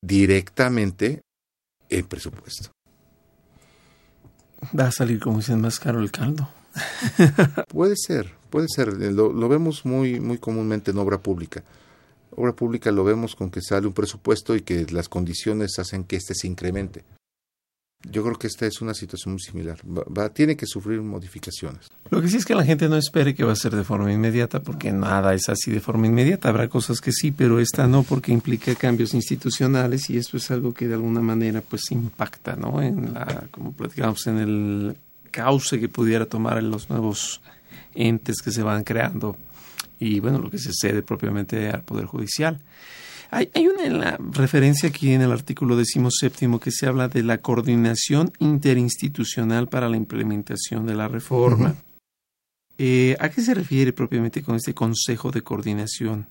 directamente 0.01 1.23
el 1.89 2.05
presupuesto. 2.05 2.71
Va 4.79 4.89
a 4.89 4.93
salir, 4.93 5.21
como 5.21 5.39
dicen, 5.39 5.61
más 5.61 5.79
caro 5.79 6.01
el 6.01 6.11
caldo. 6.11 6.49
puede 7.69 7.95
ser, 7.97 8.33
puede 8.51 8.69
ser. 8.69 8.93
Lo, 8.93 9.33
lo, 9.33 9.49
vemos 9.49 9.85
muy, 9.85 10.21
muy 10.21 10.39
comúnmente 10.39 10.91
en 10.91 10.99
obra 10.99 11.19
pública. 11.19 11.63
Obra 12.37 12.53
pública 12.53 12.91
lo 12.93 13.05
vemos 13.05 13.35
con 13.35 13.51
que 13.51 13.63
sale 13.63 13.87
un 13.87 13.93
presupuesto 13.93 14.55
y 14.55 14.63
que 14.63 14.87
las 14.91 15.09
condiciones 15.09 15.79
hacen 15.79 16.05
que 16.05 16.17
éste 16.17 16.35
se 16.35 16.47
incremente. 16.47 17.05
Yo 18.05 18.23
creo 18.23 18.39
que 18.39 18.47
esta 18.47 18.65
es 18.67 18.81
una 18.81 18.95
situación 18.95 19.33
muy 19.33 19.41
similar. 19.41 19.79
Va, 19.85 20.05
va, 20.05 20.29
tiene 20.29 20.57
que 20.57 20.67
sufrir 20.67 21.01
modificaciones. 21.03 21.89
Lo 22.11 22.23
que 22.23 22.29
sí 22.29 22.37
es 22.37 22.45
que 22.45 22.55
la 22.55 22.65
gente 22.65 22.89
no 22.89 22.97
espere 22.97 23.35
que 23.35 23.43
va 23.45 23.53
a 23.53 23.57
ser 23.57 23.75
de 23.75 23.83
forma 23.83 24.13
inmediata, 24.13 24.63
porque 24.63 24.93
nada 24.93 25.35
es 25.35 25.49
así 25.49 25.73
de 25.73 25.81
forma 25.81 26.07
inmediata. 26.07 26.49
Habrá 26.49 26.69
cosas 26.69 27.01
que 27.01 27.11
sí, 27.11 27.33
pero 27.33 27.59
esta 27.59 27.87
no, 27.89 28.05
porque 28.05 28.33
implica 28.33 28.75
cambios 28.77 29.15
institucionales 29.15 30.09
y 30.11 30.17
esto 30.17 30.37
es 30.37 30.51
algo 30.51 30.73
que 30.73 30.87
de 30.87 30.95
alguna 30.95 31.21
manera 31.21 31.61
pues 31.61 31.91
impacta, 31.91 32.55
¿no? 32.55 32.81
En 32.81 33.15
la, 33.15 33.49
como 33.51 33.73
platicamos, 33.73 34.27
en 34.29 34.39
el 34.39 34.97
cauce 35.31 35.81
que 35.81 35.89
pudiera 35.89 36.27
tomar 36.27 36.59
en 36.59 36.71
los 36.71 36.89
nuevos 36.89 37.41
entes 37.95 38.43
que 38.43 38.53
se 38.53 38.63
van 38.63 38.85
creando 38.85 39.37
y 39.99 40.21
bueno, 40.21 40.39
lo 40.39 40.51
que 40.51 40.59
se 40.59 40.71
cede 40.73 41.03
propiamente 41.03 41.69
al 41.69 41.83
Poder 41.83 42.07
Judicial. 42.07 42.61
Hay, 43.31 43.51
hay 43.55 43.69
una 43.69 44.17
referencia 44.33 44.89
aquí 44.89 45.13
en 45.13 45.21
el 45.21 45.33
artículo 45.33 45.77
decimoséptimo 45.77 46.61
que 46.61 46.71
se 46.71 46.87
habla 46.87 47.09
de 47.09 47.23
la 47.23 47.39
coordinación 47.39 48.33
interinstitucional 48.39 49.69
para 49.69 49.89
la 49.89 49.97
implementación 49.97 50.87
de 50.87 50.95
la 50.95 51.09
reforma. 51.09 51.69
Uh 51.69 51.73
-huh. 51.73 51.77
eh, 52.79 53.17
¿A 53.21 53.29
qué 53.29 53.43
se 53.43 53.55
refiere 53.55 53.93
propiamente 53.93 54.43
con 54.43 54.57
este 54.57 54.73
Consejo 54.73 55.31
de 55.31 55.43
Coordinación? 55.43 56.27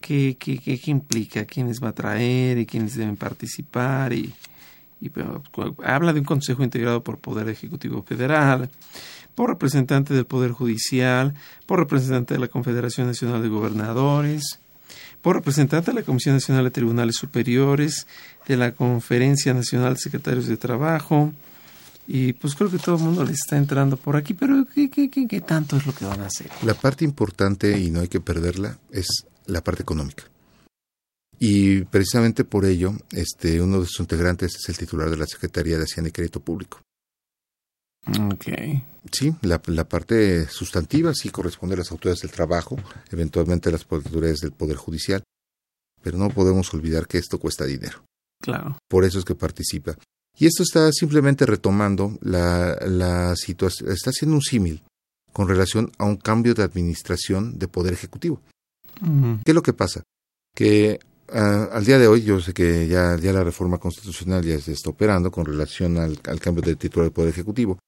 ¿Qué, 0.00 0.36
qué, 0.38 0.58
qué, 0.58 0.80
qué 0.80 0.90
implica? 0.90 1.44
¿Quiénes 1.44 1.80
va 1.80 1.90
a 1.90 1.94
traer 1.94 2.58
y 2.58 2.66
quiénes 2.66 2.96
deben 2.96 3.16
participar? 3.16 4.12
Y, 4.12 4.34
y 5.00 5.10
habla 5.84 6.12
de 6.12 6.18
un 6.18 6.26
Consejo 6.26 6.64
integrado 6.64 7.04
por 7.04 7.18
Poder 7.18 7.48
Ejecutivo 7.48 8.02
Federal, 8.02 8.68
por 9.36 9.50
representante 9.50 10.12
del 10.12 10.26
Poder 10.26 10.50
Judicial, 10.50 11.34
por 11.66 11.78
representante 11.78 12.34
de 12.34 12.40
la 12.40 12.48
Confederación 12.48 13.06
Nacional 13.06 13.42
de 13.42 13.48
Gobernadores, 13.48 14.58
por 15.22 15.36
representante 15.36 15.92
de 15.92 16.00
la 16.00 16.02
Comisión 16.02 16.34
Nacional 16.34 16.64
de 16.64 16.70
Tribunales 16.70 17.16
Superiores, 17.16 18.06
de 18.46 18.56
la 18.56 18.72
Conferencia 18.72 19.54
Nacional 19.54 19.94
de 19.94 20.00
Secretarios 20.00 20.46
de 20.46 20.56
Trabajo, 20.56 21.32
y 22.08 22.32
pues 22.32 22.54
creo 22.56 22.70
que 22.70 22.78
todo 22.78 22.96
el 22.96 23.02
mundo 23.02 23.24
le 23.24 23.32
está 23.32 23.56
entrando 23.56 23.96
por 23.96 24.16
aquí, 24.16 24.34
pero 24.34 24.66
¿qué, 24.74 24.90
qué, 24.90 25.08
qué, 25.08 25.26
qué 25.28 25.40
tanto 25.40 25.76
es 25.76 25.86
lo 25.86 25.94
que 25.94 26.04
van 26.04 26.20
a 26.20 26.26
hacer? 26.26 26.50
La 26.62 26.74
parte 26.74 27.04
importante, 27.04 27.78
y 27.78 27.90
no 27.90 28.00
hay 28.00 28.08
que 28.08 28.20
perderla, 28.20 28.78
es 28.90 29.06
la 29.46 29.62
parte 29.62 29.82
económica. 29.82 30.24
Y 31.38 31.82
precisamente 31.82 32.44
por 32.44 32.64
ello, 32.64 32.94
este, 33.12 33.60
uno 33.60 33.80
de 33.80 33.86
sus 33.86 34.00
integrantes 34.00 34.56
es 34.56 34.68
el 34.68 34.76
titular 34.76 35.10
de 35.10 35.16
la 35.16 35.26
Secretaría 35.26 35.78
de 35.78 35.84
Hacienda 35.84 36.08
y 36.08 36.12
Crédito 36.12 36.40
Público. 36.40 36.80
Okay. 38.06 38.84
Sí, 39.10 39.34
la, 39.42 39.60
la, 39.66 39.88
parte 39.88 40.46
sustantiva 40.48 41.12
sí 41.14 41.30
corresponde 41.30 41.74
a 41.74 41.78
las 41.78 41.92
autoridades 41.92 42.22
del 42.22 42.32
trabajo, 42.32 42.76
eventualmente 43.10 43.68
a 43.68 43.72
las 43.72 43.86
autoridades 43.88 44.40
del 44.40 44.52
Poder 44.52 44.76
Judicial, 44.76 45.22
pero 46.02 46.18
no 46.18 46.30
podemos 46.30 46.72
olvidar 46.74 47.06
que 47.06 47.18
esto 47.18 47.38
cuesta 47.38 47.64
dinero. 47.64 48.04
Claro. 48.40 48.76
Por 48.88 49.04
eso 49.04 49.18
es 49.18 49.24
que 49.24 49.36
participa. 49.36 49.96
Y 50.36 50.46
esto 50.46 50.62
está 50.62 50.90
simplemente 50.92 51.46
retomando 51.46 52.18
la, 52.22 52.76
la 52.86 53.36
situación, 53.36 53.92
está 53.92 54.10
haciendo 54.10 54.36
un 54.36 54.42
símil 54.42 54.82
con 55.32 55.46
relación 55.46 55.92
a 55.98 56.04
un 56.04 56.16
cambio 56.16 56.54
de 56.54 56.62
administración 56.62 57.58
de 57.58 57.68
Poder 57.68 57.92
Ejecutivo. 57.92 58.40
Uh 59.00 59.06
-huh. 59.06 59.42
¿Qué 59.44 59.52
es 59.52 59.54
lo 59.54 59.62
que 59.62 59.72
pasa? 59.72 60.02
Que 60.54 60.98
uh, 61.28 61.72
al 61.72 61.84
día 61.84 61.98
de 61.98 62.08
hoy, 62.08 62.22
yo 62.22 62.40
sé 62.40 62.52
que 62.52 62.88
ya, 62.88 63.16
ya 63.16 63.32
la 63.32 63.44
reforma 63.44 63.78
constitucional 63.78 64.42
ya 64.44 64.58
se 64.60 64.72
está 64.72 64.90
operando 64.90 65.30
con 65.30 65.44
relación 65.44 65.98
al, 65.98 66.18
al 66.24 66.40
cambio 66.40 66.62
de 66.62 66.76
titular 66.76 67.04
del 67.06 67.12
Poder 67.12 67.30
Ejecutivo, 67.30 67.78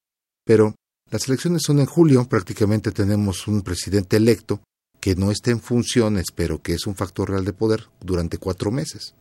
pero 0.45 0.75
las 1.11 1.27
elecciones 1.27 1.63
son 1.65 1.79
en 1.79 1.85
julio, 1.85 2.27
prácticamente 2.29 2.91
tenemos 2.91 3.47
un 3.47 3.61
presidente 3.61 4.17
electo 4.17 4.61
que 4.99 5.15
no 5.15 5.31
está 5.31 5.51
en 5.51 5.59
funciones, 5.59 6.27
pero 6.33 6.61
que 6.61 6.73
es 6.73 6.87
un 6.87 6.95
factor 6.95 7.29
real 7.29 7.45
de 7.45 7.53
poder 7.53 7.89
durante 7.99 8.37
cuatro 8.37 8.71
meses. 8.71 9.13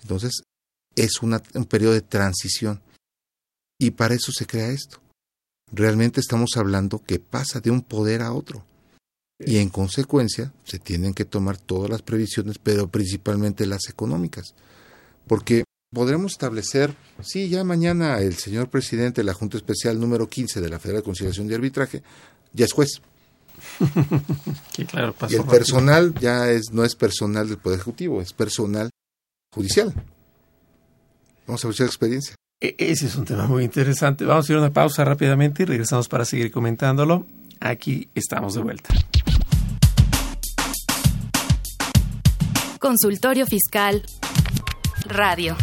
Entonces, 0.00 0.42
es 0.96 1.22
una, 1.22 1.42
un 1.54 1.64
periodo 1.64 1.92
de 1.94 2.02
transición. 2.02 2.80
Y 3.78 3.90
para 3.90 4.14
eso 4.14 4.32
se 4.32 4.46
crea 4.46 4.68
esto. 4.68 5.00
Realmente 5.70 6.20
estamos 6.20 6.50
hablando 6.56 7.02
que 7.02 7.18
pasa 7.18 7.60
de 7.60 7.70
un 7.70 7.82
poder 7.82 8.22
a 8.22 8.32
otro. 8.32 8.64
Y 9.38 9.58
en 9.58 9.70
consecuencia, 9.70 10.52
se 10.64 10.78
tienen 10.78 11.14
que 11.14 11.24
tomar 11.24 11.58
todas 11.58 11.90
las 11.90 12.02
previsiones, 12.02 12.58
pero 12.58 12.88
principalmente 12.88 13.66
las 13.66 13.88
económicas. 13.88 14.54
Porque 15.26 15.64
podremos 15.92 16.32
establecer, 16.32 16.94
sí, 17.22 17.48
ya 17.48 17.64
mañana 17.64 18.18
el 18.20 18.34
señor 18.36 18.68
presidente 18.68 19.20
de 19.20 19.24
la 19.26 19.34
Junta 19.34 19.56
Especial 19.56 20.00
número 20.00 20.28
15 20.28 20.60
de 20.60 20.68
la 20.68 20.78
Federal 20.78 21.02
de 21.02 21.04
Conciliación 21.04 21.50
y 21.50 21.54
Arbitraje 21.54 22.02
ya 22.52 22.64
es 22.64 22.72
juez. 22.72 23.00
Sí, 24.74 24.84
claro, 24.86 25.12
pasó 25.12 25.32
y 25.32 25.36
el 25.36 25.42
rápido. 25.42 25.58
personal 25.58 26.14
ya 26.18 26.50
es 26.50 26.72
no 26.72 26.84
es 26.84 26.96
personal 26.96 27.48
del 27.48 27.58
Poder 27.58 27.78
Ejecutivo, 27.78 28.20
es 28.22 28.32
personal 28.32 28.90
judicial. 29.54 29.92
Vamos 31.46 31.64
a 31.64 31.68
ver 31.68 31.80
la 31.80 31.86
experiencia. 31.86 32.34
E- 32.60 32.74
Ese 32.78 33.06
es 33.06 33.16
un 33.16 33.24
tema 33.24 33.46
muy 33.46 33.62
interesante. 33.64 34.24
Vamos 34.24 34.48
a 34.48 34.52
ir 34.52 34.56
a 34.56 34.60
una 34.62 34.72
pausa 34.72 35.04
rápidamente 35.04 35.62
y 35.64 35.66
regresamos 35.66 36.08
para 36.08 36.24
seguir 36.24 36.50
comentándolo. 36.50 37.26
Aquí 37.60 38.08
estamos 38.14 38.54
de 38.54 38.62
vuelta. 38.62 38.94
Consultorio 42.78 43.46
Fiscal 43.46 44.04
Radio. 45.06 45.56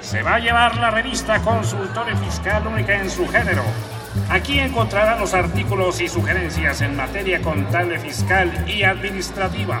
Se 0.00 0.22
va 0.22 0.34
a 0.34 0.38
llevar 0.38 0.76
la 0.76 0.90
revista 0.90 1.40
Consultorio 1.40 2.16
Fiscal 2.18 2.66
única 2.66 2.98
en 2.98 3.10
su 3.10 3.26
género. 3.28 3.62
Aquí 4.28 4.58
encontrará 4.58 5.18
los 5.18 5.32
artículos 5.34 6.00
y 6.00 6.08
sugerencias 6.08 6.80
en 6.82 6.96
materia 6.96 7.40
contable, 7.40 7.98
fiscal 7.98 8.64
y 8.68 8.82
administrativa. 8.82 9.80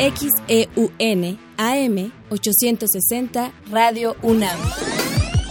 XEUN 0.00 1.36
AM 1.58 2.12
860 2.30 3.52
Radio 3.70 4.16
UNAM. 4.22 4.99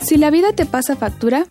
Si 0.00 0.16
la 0.16 0.30
vida 0.32 0.52
te 0.52 0.66
pasa 0.66 0.96
factura, 0.96 1.46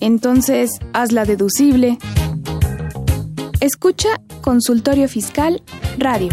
entonces 0.00 0.70
hazla 0.94 1.26
deducible. 1.26 1.98
Escucha 3.60 4.22
Consultorio 4.40 5.06
Fiscal 5.06 5.62
Radio. 5.98 6.30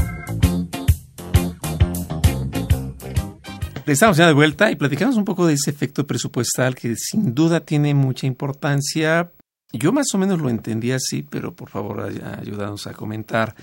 Estamos 3.86 4.15
ya 4.15 4.28
de 4.28 4.34
vuelta 4.34 4.72
y 4.72 4.78
platicamos 4.78 5.17
un 5.17 5.26
poco 5.26 5.46
de 5.46 5.56
ese 5.56 5.72
efecto 5.72 6.08
presupuestal 6.08 6.74
que 6.76 6.96
sin 6.96 7.36
duda 7.36 7.60
tiene 7.60 7.93
mucha 7.93 8.28
importancia. 8.28 9.30
Yo 9.73 9.91
más 9.91 10.07
o 10.13 10.19
menos 10.19 10.39
lo 10.39 10.49
entendí 10.49 10.91
así, 10.91 11.23
pero 11.23 11.53
por 11.55 11.69
favor 11.69 12.01
ayúdanos 12.01 12.86
a 12.86 12.93
comentar 12.93 13.55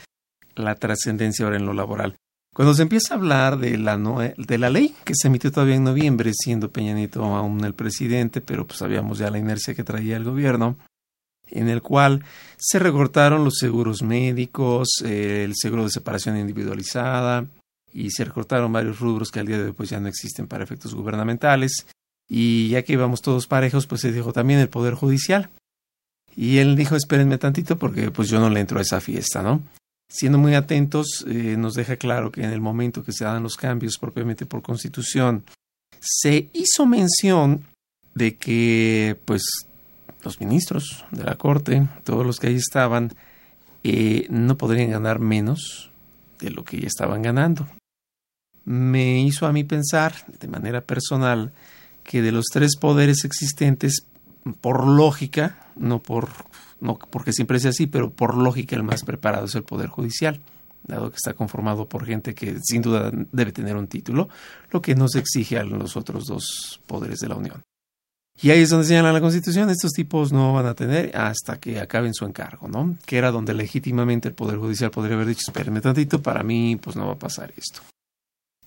la 0.57 0.75
trascendencia 0.75 1.45
ahora 1.45 1.57
en 1.57 1.67
lo 1.67 1.73
laboral. 1.73 2.17
Cuando 2.53 2.75
se 2.75 2.83
empieza 2.83 3.15
a 3.15 3.17
hablar 3.17 3.59
de 3.59 3.79
la, 3.79 3.97
no, 3.97 4.19
de 4.19 4.59
la 4.59 4.71
ley 4.71 4.95
que 5.05 5.15
se 5.15 5.29
emitió 5.29 5.53
todavía 5.53 5.77
en 5.77 5.85
noviembre, 5.85 6.33
siendo 6.35 6.73
Peña 6.73 6.95
Nieto 6.95 7.25
aún 7.25 7.65
el 7.65 7.75
presidente, 7.75 8.41
pero 8.41 8.67
pues 8.67 8.81
sabíamos 8.81 9.19
ya 9.19 9.31
la 9.31 9.39
inercia 9.39 9.75
que 9.75 9.85
traía 9.85 10.17
el 10.17 10.25
gobierno, 10.25 10.77
en 11.47 11.69
el 11.69 11.81
cual 11.81 12.25
se 12.59 12.81
recortaron 12.81 13.45
los 13.45 13.59
seguros 13.59 14.03
médicos, 14.03 14.89
eh, 15.05 15.45
el 15.45 15.55
seguro 15.55 15.85
de 15.85 15.91
separación 15.91 16.37
individualizada, 16.37 17.47
y 17.93 18.11
se 18.11 18.25
recortaron 18.25 18.73
varios 18.73 18.99
rubros 18.99 19.31
que 19.31 19.41
al 19.41 19.47
día 19.47 19.59
de 19.59 19.67
hoy 19.67 19.73
pues 19.73 19.91
ya 19.91 20.01
no 20.01 20.09
existen 20.09 20.49
para 20.49 20.65
efectos 20.65 20.95
gubernamentales. 20.95 21.87
Y 22.29 22.69
ya 22.69 22.83
que 22.83 22.93
íbamos 22.93 23.23
todos 23.23 23.47
parejos, 23.47 23.87
pues 23.87 24.01
se 24.01 24.13
dijo 24.13 24.33
también 24.33 24.61
el 24.61 24.69
Poder 24.69 24.95
Judicial. 24.95 25.51
Y 26.37 26.59
él 26.59 26.77
dijo, 26.77 26.97
espérenme 26.97 27.39
tantito 27.39 27.79
porque 27.79 28.11
pues 28.11 28.29
yo 28.29 28.41
no 28.41 28.51
le 28.51 28.61
entro 28.61 28.79
a 28.79 28.83
esa 28.83 29.01
fiesta, 29.01 29.43
¿no? 29.43 29.63
Siendo 30.09 30.39
muy 30.39 30.55
atentos, 30.55 31.25
eh, 31.29 31.57
nos 31.57 31.75
deja 31.75 31.97
claro 31.97 32.33
que 32.33 32.43
en 32.43 32.51
el 32.51 32.61
momento 32.61 33.05
que 33.05 33.13
se 33.13 33.25
dan 33.25 33.43
los 33.43 33.57
cambios 33.57 33.97
propiamente 33.99 34.47
por 34.47 34.63
constitución, 34.63 35.45
se 36.01 36.49
hizo 36.53 36.87
mención 36.87 37.65
de 38.15 38.37
que 38.37 39.17
pues 39.25 39.43
los 40.25 40.41
ministros 40.41 41.05
de 41.11 41.25
la 41.25 41.37
Corte, 41.37 41.89
todos 42.05 42.27
los 42.27 42.39
que 42.39 42.49
ahí 42.49 42.57
estaban, 42.57 43.13
eh, 43.85 44.27
no 44.31 44.57
podrían 44.57 44.91
ganar 44.91 45.21
menos 45.21 45.91
de 46.41 46.51
lo 46.51 46.65
que 46.65 46.81
ya 46.81 46.87
estaban 46.87 47.23
ganando. 47.23 47.69
Me 48.65 49.23
hizo 49.23 49.47
a 49.47 49.53
mí 49.53 49.65
pensar, 49.65 50.15
de 50.41 50.49
manera 50.49 50.83
personal, 50.83 51.53
que 52.05 52.23
de 52.23 52.33
los 52.33 52.47
tres 52.53 52.77
poderes 52.77 53.25
existentes, 53.25 54.07
por 54.61 54.87
lógica, 54.87 55.59
no 55.77 56.01
por 56.01 56.29
no 56.81 56.99
porque 56.99 57.33
siempre 57.33 57.59
es 57.59 57.67
así, 57.67 57.87
pero 57.87 58.11
por 58.11 58.37
lógica 58.37 58.75
el 58.75 58.83
más 58.83 59.05
preparado 59.05 59.47
es 59.47 59.55
el 59.55 59.63
Poder 59.63 59.89
Judicial, 59.89 60.41
dado 60.87 61.11
que 61.11 61.17
está 61.17 61.35
conformado 61.35 61.87
por 61.87 62.07
gente 62.07 62.35
que 62.35 62.59
sin 62.63 62.83
duda 62.83 63.11
debe 63.33 63.53
tener 63.53 63.77
un 63.77 63.87
título, 63.87 64.29
lo 64.71 64.81
que 64.81 64.95
no 64.95 65.09
se 65.09 65.19
exige 65.19 65.59
a 65.59 65.65
los 65.65 65.97
otros 65.97 66.27
dos 66.27 66.81
poderes 66.87 67.19
de 67.19 67.29
la 67.29 67.37
Unión. 67.37 67.63
Y 68.43 68.51
ahí 68.51 68.63
es 68.63 68.71
donde 68.71 68.87
señala 68.87 69.13
la 69.13 69.21
Constitución, 69.21 69.69
estos 69.69 69.93
tipos 69.93 70.33
no 70.33 70.55
van 70.55 70.65
a 70.65 70.75
tener 70.75 71.15
hasta 71.15 71.61
que 71.61 71.79
acaben 71.79 72.15
su 72.15 72.25
encargo, 72.25 72.69
¿no? 72.69 72.97
Que 73.05 73.19
era 73.19 73.31
donde 73.31 73.53
legítimamente 73.53 74.29
el 74.29 74.35
Poder 74.35 74.57
Judicial 74.57 74.91
podría 74.91 75.17
haber 75.17 75.27
dicho, 75.27 75.43
espérenme 75.47 75.83
tantito, 75.83 76.23
para 76.23 76.43
mí 76.43 76.79
pues 76.81 76.97
no 76.97 77.07
va 77.07 77.13
a 77.13 77.19
pasar 77.19 77.53
esto. 77.55 77.83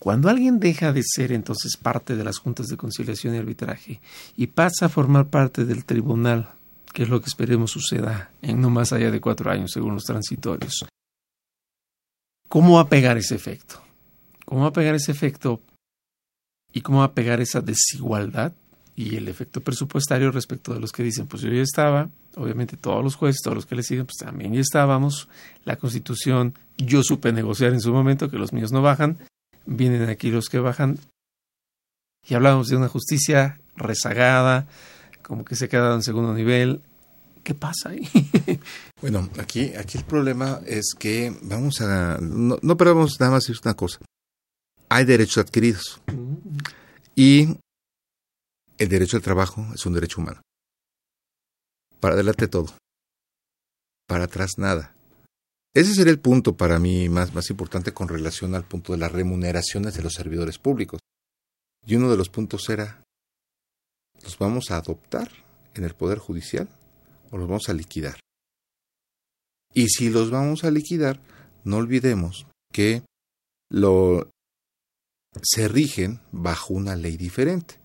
Cuando 0.04 0.28
alguien 0.28 0.60
deja 0.60 0.92
de 0.92 1.02
ser 1.02 1.32
entonces 1.32 1.78
parte 1.78 2.18
de 2.18 2.26
las 2.26 2.38
juntas 2.38 2.68
de 2.68 2.76
conciliación 2.76 3.36
y 3.36 3.38
arbitraje 3.38 4.02
y 4.36 4.48
pasa 4.48 4.88
a 4.88 4.90
formar 4.90 5.30
parte 5.30 5.64
del 5.64 5.86
tribunal 5.86 6.50
que 6.92 7.04
es 7.04 7.10
lo 7.10 7.22
que 7.22 7.28
esperemos 7.28 7.72
suceda 7.72 8.30
en 8.42 8.60
no 8.60 8.70
más 8.70 8.92
allá 8.92 9.12
de 9.12 9.22
cuatro 9.22 9.50
años, 9.50 9.72
según 9.72 9.94
los 9.94 10.04
transitorios. 10.04 10.86
¿Cómo 12.50 12.76
va 12.76 12.82
a 12.82 12.90
pegar 12.90 13.18
ese 13.18 13.36
efecto? 13.36 13.82
¿Cómo 14.44 14.64
va 14.64 14.68
a 14.68 14.74
pegar 14.74 14.94
ese 14.94 15.14
efecto? 15.14 15.62
¿Y 16.74 16.82
cómo 16.82 17.00
va 17.00 17.06
a 17.06 17.14
pegar 17.14 17.40
esa 17.40 17.62
desigualdad 17.62 18.52
y 18.98 19.16
el 19.16 19.30
efecto 19.30 19.62
presupuestario 19.62 20.32
respecto 20.32 20.74
de 20.74 20.82
los 20.82 20.92
que 20.92 21.04
dicen, 21.04 21.28
pues 21.28 21.44
yo 21.44 21.50
ya 21.50 21.62
estaba, 21.62 22.10
obviamente 22.36 22.76
todos 22.76 23.02
los 23.02 23.16
jueces, 23.16 23.42
todos 23.42 23.56
los 23.56 23.66
que 23.66 23.76
le 23.76 23.84
siguen, 23.84 24.06
pues 24.06 24.18
también 24.18 24.54
ya 24.54 24.60
estábamos, 24.60 25.30
la 25.64 25.78
constitución, 25.78 26.56
yo 26.78 27.04
supe 27.04 27.32
negociar 27.32 27.72
en 27.72 27.80
su 27.80 27.94
momento 27.94 28.30
que 28.30 28.38
los 28.38 28.52
míos 28.52 28.74
no 28.74 28.82
bajan, 28.82 29.18
vienen 29.66 30.10
aquí 30.10 30.30
los 30.30 30.50
que 30.50 30.60
bajan, 30.60 31.00
y 32.28 32.36
hablamos 32.36 32.68
de 32.68 32.78
una 32.78 32.88
justicia 32.88 33.60
rezagada, 33.76 34.68
como 35.22 35.44
que 35.44 35.56
se 35.56 35.66
ha 35.66 35.70
quedado 35.70 35.96
en 35.96 36.04
segundo 36.04 36.34
nivel. 36.34 36.82
¿Qué 37.44 37.54
pasa 37.54 37.90
ahí? 37.90 38.10
bueno, 39.02 39.30
aquí, 39.38 39.74
aquí 39.76 39.98
el 39.98 40.06
problema 40.06 40.62
es 40.66 40.94
que 40.98 41.38
vamos 41.42 41.82
a... 41.82 42.18
No, 42.22 42.58
no 42.62 42.78
pero 42.78 42.96
vamos 42.96 43.20
nada 43.20 43.34
más 43.34 43.44
a 43.44 43.48
decir 43.48 43.62
una 43.66 43.74
cosa. 43.74 44.00
Hay 44.88 45.04
derechos 45.04 45.40
adquiridos. 45.40 46.02
Y 47.16 47.58
el 48.78 48.90
derecho 48.90 49.18
al 49.18 49.24
trabajo 49.24 49.66
es 49.74 49.86
un 49.86 49.94
derecho 49.94 50.22
humano. 50.22 50.42
Para 52.00 52.16
adelante 52.16 52.48
todo. 52.48 52.74
Para 54.08 54.26
atrás 54.26 54.52
nada. 54.58 54.96
Ese 55.74 55.96
sería 55.96 56.14
el 56.14 56.20
punto 56.20 56.56
para 56.56 56.78
mí 56.78 57.10
más, 57.10 57.34
más 57.34 57.50
importante 57.50 57.94
con 57.94 58.08
relación 58.08 58.54
al 58.54 58.64
punto 58.64 58.94
de 58.94 59.00
las 59.00 59.12
remuneraciones 59.12 59.96
de 59.96 60.04
los 60.04 60.14
servidores 60.14 60.60
públicos. 60.60 61.00
Y 61.86 61.96
uno 61.96 62.12
de 62.12 62.18
los 62.18 62.30
puntos 62.30 62.70
era, 62.70 63.04
¿los 64.22 64.38
vamos 64.38 64.70
a 64.70 64.78
adoptar 64.78 65.32
en 65.74 65.84
el 65.84 65.96
Poder 65.96 66.20
Judicial 66.20 66.70
o 67.32 67.38
los 67.38 67.48
vamos 67.48 67.70
a 67.70 67.74
liquidar? 67.74 68.20
Y 69.74 69.88
si 69.88 70.10
los 70.10 70.30
vamos 70.30 70.64
a 70.64 70.70
liquidar, 70.70 71.20
no 71.64 71.78
olvidemos 71.78 72.46
que 72.72 73.04
lo, 73.72 74.30
se 75.42 75.68
rigen 75.68 76.20
bajo 76.32 76.76
una 76.76 76.96
ley 76.96 77.18
diferente, 77.18 77.80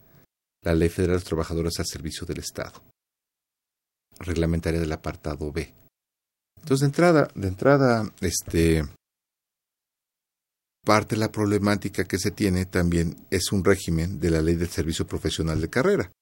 la 0.63 0.75
Ley 0.75 0.91
Federal 0.91 1.15
de 1.15 1.21
los 1.21 1.25
Trabajadores 1.25 1.79
al 1.79 1.87
Servicio 1.87 2.27
del 2.27 2.41
Estado, 2.41 2.83
reglamentaria 4.19 4.81
del 4.81 4.93
apartado 4.93 5.51
B. 5.51 5.73
Entonces, 6.61 6.81
de 6.81 6.87
entrada, 6.87 7.29
de 7.35 7.49
entrada, 7.49 8.13
este, 8.21 8.85
parte 10.85 11.17
de 11.17 11.21
la 11.21 11.33
problemática 11.33 12.05
que 12.05 12.19
se 12.19 12.31
tiene 12.31 12.67
también 12.67 13.27
es 13.31 13.53
un 13.53 13.65
régimen 13.65 14.21
de 14.21 14.31
la 14.31 14.41
Ley 14.41 14.55
del 14.55 14.69
Servicio 14.69 15.07
Profesional 15.07 15.61
de 15.61 15.69
Carrera. 15.69 16.13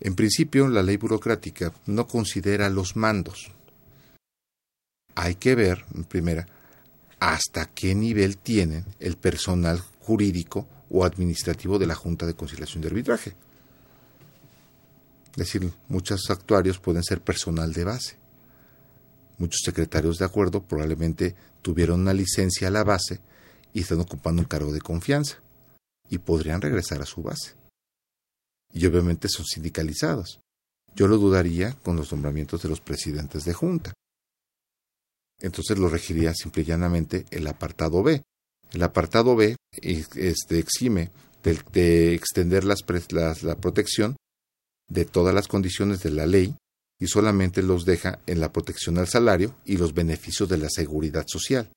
En 0.00 0.14
principio, 0.14 0.68
la 0.68 0.82
ley 0.82 0.96
burocrática 0.96 1.72
no 1.86 2.06
considera 2.06 2.68
los 2.68 2.96
mandos. 2.96 3.50
Hay 5.14 5.36
que 5.36 5.54
ver, 5.54 5.84
en 5.94 6.04
primera, 6.04 6.46
hasta 7.20 7.66
qué 7.66 7.94
nivel 7.94 8.36
tienen 8.36 8.84
el 8.98 9.16
personal 9.16 9.78
jurídico 10.00 10.68
o 10.90 11.04
administrativo 11.04 11.78
de 11.78 11.86
la 11.86 11.94
Junta 11.94 12.26
de 12.26 12.34
Conciliación 12.34 12.82
de 12.82 12.88
Arbitraje. 12.88 13.34
Es 15.30 15.36
decir, 15.36 15.72
muchos 15.88 16.28
actuarios 16.30 16.78
pueden 16.78 17.02
ser 17.02 17.20
personal 17.22 17.72
de 17.72 17.84
base. 17.84 18.23
Muchos 19.38 19.62
secretarios 19.64 20.18
de 20.18 20.24
acuerdo 20.24 20.62
probablemente 20.62 21.34
tuvieron 21.62 22.00
una 22.00 22.14
licencia 22.14 22.68
a 22.68 22.70
la 22.70 22.84
base 22.84 23.20
y 23.72 23.80
están 23.80 24.00
ocupando 24.00 24.42
un 24.42 24.48
cargo 24.48 24.72
de 24.72 24.80
confianza 24.80 25.40
y 26.08 26.18
podrían 26.18 26.60
regresar 26.60 27.02
a 27.02 27.06
su 27.06 27.22
base. 27.22 27.54
Y 28.72 28.86
obviamente 28.86 29.28
son 29.28 29.44
sindicalizados. 29.44 30.40
Yo 30.94 31.08
lo 31.08 31.18
dudaría 31.18 31.72
con 31.82 31.96
los 31.96 32.12
nombramientos 32.12 32.62
de 32.62 32.68
los 32.68 32.80
presidentes 32.80 33.44
de 33.44 33.52
junta. 33.52 33.92
Entonces 35.40 35.78
lo 35.78 35.88
regiría 35.88 36.32
simple 36.34 36.62
y 36.62 36.66
llanamente 36.66 37.26
el 37.30 37.46
apartado 37.46 38.02
B. 38.02 38.22
El 38.72 38.82
apartado 38.82 39.34
B 39.34 39.56
exime 39.72 41.10
de, 41.42 41.60
de 41.72 42.14
extender 42.14 42.64
las, 42.64 42.84
las, 43.10 43.42
la 43.42 43.56
protección 43.56 44.16
de 44.88 45.04
todas 45.04 45.34
las 45.34 45.48
condiciones 45.48 46.00
de 46.00 46.10
la 46.10 46.26
ley 46.26 46.54
y 47.04 47.06
solamente 47.06 47.62
los 47.62 47.84
deja 47.84 48.20
en 48.26 48.40
la 48.40 48.50
protección 48.50 48.96
al 48.96 49.08
salario 49.08 49.54
y 49.66 49.76
los 49.76 49.92
beneficios 49.92 50.48
de 50.48 50.56
la 50.56 50.70
seguridad 50.70 51.26
social. 51.28 51.70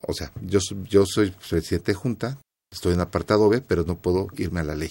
O 0.00 0.12
sea, 0.12 0.32
yo, 0.42 0.58
yo 0.82 1.06
soy 1.06 1.30
presidente 1.30 1.92
de 1.92 1.94
junta, 1.94 2.40
estoy 2.72 2.94
en 2.94 3.00
apartado 3.00 3.48
B, 3.48 3.60
pero 3.60 3.84
no 3.84 3.96
puedo 3.96 4.26
irme 4.36 4.58
a 4.58 4.64
la 4.64 4.74
ley. 4.74 4.90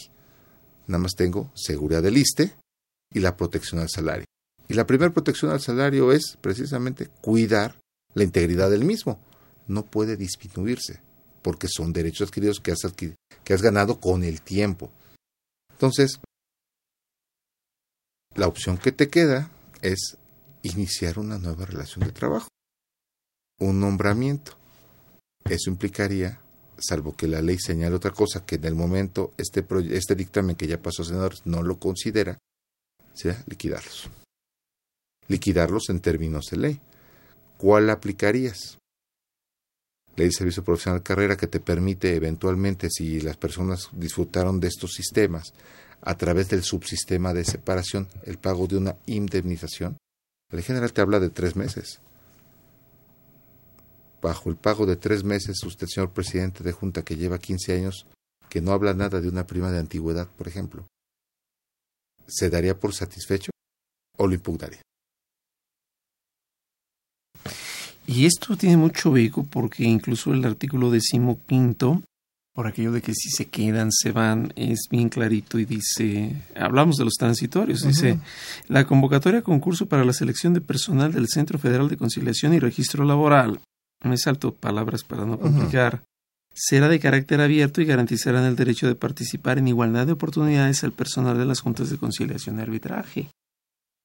Nada 0.88 1.04
más 1.04 1.12
tengo 1.13 1.52
seguridad 1.56 2.02
del 2.02 2.15
ISTE 2.15 2.54
y 3.13 3.19
la 3.19 3.36
protección 3.36 3.82
al 3.82 3.89
salario. 3.89 4.26
Y 4.69 4.76
la 4.76 4.88
primera 4.88 5.12
protección 5.12 5.52
al 5.52 5.60
salario 5.60 6.13
es 6.13 6.38
precisamente 6.39 7.10
cuidar 7.19 7.78
la 8.13 8.23
integridad 8.23 8.69
del 8.69 8.86
mismo. 8.86 9.19
No 9.67 9.86
puede 9.86 10.15
disminuirse, 10.15 11.02
porque 11.41 11.67
son 11.67 11.91
derechos 11.91 12.30
adquiridos 12.30 12.62
que 12.62 12.71
has, 12.71 12.80
que 12.95 13.54
has 13.54 13.62
ganado 13.62 13.99
con 13.99 14.23
el 14.23 14.41
tiempo. 14.41 14.89
Entonces, 15.69 16.21
la 18.36 18.48
opción 18.48 18.78
que 18.78 18.91
te 18.91 19.10
queda 19.10 19.50
es 19.82 20.17
iniciar 20.63 21.19
una 21.19 21.38
nueva 21.38 21.65
relación 21.65 22.06
de 22.06 22.12
trabajo, 22.12 22.48
un 23.60 23.80
nombramiento. 23.80 24.58
Eso 25.46 25.69
implicaría, 25.69 26.39
salvo 26.78 27.15
que 27.15 27.28
la 27.28 27.41
ley 27.41 27.58
señale 27.60 27.96
otra 27.96 28.12
cosa, 28.12 28.46
que 28.46 28.56
en 28.56 28.65
el 28.65 28.76
momento 28.76 29.34
este, 29.38 29.65
este 29.91 30.15
dictamen 30.15 30.56
que 30.56 30.67
ya 30.67 30.82
pasó 30.82 31.04
a 31.04 31.06
senadores 31.06 31.41
no 31.46 31.62
lo 31.63 31.80
considera, 31.80 32.39
sea 33.13 33.43
liquidarlos. 33.48 34.10
Liquidarlos 35.28 35.89
en 35.89 36.00
términos 36.00 36.46
de 36.52 36.58
ley. 36.58 36.82
¿Cuál 37.58 37.89
aplicarías? 37.89 38.78
Ley 40.15 40.28
de 40.28 40.34
Servicio 40.34 40.63
Profesional 40.63 41.02
Carrera 41.02 41.38
que 41.38 41.48
te 41.48 41.60
permite 41.60 42.15
eventualmente, 42.15 42.89
si 42.89 43.19
las 43.22 43.38
personas 43.38 43.89
disfrutaron 43.93 44.60
de 44.60 44.67
estos 44.67 44.91
sistemas, 44.93 45.54
a 46.05 46.17
través 46.17 46.49
del 46.49 46.63
subsistema 46.63 47.33
de 47.33 47.45
separación, 47.45 48.07
el 48.23 48.37
pago 48.37 48.67
de 48.67 48.77
una 48.77 48.95
indemnización. 49.05 49.97
Ley 50.51 50.63
general 50.63 50.91
te 50.91 51.01
habla 51.01 51.19
de 51.19 51.29
tres 51.29 51.55
meses. 51.55 51.99
Bajo 54.21 54.49
el 54.49 54.55
pago 54.55 54.85
de 54.85 54.95
tres 54.95 55.23
meses, 55.23 55.63
usted, 55.63 55.87
señor 55.87 56.11
presidente 56.11 56.63
de 56.63 56.71
Junta, 56.71 57.03
que 57.03 57.15
lleva 57.15 57.39
15 57.39 57.73
años, 57.73 58.05
que 58.49 58.61
no 58.61 58.71
habla 58.71 58.93
nada 58.93 59.19
de 59.19 59.29
una 59.29 59.47
prima 59.47 59.71
de 59.71 59.79
antigüedad, 59.79 60.27
por 60.27 60.47
ejemplo, 60.47 60.85
¿se 62.27 62.49
daría 62.49 62.77
por 62.79 62.93
satisfecho 62.93 63.51
o 64.17 64.27
lo 64.27 64.33
impugnaría? 64.33 64.81
Y 68.05 68.25
esto 68.25 68.57
tiene 68.57 68.77
mucho 68.77 69.15
eco 69.15 69.45
porque 69.45 69.83
incluso 69.83 70.33
el 70.33 70.43
artículo 70.45 70.91
decimoquinto 70.91 72.01
por 72.53 72.67
aquello 72.67 72.91
de 72.91 73.01
que 73.01 73.13
si 73.15 73.29
se 73.31 73.49
quedan, 73.49 73.91
se 73.91 74.11
van, 74.11 74.53
es 74.55 74.87
bien 74.89 75.09
clarito 75.09 75.57
y 75.57 75.65
dice, 75.65 76.43
hablamos 76.55 76.97
de 76.97 77.05
los 77.05 77.15
transitorios, 77.15 77.81
dice, 77.81 78.19
la 78.67 78.85
convocatoria 78.85 79.39
a 79.39 79.43
concurso 79.43 79.87
para 79.87 80.05
la 80.05 80.13
selección 80.13 80.53
de 80.53 80.61
personal 80.61 81.11
del 81.11 81.27
Centro 81.27 81.57
Federal 81.57 81.89
de 81.89 81.97
Conciliación 81.97 82.53
y 82.53 82.59
Registro 82.59 83.05
Laboral, 83.05 83.59
me 84.03 84.17
salto 84.17 84.53
palabras 84.53 85.03
para 85.03 85.25
no 85.25 85.39
complicar, 85.39 86.03
será 86.53 86.89
de 86.89 86.99
carácter 86.99 87.41
abierto 87.41 87.81
y 87.81 87.85
garantizarán 87.85 88.43
el 88.43 88.55
derecho 88.55 88.87
de 88.87 88.95
participar 88.95 89.57
en 89.57 89.67
igualdad 89.67 90.05
de 90.05 90.13
oportunidades 90.13 90.83
al 90.83 90.91
personal 90.91 91.39
de 91.39 91.45
las 91.45 91.61
juntas 91.61 91.89
de 91.89 91.97
conciliación 91.97 92.59
y 92.59 92.61
arbitraje. 92.61 93.29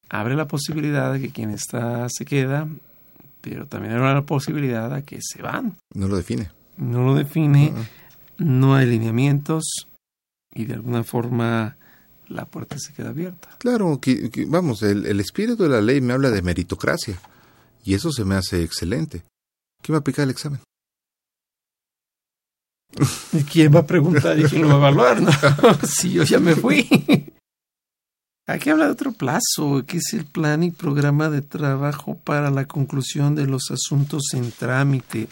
Abre 0.08 0.34
la 0.36 0.48
posibilidad 0.48 1.12
de 1.12 1.20
que 1.20 1.30
quien 1.30 1.50
está 1.50 2.06
se 2.08 2.24
queda, 2.24 2.66
pero 3.42 3.66
también 3.66 3.92
abre 3.92 4.14
la 4.14 4.22
posibilidad 4.24 4.88
de 4.88 5.02
que 5.02 5.18
se 5.20 5.42
van. 5.42 5.76
No 5.94 6.08
lo 6.08 6.16
define. 6.16 6.50
No 6.78 7.04
lo 7.04 7.14
define 7.14 7.74
no 8.38 8.74
hay 8.74 8.86
lineamientos 8.86 9.88
y 10.54 10.64
de 10.64 10.74
alguna 10.74 11.04
forma 11.04 11.76
la 12.28 12.44
puerta 12.46 12.78
se 12.78 12.92
queda 12.92 13.10
abierta. 13.10 13.48
Claro, 13.58 14.00
que, 14.00 14.30
vamos, 14.48 14.82
el, 14.82 15.06
el, 15.06 15.20
espíritu 15.20 15.64
de 15.64 15.68
la 15.68 15.80
ley 15.80 16.00
me 16.00 16.12
habla 16.12 16.30
de 16.30 16.42
meritocracia 16.42 17.18
y 17.84 17.94
eso 17.94 18.10
se 18.12 18.24
me 18.24 18.34
hace 18.34 18.62
excelente. 18.62 19.22
¿Quién 19.82 19.94
va 19.94 19.98
a 19.98 20.00
aplicar 20.00 20.24
el 20.24 20.30
examen? 20.30 20.60
¿Y 23.32 23.42
quién 23.44 23.74
va 23.74 23.80
a 23.80 23.86
preguntar 23.86 24.38
y 24.38 24.44
quién 24.44 24.62
lo 24.62 24.68
va 24.68 24.74
a 24.74 24.78
evaluar? 24.78 25.20
No, 25.22 25.30
si 25.86 26.12
yo 26.12 26.24
ya 26.24 26.40
me 26.40 26.54
fui. 26.54 26.88
Aquí 28.46 28.70
habla 28.70 28.86
de 28.86 28.92
otro 28.92 29.12
plazo, 29.12 29.84
que 29.86 29.98
es 29.98 30.14
el 30.14 30.24
plan 30.24 30.62
y 30.62 30.70
programa 30.70 31.28
de 31.28 31.42
trabajo 31.42 32.18
para 32.18 32.50
la 32.50 32.64
conclusión 32.66 33.34
de 33.34 33.46
los 33.46 33.70
asuntos 33.70 34.22
en 34.32 34.50
trámite 34.52 35.28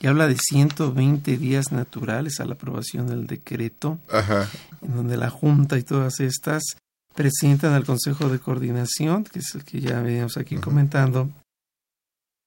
y 0.00 0.06
habla 0.06 0.28
de 0.28 0.36
120 0.36 1.36
días 1.36 1.72
naturales 1.72 2.40
a 2.40 2.44
la 2.44 2.54
aprobación 2.54 3.08
del 3.08 3.26
decreto, 3.26 3.98
en 4.82 4.94
donde 4.94 5.16
la 5.16 5.30
Junta 5.30 5.78
y 5.78 5.82
todas 5.82 6.20
estas 6.20 6.62
presentan 7.14 7.72
al 7.72 7.84
Consejo 7.84 8.28
de 8.28 8.38
Coordinación, 8.38 9.24
que 9.24 9.40
es 9.40 9.54
el 9.54 9.64
que 9.64 9.80
ya 9.80 10.00
veníamos 10.00 10.36
aquí 10.36 10.56
comentando, 10.56 11.28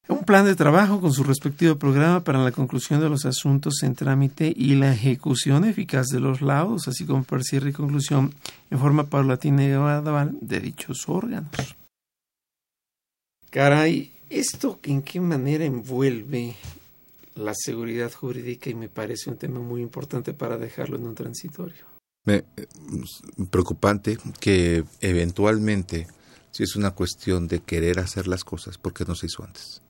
un 0.07 0.23
plan 0.23 0.45
de 0.45 0.55
trabajo 0.55 0.99
con 0.99 1.13
su 1.13 1.23
respectivo 1.23 1.75
programa 1.75 2.23
para 2.23 2.43
la 2.43 2.51
conclusión 2.51 2.99
de 2.99 3.09
los 3.09 3.25
asuntos 3.25 3.81
en 3.83 3.95
trámite 3.95 4.51
y 4.55 4.75
la 4.75 4.93
ejecución 4.93 5.63
eficaz 5.65 6.07
de 6.07 6.19
los 6.19 6.41
laudos, 6.41 6.87
así 6.87 7.05
como 7.05 7.23
para 7.23 7.43
cierre 7.43 7.69
y 7.69 7.73
conclusión 7.73 8.33
en 8.69 8.79
forma 8.79 9.05
paulatina 9.05 9.63
y 9.63 9.69
gradual 9.69 10.37
de 10.41 10.59
dichos 10.59 11.07
órganos. 11.07 11.75
Caray, 13.49 14.11
¿esto 14.29 14.79
en 14.83 15.01
qué 15.01 15.19
manera 15.21 15.65
envuelve 15.65 16.55
la 17.35 17.53
seguridad 17.55 18.11
jurídica 18.11 18.69
y 18.69 18.75
me 18.75 18.89
parece 18.89 19.29
un 19.29 19.37
tema 19.37 19.59
muy 19.59 19.81
importante 19.81 20.33
para 20.33 20.57
dejarlo 20.57 20.97
en 20.97 21.07
un 21.07 21.15
transitorio. 21.15 21.85
Me, 22.25 22.43
preocupante 23.49 24.17
que 24.39 24.83
eventualmente, 24.99 26.07
si 26.51 26.63
es 26.63 26.75
una 26.75 26.91
cuestión 26.91 27.47
de 27.47 27.61
querer 27.61 27.99
hacer 27.99 28.27
las 28.27 28.43
cosas, 28.43 28.77
¿por 28.77 28.93
qué 28.93 29.05
no 29.05 29.15
se 29.15 29.25
hizo 29.25 29.43
antes? 29.43 29.81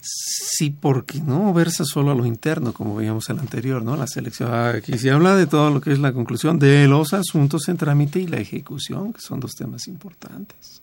Sí, 0.00 0.70
porque 0.70 1.20
no 1.20 1.52
versa 1.52 1.84
solo 1.84 2.12
a 2.12 2.14
lo 2.14 2.24
interno, 2.24 2.72
como 2.72 2.94
veíamos 2.94 3.28
en 3.30 3.36
el 3.36 3.42
anterior, 3.42 3.82
¿no? 3.82 3.96
La 3.96 4.06
selección. 4.06 4.52
Aquí 4.52 4.96
se 4.96 5.10
habla 5.10 5.34
de 5.34 5.46
todo 5.46 5.70
lo 5.70 5.80
que 5.80 5.92
es 5.92 5.98
la 5.98 6.12
conclusión 6.12 6.58
de 6.58 6.86
los 6.86 7.12
asuntos 7.14 7.68
en 7.68 7.78
trámite 7.78 8.20
y 8.20 8.28
la 8.28 8.38
ejecución, 8.38 9.12
que 9.12 9.20
son 9.20 9.40
dos 9.40 9.52
temas 9.54 9.88
importantes. 9.88 10.82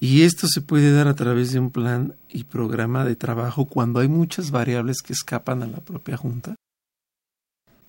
Y 0.00 0.22
esto 0.22 0.46
se 0.46 0.60
puede 0.60 0.92
dar 0.92 1.08
a 1.08 1.14
través 1.14 1.52
de 1.52 1.58
un 1.58 1.70
plan 1.70 2.14
y 2.28 2.44
programa 2.44 3.04
de 3.04 3.16
trabajo 3.16 3.64
cuando 3.64 4.00
hay 4.00 4.08
muchas 4.08 4.50
variables 4.50 5.02
que 5.02 5.12
escapan 5.12 5.62
a 5.62 5.66
la 5.66 5.80
propia 5.80 6.16
Junta. 6.16 6.54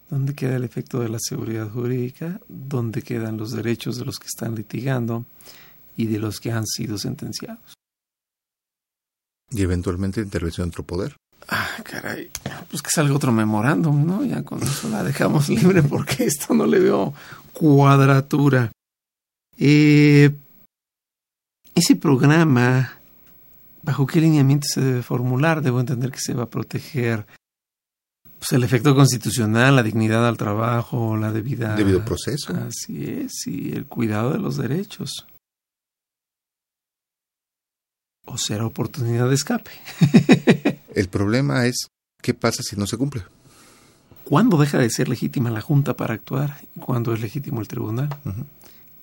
¿Dónde 0.10 0.34
queda 0.34 0.56
el 0.56 0.64
efecto 0.64 1.00
de 1.02 1.10
la 1.10 1.20
seguridad 1.20 1.70
jurídica? 1.70 2.40
¿Dónde 2.48 3.04
quedan 3.04 3.38
los 3.38 3.52
derechos 3.52 3.98
de 3.98 4.06
los 4.06 4.18
que 4.18 4.26
están 4.26 4.56
litigando 4.56 5.26
y 5.96 6.08
de 6.08 6.18
los 6.18 6.40
que 6.40 6.52
han 6.52 6.66
sido 6.66 6.98
sentenciados? 6.98 7.76
Y 9.52 9.62
eventualmente 9.62 10.22
intervención 10.22 10.68
de 10.68 10.70
otro 10.70 10.84
poder. 10.84 11.16
Ah, 11.48 11.78
caray. 11.84 12.30
Pues 12.70 12.82
que 12.82 12.90
salga 12.90 13.14
otro 13.14 13.32
memorándum, 13.32 14.06
¿no? 14.06 14.24
Ya 14.24 14.44
con 14.44 14.62
eso 14.64 14.90
la 14.90 15.04
dejamos 15.04 15.50
libre 15.50 15.84
porque 15.84 16.26
esto 16.26 16.56
no 16.56 16.66
le 16.66 16.80
veo 16.80 17.14
cuadratura. 17.54 18.72
Eh, 19.60 20.36
ese 21.80 21.96
programa, 21.96 23.00
¿bajo 23.84 24.06
qué 24.06 24.22
lineamiento 24.22 24.68
se 24.70 24.82
debe 24.82 25.02
formular? 25.02 25.62
Debo 25.62 25.80
entender 25.80 26.12
que 26.12 26.20
se 26.20 26.34
va 26.34 26.44
a 26.44 26.50
proteger 26.50 27.26
pues, 28.38 28.52
el 28.52 28.64
efecto 28.64 28.96
constitucional, 28.96 29.76
la 29.76 29.84
dignidad 29.84 30.28
al 30.28 30.38
trabajo, 30.38 31.18
la 31.18 31.32
debida... 31.32 31.76
Debido 31.76 32.06
proceso. 32.06 32.54
Así 32.56 33.06
es, 33.06 33.48
y 33.48 33.74
el 33.74 33.86
cuidado 33.86 34.32
de 34.32 34.40
los 34.40 34.58
derechos. 34.58 35.26
O 38.26 38.38
será 38.38 38.66
oportunidad 38.66 39.28
de 39.28 39.36
escape. 39.36 39.72
el 40.96 41.10
problema 41.10 41.66
es, 41.66 41.88
¿qué 42.22 42.34
pasa 42.34 42.62
si 42.62 42.76
no 42.76 42.86
se 42.88 42.98
cumple? 42.98 43.24
¿Cuándo 44.26 44.58
deja 44.58 44.78
de 44.78 44.90
ser 44.90 45.10
legítima 45.10 45.50
la 45.50 45.62
Junta 45.62 45.96
para 45.96 46.14
actuar 46.14 46.58
y 46.76 46.80
cuándo 46.80 47.14
es 47.14 47.22
legítimo 47.22 47.62
el 47.62 47.68
tribunal? 47.68 48.10
Uh 48.26 48.30
-huh. 48.30 48.46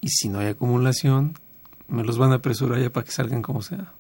Y 0.00 0.08
si 0.10 0.28
no 0.28 0.38
hay 0.38 0.46
acumulación, 0.46 1.36
me 1.88 2.04
los 2.04 2.18
van 2.18 2.32
a 2.32 2.36
apresurar 2.36 2.80
ya 2.80 2.90
para 2.90 3.04
que 3.04 3.12
salgan 3.12 3.42
como 3.42 3.62
sea. 3.62 3.92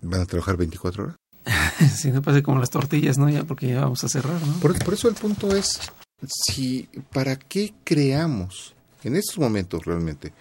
¿Van 0.00 0.20
a 0.20 0.26
trabajar 0.26 0.56
24 0.56 1.04
horas? 1.04 1.16
si 1.96 2.10
no 2.10 2.22
pase 2.22 2.42
como 2.42 2.58
las 2.58 2.70
tortillas, 2.70 3.18
¿no? 3.18 3.28
Ya 3.28 3.44
porque 3.44 3.68
ya 3.68 3.80
vamos 3.80 4.02
a 4.04 4.08
cerrar, 4.08 4.40
¿no? 4.46 4.54
Por, 4.60 4.78
por 4.84 4.94
eso 4.94 5.08
el 5.08 5.14
punto 5.14 5.54
es, 5.54 5.80
si, 6.26 6.88
¿para 7.12 7.36
qué 7.36 7.74
creamos 7.84 8.74
en 9.02 9.16
estos 9.16 9.38
momentos 9.38 9.84
realmente 9.84 10.32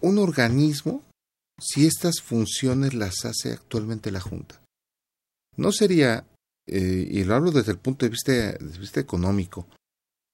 un 0.00 0.18
organismo 0.18 1.02
si 1.60 1.86
estas 1.86 2.20
funciones 2.20 2.94
las 2.94 3.24
hace 3.24 3.52
actualmente 3.52 4.10
la 4.10 4.20
Junta? 4.20 4.60
No 5.56 5.70
sería, 5.70 6.24
eh, 6.66 7.08
y 7.10 7.24
lo 7.24 7.34
hablo 7.34 7.52
desde 7.52 7.72
el 7.72 7.78
punto 7.78 8.04
de 8.04 8.10
vista, 8.10 8.32
desde 8.32 8.74
el 8.74 8.80
vista 8.80 9.00
económico, 9.00 9.66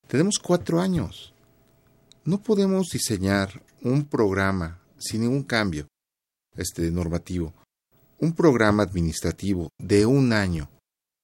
tenemos 0.06 0.38
cuatro 0.38 0.80
años. 0.80 1.34
No 2.28 2.42
podemos 2.42 2.88
diseñar 2.92 3.62
un 3.80 4.04
programa 4.04 4.82
sin 4.98 5.22
ningún 5.22 5.44
cambio 5.44 5.88
este, 6.54 6.90
normativo, 6.90 7.54
un 8.18 8.34
programa 8.34 8.82
administrativo 8.82 9.70
de 9.78 10.04
un 10.04 10.34
año 10.34 10.68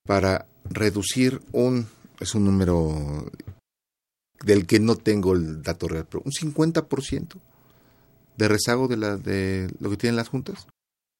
para 0.06 0.46
reducir 0.64 1.42
un, 1.52 1.86
es 2.20 2.34
un 2.34 2.46
número 2.46 3.30
del 4.46 4.66
que 4.66 4.80
no 4.80 4.96
tengo 4.96 5.34
el 5.34 5.62
dato 5.62 5.88
real, 5.88 6.06
pero 6.08 6.22
un 6.24 6.32
50% 6.32 7.38
de 8.38 8.48
rezago 8.48 8.88
de, 8.88 8.96
la, 8.96 9.18
de 9.18 9.70
lo 9.80 9.90
que 9.90 9.98
tienen 9.98 10.16
las 10.16 10.30
juntas. 10.30 10.66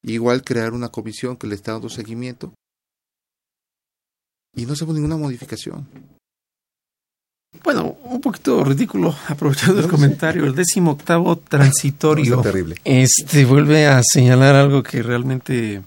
Igual 0.01 0.43
crear 0.43 0.73
una 0.73 0.89
comisión 0.89 1.37
que 1.37 1.45
le 1.45 1.53
está 1.53 1.73
dando 1.73 1.89
seguimiento 1.89 2.55
y 4.55 4.65
no 4.65 4.73
hacemos 4.73 4.95
ninguna 4.95 5.17
modificación. 5.17 6.14
Bueno, 7.63 7.97
un 8.03 8.21
poquito 8.21 8.63
ridículo, 8.63 9.15
aprovechando 9.27 9.81
el 9.81 9.87
comentario, 9.87 10.45
el 10.45 10.55
décimo 10.55 10.91
octavo 10.91 11.37
transitorio. 11.37 12.37
No, 12.37 12.41
terrible. 12.41 12.75
Este 12.83 13.45
vuelve 13.45 13.87
a 13.87 14.01
señalar 14.03 14.55
algo 14.55 14.83
que 14.83 15.01
realmente, 15.01 15.81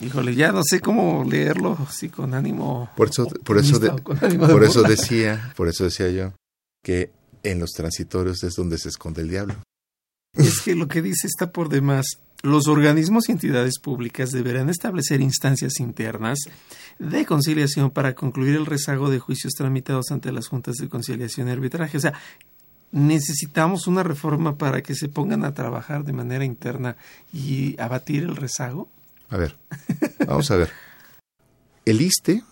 híjole, 0.00 0.34
ya 0.34 0.52
no 0.52 0.62
sé 0.64 0.80
cómo 0.80 1.24
leerlo 1.28 1.76
así 1.88 2.08
con 2.08 2.34
ánimo. 2.34 2.90
Por 2.96 3.08
eso, 3.08 3.26
por 3.44 3.58
eso, 3.58 3.78
de, 3.78 3.90
ánimo 4.20 4.48
por 4.48 4.64
eso 4.64 4.80
burla. 4.80 4.88
decía, 4.88 5.52
por 5.56 5.68
eso 5.68 5.84
decía 5.84 6.08
yo 6.10 6.32
que 6.82 7.10
en 7.42 7.58
los 7.58 7.70
transitorios 7.70 8.42
es 8.42 8.54
donde 8.54 8.78
se 8.78 8.88
esconde 8.88 9.22
el 9.22 9.28
diablo. 9.28 9.54
Es 10.34 10.60
que 10.60 10.74
lo 10.74 10.88
que 10.88 11.02
dice 11.02 11.26
está 11.26 11.52
por 11.52 11.68
demás. 11.68 12.06
Los 12.42 12.66
organismos 12.66 13.28
y 13.28 13.32
entidades 13.32 13.78
públicas 13.78 14.30
deberán 14.32 14.68
establecer 14.68 15.20
instancias 15.20 15.78
internas 15.78 16.38
de 16.98 17.24
conciliación 17.24 17.90
para 17.90 18.14
concluir 18.14 18.56
el 18.56 18.66
rezago 18.66 19.10
de 19.10 19.20
juicios 19.20 19.52
tramitados 19.52 20.10
ante 20.10 20.32
las 20.32 20.48
juntas 20.48 20.76
de 20.76 20.88
conciliación 20.88 21.48
y 21.48 21.52
arbitraje. 21.52 21.98
O 21.98 22.00
sea, 22.00 22.14
necesitamos 22.90 23.86
una 23.86 24.02
reforma 24.02 24.56
para 24.56 24.82
que 24.82 24.94
se 24.94 25.08
pongan 25.08 25.44
a 25.44 25.54
trabajar 25.54 26.04
de 26.04 26.12
manera 26.12 26.44
interna 26.44 26.96
y 27.32 27.80
abatir 27.80 28.24
el 28.24 28.36
rezago. 28.36 28.88
A 29.28 29.36
ver, 29.36 29.56
vamos 30.26 30.50
a 30.50 30.56
ver. 30.56 30.70
El 31.84 32.00
ISTE 32.00 32.42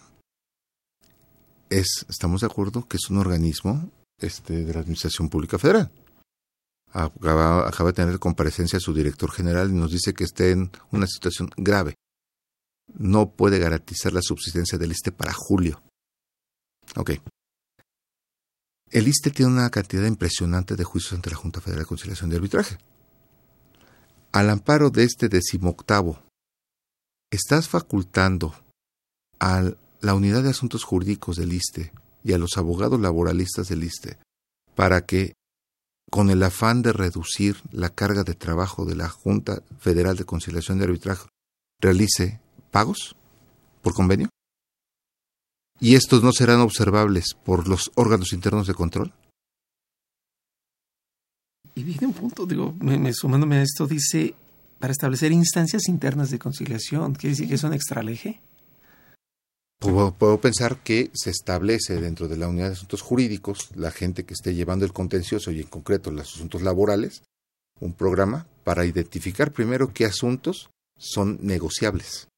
es, 1.68 2.06
estamos 2.08 2.40
de 2.42 2.46
acuerdo 2.46 2.86
que 2.86 2.96
es 2.96 3.10
un 3.10 3.18
organismo 3.18 3.90
este, 4.20 4.64
de 4.64 4.74
la 4.74 4.80
Administración 4.80 5.28
Pública 5.28 5.58
Federal. 5.58 5.90
Acaba, 6.92 7.68
acaba 7.68 7.90
de 7.90 7.94
tener 7.94 8.18
comparecencia 8.18 8.80
su 8.80 8.92
director 8.92 9.30
general 9.30 9.70
y 9.70 9.74
nos 9.74 9.92
dice 9.92 10.12
que 10.12 10.24
está 10.24 10.46
en 10.46 10.70
una 10.90 11.06
situación 11.06 11.50
grave. 11.56 11.94
No 12.92 13.30
puede 13.30 13.58
garantizar 13.58 14.12
la 14.12 14.22
subsistencia 14.22 14.76
del 14.78 14.90
ISTE 14.90 15.12
para 15.12 15.32
julio. 15.32 15.82
Ok. 16.96 17.12
El 18.90 19.06
ISTE 19.06 19.30
tiene 19.30 19.52
una 19.52 19.70
cantidad 19.70 20.04
impresionante 20.04 20.74
de 20.74 20.82
juicios 20.82 21.12
ante 21.12 21.30
la 21.30 21.36
Junta 21.36 21.60
Federal 21.60 21.84
de 21.84 21.88
Conciliación 21.88 22.32
y 22.32 22.34
Arbitraje. 22.34 22.78
Al 24.32 24.50
amparo 24.50 24.90
de 24.90 25.04
este 25.04 25.28
decimoctavo, 25.28 26.20
estás 27.30 27.68
facultando 27.68 28.54
a 29.38 29.72
la 30.00 30.14
Unidad 30.14 30.42
de 30.42 30.50
Asuntos 30.50 30.82
Jurídicos 30.82 31.36
del 31.36 31.52
ISTE 31.52 31.92
y 32.24 32.32
a 32.32 32.38
los 32.38 32.56
abogados 32.56 33.00
laboralistas 33.00 33.68
del 33.68 33.84
ISTE 33.84 34.18
para 34.74 35.06
que 35.06 35.34
con 36.10 36.28
el 36.28 36.42
afán 36.42 36.82
de 36.82 36.92
reducir 36.92 37.56
la 37.70 37.88
carga 37.90 38.24
de 38.24 38.34
trabajo 38.34 38.84
de 38.84 38.96
la 38.96 39.08
Junta 39.08 39.62
Federal 39.78 40.16
de 40.16 40.24
Conciliación 40.24 40.80
y 40.80 40.82
Arbitraje, 40.82 41.28
realice 41.80 42.40
pagos 42.70 43.16
por 43.80 43.94
convenio? 43.94 44.28
¿Y 45.78 45.94
estos 45.94 46.22
no 46.22 46.32
serán 46.32 46.60
observables 46.60 47.34
por 47.44 47.66
los 47.66 47.90
órganos 47.94 48.32
internos 48.32 48.66
de 48.66 48.74
control? 48.74 49.14
Y 51.74 51.84
viene 51.84 52.08
un 52.08 52.12
punto, 52.12 52.44
digo, 52.44 52.74
me, 52.80 52.98
me, 52.98 53.14
sumándome 53.14 53.56
a 53.56 53.62
esto, 53.62 53.86
dice, 53.86 54.34
para 54.78 54.92
establecer 54.92 55.32
instancias 55.32 55.88
internas 55.88 56.30
de 56.30 56.38
conciliación, 56.38 57.14
¿quiere 57.14 57.30
decir 57.30 57.48
que 57.48 57.54
es 57.54 57.62
un 57.62 57.72
extraleje? 57.72 58.40
Puedo, 59.80 60.12
puedo, 60.12 60.40
pensar 60.40 60.82
que 60.82 61.10
se 61.14 61.30
establece 61.30 61.98
dentro 62.02 62.28
de 62.28 62.36
la 62.36 62.48
unidad 62.48 62.66
de 62.66 62.74
asuntos 62.74 63.00
jurídicos, 63.00 63.70
la 63.74 63.90
gente 63.90 64.24
que 64.24 64.34
esté 64.34 64.54
llevando 64.54 64.84
el 64.84 64.92
contencioso 64.92 65.50
y 65.50 65.60
en 65.60 65.68
concreto 65.68 66.10
los 66.10 66.34
asuntos 66.34 66.60
laborales, 66.60 67.22
un 67.80 67.94
programa 67.94 68.46
para 68.62 68.84
identificar 68.84 69.52
primero 69.52 69.94
qué 69.94 70.04
asuntos 70.04 70.68
son 70.98 71.38
negociables. 71.40 72.28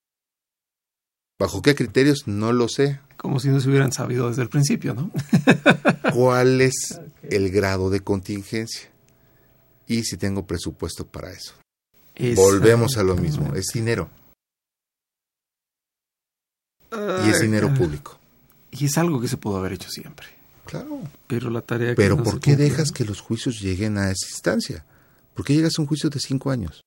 ¿Bajo 1.37 1.63
qué 1.63 1.75
criterios? 1.75 2.29
No 2.29 2.53
lo 2.53 2.69
sé. 2.69 3.01
Como 3.17 3.41
si 3.41 3.49
no 3.49 3.59
se 3.59 3.69
hubieran 3.69 3.91
sabido 3.91 4.29
desde 4.29 4.43
el 4.43 4.49
principio, 4.49 4.95
¿no? 4.95 5.11
¿Cuál 6.15 6.61
es 6.61 6.93
okay. 6.93 7.37
el 7.37 7.51
grado 7.51 7.91
de 7.91 7.99
contingencia? 7.99 8.89
Y 9.89 10.05
si 10.05 10.17
tengo 10.17 10.47
presupuesto 10.47 11.05
para 11.05 11.33
eso. 11.33 11.55
Es... 12.15 12.37
Volvemos 12.37 12.97
a 12.99 13.03
lo 13.03 13.17
mismo, 13.17 13.53
es 13.57 13.67
dinero. 13.75 14.09
Y 17.27 17.31
es 17.31 17.41
dinero 17.41 17.73
público. 17.75 18.19
Y 18.71 18.87
es 18.87 18.97
algo 18.99 19.21
que 19.21 19.29
se 19.29 19.37
pudo 19.37 19.59
haber 19.59 19.75
hecho 19.75 19.91
siempre. 19.91 20.27
Claro. 20.65 21.01
Pero 21.27 21.51
la 21.51 21.61
tarea. 21.61 21.95
Pero 21.95 22.17
que 22.17 22.23
no 22.23 22.25
¿por 22.25 22.41
qué 22.41 22.53
cumple, 22.53 22.65
dejas 22.65 22.93
que 22.93 23.05
los 23.05 23.21
juicios 23.21 23.61
lleguen 23.61 23.99
a 23.99 24.11
esa 24.11 24.27
instancia? 24.29 24.85
¿Por 25.35 25.45
qué 25.45 25.55
llegas 25.55 25.79
a 25.79 25.83
un 25.83 25.89
juicio 25.89 26.11
de 26.11 26.21
cinco 26.21 26.51
años 26.51 26.83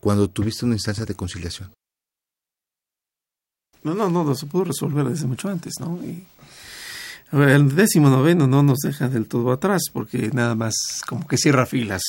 cuando 0.00 0.28
tuviste 0.28 0.64
una 0.64 0.74
instancia 0.74 1.04
de 1.04 1.14
conciliación? 1.14 1.72
No, 3.82 3.94
no, 3.94 4.10
no, 4.10 4.24
no 4.24 4.34
se 4.34 4.46
pudo 4.46 4.64
resolver 4.64 5.06
desde 5.06 5.26
mucho 5.26 5.48
antes, 5.48 5.74
¿no? 5.80 5.98
Y, 6.04 6.26
a 7.32 7.36
ver, 7.36 7.50
el 7.50 7.74
décimo 7.74 8.10
noveno 8.10 8.46
no 8.46 8.62
nos 8.62 8.78
deja 8.78 9.08
del 9.08 9.26
todo 9.26 9.52
atrás 9.52 9.82
porque 9.92 10.30
nada 10.32 10.54
más 10.54 10.74
como 11.06 11.26
que 11.26 11.38
cierra 11.38 11.64
filas. 11.64 12.02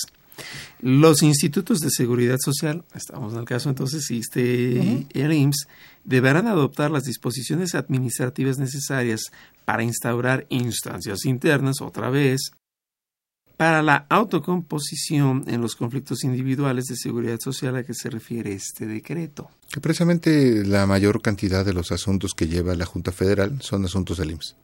Los 0.82 1.24
institutos 1.24 1.80
de 1.80 1.89
seguridad 1.89 2.38
social, 2.44 2.84
estamos 2.96 3.34
en 3.34 3.39
el 3.39 3.46
caso 3.46 3.70
entonces, 3.70 4.10
ISTE 4.10 4.80
uh 4.80 4.84
-huh. 4.84 5.08
el 5.14 5.34
IMSS, 5.34 5.68
deberán 6.04 6.48
adoptar 6.48 6.92
las 6.92 7.04
disposiciones 7.04 7.76
administrativas 7.76 8.58
necesarias 8.58 9.22
para 9.66 9.84
instaurar 9.84 10.46
instancias 10.50 11.26
internas, 11.26 11.82
otra 11.82 12.10
vez, 12.10 12.52
para 13.62 13.84
la 13.84 14.08
autocomposición 14.10 15.44
en 15.46 15.62
los 15.62 15.76
conflictos 15.76 16.24
individuales 16.24 16.86
de 16.86 16.96
seguridad 16.96 17.38
social 17.39 17.76
a 17.76 17.84
que 17.84 17.94
se 17.94 18.10
refiere 18.10 18.54
este 18.54 18.88
decreto. 18.88 19.52
Que 19.72 19.80
precisamente 19.80 20.66
la 20.66 20.88
mayor 20.88 21.22
cantidad 21.22 21.64
de 21.64 21.74
los 21.74 21.92
asuntos 21.92 22.34
que 22.34 22.48
lleva 22.48 22.74
la 22.74 22.88
Junta 22.88 23.12
Federal 23.12 23.62
son 23.62 23.86
asuntos 23.86 24.18
del 24.18 24.32
IMSS. 24.32 24.56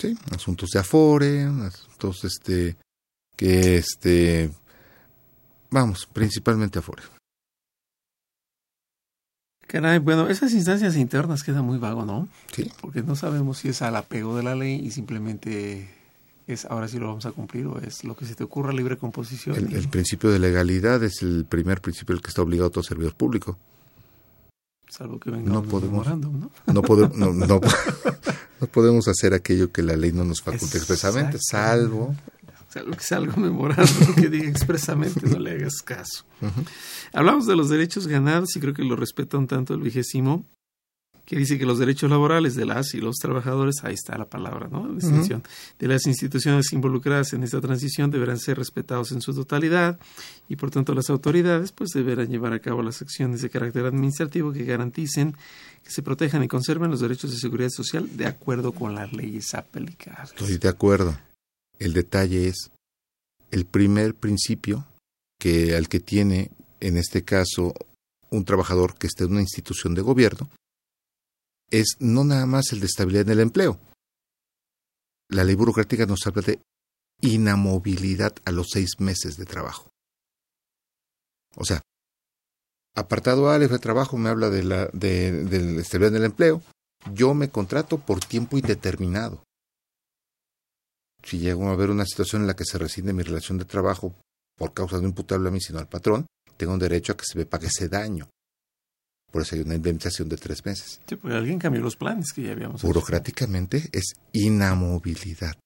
Sí, 0.00 0.16
asuntos 0.30 0.70
de 0.70 0.78
Afore, 0.78 1.42
asuntos 1.42 2.24
este 2.24 2.76
que 3.36 3.76
este 3.76 4.50
vamos, 5.70 6.06
principalmente 6.12 6.78
Afore. 6.78 7.02
Caray, 9.66 9.98
bueno, 9.98 10.28
esas 10.28 10.52
instancias 10.52 10.96
internas 10.96 11.42
queda 11.42 11.62
muy 11.62 11.78
vago, 11.78 12.04
¿no? 12.04 12.28
Sí. 12.54 12.70
Porque 12.80 13.02
no 13.02 13.16
sabemos 13.16 13.58
si 13.58 13.70
es 13.70 13.80
al 13.80 13.96
apego 13.96 14.36
de 14.36 14.42
la 14.42 14.54
ley 14.54 14.74
y 14.84 14.90
simplemente 14.90 15.88
es 16.46 16.66
ahora 16.66 16.88
sí 16.88 16.98
lo 16.98 17.06
vamos 17.06 17.24
a 17.24 17.32
cumplir 17.32 17.66
o 17.66 17.78
es 17.78 18.04
lo 18.04 18.14
que 18.14 18.26
se 18.26 18.34
te 18.34 18.44
ocurra 18.44 18.72
libre 18.72 18.98
composición. 18.98 19.56
El, 19.56 19.72
el 19.72 19.88
principio 19.88 20.30
de 20.30 20.38
legalidad 20.38 21.02
es 21.02 21.22
el 21.22 21.46
primer 21.46 21.80
principio 21.80 22.14
el 22.14 22.20
que 22.20 22.28
está 22.28 22.42
obligado 22.42 22.70
todo 22.70 22.84
servidor 22.84 23.14
público. 23.14 23.56
Salvo 24.90 25.18
que 25.18 25.30
venga 25.30 25.50
no 25.50 25.60
un 25.60 25.68
podemos, 25.68 26.06
¿no? 26.06 26.50
No, 26.66 26.82
no, 27.32 27.60
no 28.60 28.66
podemos 28.66 29.08
hacer 29.08 29.32
aquello 29.32 29.72
que 29.72 29.82
la 29.82 29.96
ley 29.96 30.12
no 30.12 30.24
nos 30.24 30.42
faculta 30.42 30.76
expresamente, 30.76 31.38
salvo 31.40 32.14
Salvo 32.72 32.92
que 32.92 33.04
salga 33.04 33.34
un 33.36 33.42
memorándum 33.50 34.14
que 34.14 34.28
diga 34.28 34.48
expresamente 34.48 35.28
no 35.28 35.38
le 35.38 35.50
hagas 35.50 35.82
caso. 35.84 36.24
Hablamos 37.12 37.46
de 37.46 37.54
los 37.54 37.68
derechos 37.68 38.06
ganados 38.06 38.56
y 38.56 38.60
creo 38.60 38.72
que 38.72 38.82
lo 38.82 38.96
respeta 38.96 39.36
un 39.36 39.46
tanto 39.46 39.74
el 39.74 39.80
vigésimo, 39.80 40.46
que 41.26 41.36
dice 41.36 41.58
que 41.58 41.66
los 41.66 41.78
derechos 41.78 42.10
laborales 42.10 42.56
de 42.56 42.64
las 42.64 42.94
y 42.94 43.00
los 43.00 43.16
trabajadores, 43.16 43.84
ahí 43.84 43.94
está 43.94 44.16
la 44.16 44.24
palabra, 44.24 44.68
¿no? 44.68 44.86
La 44.86 44.94
distinción, 44.94 45.42
de 45.78 45.86
las 45.86 46.06
instituciones 46.06 46.72
involucradas 46.72 47.32
en 47.34 47.42
esta 47.42 47.60
transición 47.60 48.10
deberán 48.10 48.38
ser 48.38 48.56
respetados 48.56 49.12
en 49.12 49.20
su 49.20 49.34
totalidad 49.34 49.98
y 50.48 50.56
por 50.56 50.70
tanto 50.70 50.94
las 50.94 51.10
autoridades 51.10 51.72
pues 51.72 51.90
deberán 51.90 52.28
llevar 52.28 52.54
a 52.54 52.58
cabo 52.58 52.82
las 52.82 53.02
acciones 53.02 53.42
de 53.42 53.50
carácter 53.50 53.84
administrativo 53.84 54.52
que 54.52 54.64
garanticen 54.64 55.36
que 55.84 55.90
se 55.90 56.02
protejan 56.02 56.42
y 56.42 56.48
conserven 56.48 56.90
los 56.90 57.00
derechos 57.00 57.30
de 57.32 57.36
seguridad 57.36 57.70
social 57.70 58.08
de 58.16 58.26
acuerdo 58.26 58.72
con 58.72 58.94
las 58.94 59.12
leyes 59.12 59.54
aplicables. 59.54 60.32
Estoy 60.32 60.56
de 60.56 60.68
acuerdo. 60.68 61.16
El 61.78 61.92
detalle 61.92 62.48
es 62.48 62.70
el 63.50 63.66
primer 63.66 64.14
principio 64.14 64.86
que 65.38 65.76
al 65.76 65.88
que 65.88 66.00
tiene 66.00 66.50
en 66.80 66.96
este 66.96 67.24
caso 67.24 67.74
un 68.30 68.44
trabajador 68.44 68.94
que 68.96 69.06
esté 69.06 69.24
en 69.24 69.32
una 69.32 69.40
institución 69.40 69.94
de 69.94 70.02
gobierno 70.02 70.48
es 71.70 71.96
no 72.00 72.24
nada 72.24 72.46
más 72.46 72.72
el 72.72 72.80
de 72.80 72.86
estabilidad 72.86 73.26
en 73.26 73.32
el 73.32 73.40
empleo. 73.40 73.78
La 75.28 75.44
ley 75.44 75.54
burocrática 75.54 76.06
nos 76.06 76.26
habla 76.26 76.42
de 76.42 76.60
inamovilidad 77.22 78.34
a 78.44 78.52
los 78.52 78.70
seis 78.70 79.00
meses 79.00 79.36
de 79.36 79.46
trabajo. 79.46 79.88
O 81.56 81.64
sea, 81.64 81.80
apartado 82.94 83.50
A, 83.50 83.58
de 83.58 83.78
trabajo 83.78 84.18
me 84.18 84.28
habla 84.28 84.50
de 84.50 84.62
la, 84.62 84.86
de, 84.92 85.46
la 85.50 85.80
estabilidad 85.80 86.16
en 86.16 86.22
el 86.22 86.24
empleo. 86.24 86.62
Yo 87.12 87.34
me 87.34 87.48
contrato 87.48 87.98
por 87.98 88.20
tiempo 88.20 88.58
indeterminado 88.58 89.42
si 91.22 91.38
llego 91.38 91.68
a 91.68 91.72
haber 91.72 91.90
una 91.90 92.04
situación 92.04 92.42
en 92.42 92.48
la 92.48 92.56
que 92.56 92.64
se 92.64 92.78
rescinde 92.78 93.12
mi 93.12 93.22
relación 93.22 93.58
de 93.58 93.64
trabajo 93.64 94.14
por 94.56 94.72
causa 94.72 94.98
no 94.98 95.08
imputable 95.08 95.48
a 95.48 95.52
mí, 95.52 95.60
sino 95.60 95.78
al 95.78 95.88
patrón, 95.88 96.26
tengo 96.56 96.72
un 96.72 96.78
derecho 96.78 97.12
a 97.12 97.16
que 97.16 97.24
se 97.24 97.38
me 97.38 97.46
pague 97.46 97.68
ese 97.68 97.88
daño. 97.88 98.28
Por 99.30 99.42
eso 99.42 99.56
hay 99.56 99.62
una 99.62 99.74
indemnización 99.74 100.28
de 100.28 100.36
tres 100.36 100.64
meses. 100.64 101.00
Sí, 101.08 101.16
porque 101.16 101.36
alguien 101.36 101.58
cambió 101.58 101.80
los 101.80 101.96
planes 101.96 102.32
que 102.32 102.42
ya 102.42 102.52
habíamos 102.52 102.80
hecho. 102.80 102.86
Burocráticamente 102.86 103.88
es 103.92 104.12
inamovilidad 104.32 105.56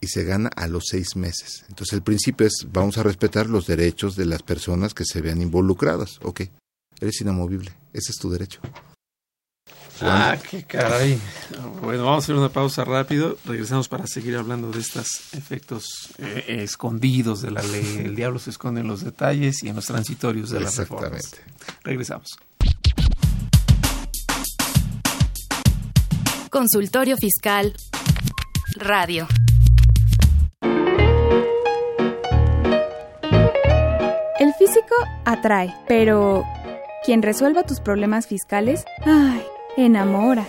y 0.00 0.08
se 0.08 0.24
gana 0.24 0.50
a 0.54 0.66
los 0.66 0.84
seis 0.88 1.14
meses. 1.14 1.64
Entonces 1.68 1.94
el 1.94 2.02
principio 2.02 2.46
es 2.46 2.66
vamos 2.70 2.98
a 2.98 3.02
respetar 3.02 3.48
los 3.48 3.66
derechos 3.66 4.16
de 4.16 4.26
las 4.26 4.42
personas 4.42 4.92
que 4.92 5.04
se 5.04 5.20
vean 5.20 5.40
involucradas. 5.40 6.18
Ok, 6.22 6.42
eres 7.00 7.20
inamovible, 7.20 7.70
ese 7.92 8.10
es 8.10 8.16
tu 8.16 8.28
derecho. 8.30 8.60
Ah, 10.00 10.36
qué 10.50 10.64
caray. 10.64 11.18
Bueno, 11.80 12.04
vamos 12.04 12.24
a 12.24 12.24
hacer 12.24 12.34
una 12.34 12.48
pausa 12.48 12.84
rápido. 12.84 13.38
Regresamos 13.44 13.88
para 13.88 14.06
seguir 14.06 14.36
hablando 14.36 14.70
de 14.70 14.80
estos 14.80 15.34
efectos 15.34 16.10
eh, 16.18 16.62
escondidos 16.62 17.42
de 17.42 17.50
la 17.50 17.62
ley. 17.62 17.98
El 18.04 18.16
diablo 18.16 18.38
se 18.38 18.50
esconde 18.50 18.80
en 18.80 18.88
los 18.88 19.04
detalles 19.04 19.62
y 19.62 19.68
en 19.68 19.76
los 19.76 19.86
transitorios 19.86 20.50
de 20.50 20.60
las 20.60 20.76
reformas. 20.76 21.12
Exactamente. 21.12 21.78
Regresamos. 21.82 22.38
Consultorio 26.50 27.16
Fiscal 27.16 27.74
Radio. 28.76 29.26
El 34.38 34.52
físico 34.58 34.94
atrae, 35.24 35.74
pero 35.88 36.44
quien 37.04 37.22
resuelva 37.22 37.62
tus 37.64 37.80
problemas 37.80 38.26
fiscales, 38.26 38.84
ay, 39.04 39.42
enamora. 39.76 40.46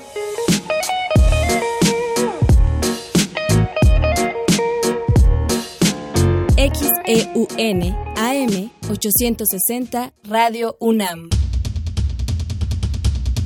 XEUN 6.57 7.95
AM 8.17 8.71
860 8.89 10.13
Radio 10.27 10.75
UNAM. 10.79 11.29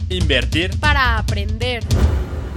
Invertir 0.09 0.79
Para 0.79 1.17
aprender. 1.17 1.83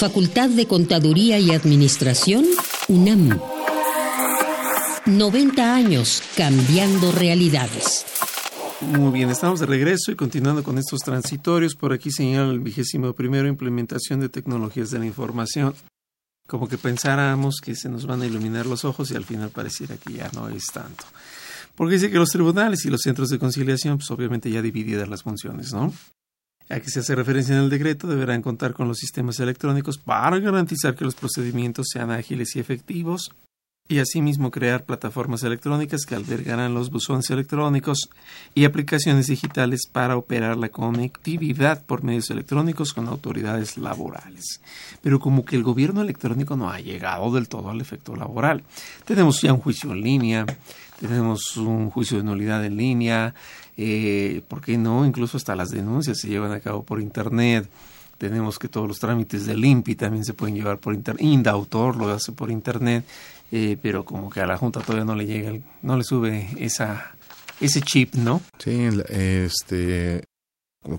Facultad 0.00 0.48
de 0.48 0.66
Contaduría 0.66 1.38
y 1.38 1.50
Administración, 1.50 2.46
UNAM. 2.88 3.38
90 5.04 5.74
años 5.74 6.22
cambiando 6.38 7.12
realidades. 7.12 8.06
Muy 8.80 9.12
bien, 9.12 9.28
estamos 9.28 9.60
de 9.60 9.66
regreso 9.66 10.10
y 10.10 10.16
continuando 10.16 10.62
con 10.64 10.78
estos 10.78 11.00
transitorios. 11.00 11.74
Por 11.74 11.92
aquí 11.92 12.10
señala 12.10 12.50
el 12.50 12.60
vigésimo 12.60 13.12
primero 13.12 13.46
implementación 13.46 14.20
de 14.20 14.30
tecnologías 14.30 14.90
de 14.90 15.00
la 15.00 15.04
información. 15.04 15.74
Como 16.48 16.66
que 16.66 16.78
pensáramos 16.78 17.56
que 17.62 17.74
se 17.74 17.90
nos 17.90 18.06
van 18.06 18.22
a 18.22 18.26
iluminar 18.26 18.64
los 18.64 18.86
ojos 18.86 19.10
y 19.10 19.16
al 19.16 19.26
final 19.26 19.50
pareciera 19.50 19.98
que 19.98 20.14
ya 20.14 20.30
no 20.32 20.48
es 20.48 20.64
tanto. 20.72 21.04
Porque 21.74 21.96
dice 21.96 22.10
que 22.10 22.16
los 22.16 22.30
tribunales 22.30 22.86
y 22.86 22.88
los 22.88 23.02
centros 23.02 23.28
de 23.28 23.38
conciliación, 23.38 23.98
pues 23.98 24.10
obviamente 24.10 24.50
ya 24.50 24.62
divididas 24.62 25.10
las 25.10 25.24
funciones, 25.24 25.74
¿no? 25.74 25.92
A 26.70 26.78
que 26.78 26.88
se 26.88 27.00
hace 27.00 27.16
referencia 27.16 27.56
en 27.56 27.64
el 27.64 27.68
decreto, 27.68 28.06
deberán 28.06 28.42
contar 28.42 28.74
con 28.74 28.86
los 28.86 28.98
sistemas 28.98 29.40
electrónicos 29.40 29.98
para 29.98 30.38
garantizar 30.38 30.94
que 30.94 31.04
los 31.04 31.16
procedimientos 31.16 31.88
sean 31.92 32.12
ágiles 32.12 32.54
y 32.54 32.60
efectivos 32.60 33.32
y 33.90 33.98
asimismo 33.98 34.52
crear 34.52 34.84
plataformas 34.84 35.42
electrónicas 35.42 36.06
que 36.06 36.14
albergarán 36.14 36.72
los 36.72 36.90
buzones 36.90 37.28
electrónicos 37.30 38.08
y 38.54 38.64
aplicaciones 38.64 39.26
digitales 39.26 39.80
para 39.90 40.16
operar 40.16 40.56
la 40.56 40.68
conectividad 40.68 41.82
por 41.82 42.04
medios 42.04 42.30
electrónicos 42.30 42.94
con 42.94 43.08
autoridades 43.08 43.76
laborales. 43.76 44.60
Pero 45.02 45.18
como 45.18 45.44
que 45.44 45.56
el 45.56 45.64
gobierno 45.64 46.02
electrónico 46.02 46.56
no 46.56 46.70
ha 46.70 46.78
llegado 46.78 47.32
del 47.32 47.48
todo 47.48 47.68
al 47.68 47.80
efecto 47.80 48.14
laboral. 48.14 48.62
Tenemos 49.04 49.42
ya 49.42 49.52
un 49.52 49.60
juicio 49.60 49.90
en 49.90 50.02
línea, 50.02 50.46
tenemos 51.00 51.56
un 51.56 51.90
juicio 51.90 52.18
de 52.18 52.24
nulidad 52.24 52.64
en 52.64 52.76
línea, 52.76 53.34
eh, 53.76 54.42
¿por 54.46 54.60
qué 54.60 54.76
no? 54.78 55.04
Incluso 55.06 55.36
hasta 55.38 55.56
las 55.56 55.70
denuncias 55.70 56.18
se 56.20 56.28
llevan 56.28 56.52
a 56.52 56.60
cabo 56.60 56.82
por 56.84 57.00
Internet. 57.00 57.68
Tenemos 58.18 58.58
que 58.58 58.68
todos 58.68 58.86
los 58.86 58.98
trámites 58.98 59.46
del 59.46 59.64
INPI 59.64 59.94
también 59.94 60.24
se 60.26 60.34
pueden 60.34 60.54
llevar 60.54 60.78
por 60.78 60.94
Internet. 60.94 61.22
Indautor 61.24 61.96
lo 61.96 62.10
hace 62.10 62.32
por 62.32 62.50
Internet, 62.50 63.04
eh, 63.50 63.78
pero 63.80 64.04
como 64.04 64.28
que 64.28 64.40
a 64.40 64.46
la 64.46 64.58
Junta 64.58 64.80
todavía 64.80 65.06
no 65.06 65.14
le 65.16 65.24
llega, 65.26 65.48
el- 65.50 65.64
no 65.82 65.96
le 65.96 66.04
sube 66.04 66.48
esa, 66.58 67.14
ese 67.60 67.80
chip, 67.80 68.14
¿no? 68.16 68.42
Sí, 68.58 68.88
este 69.08 70.22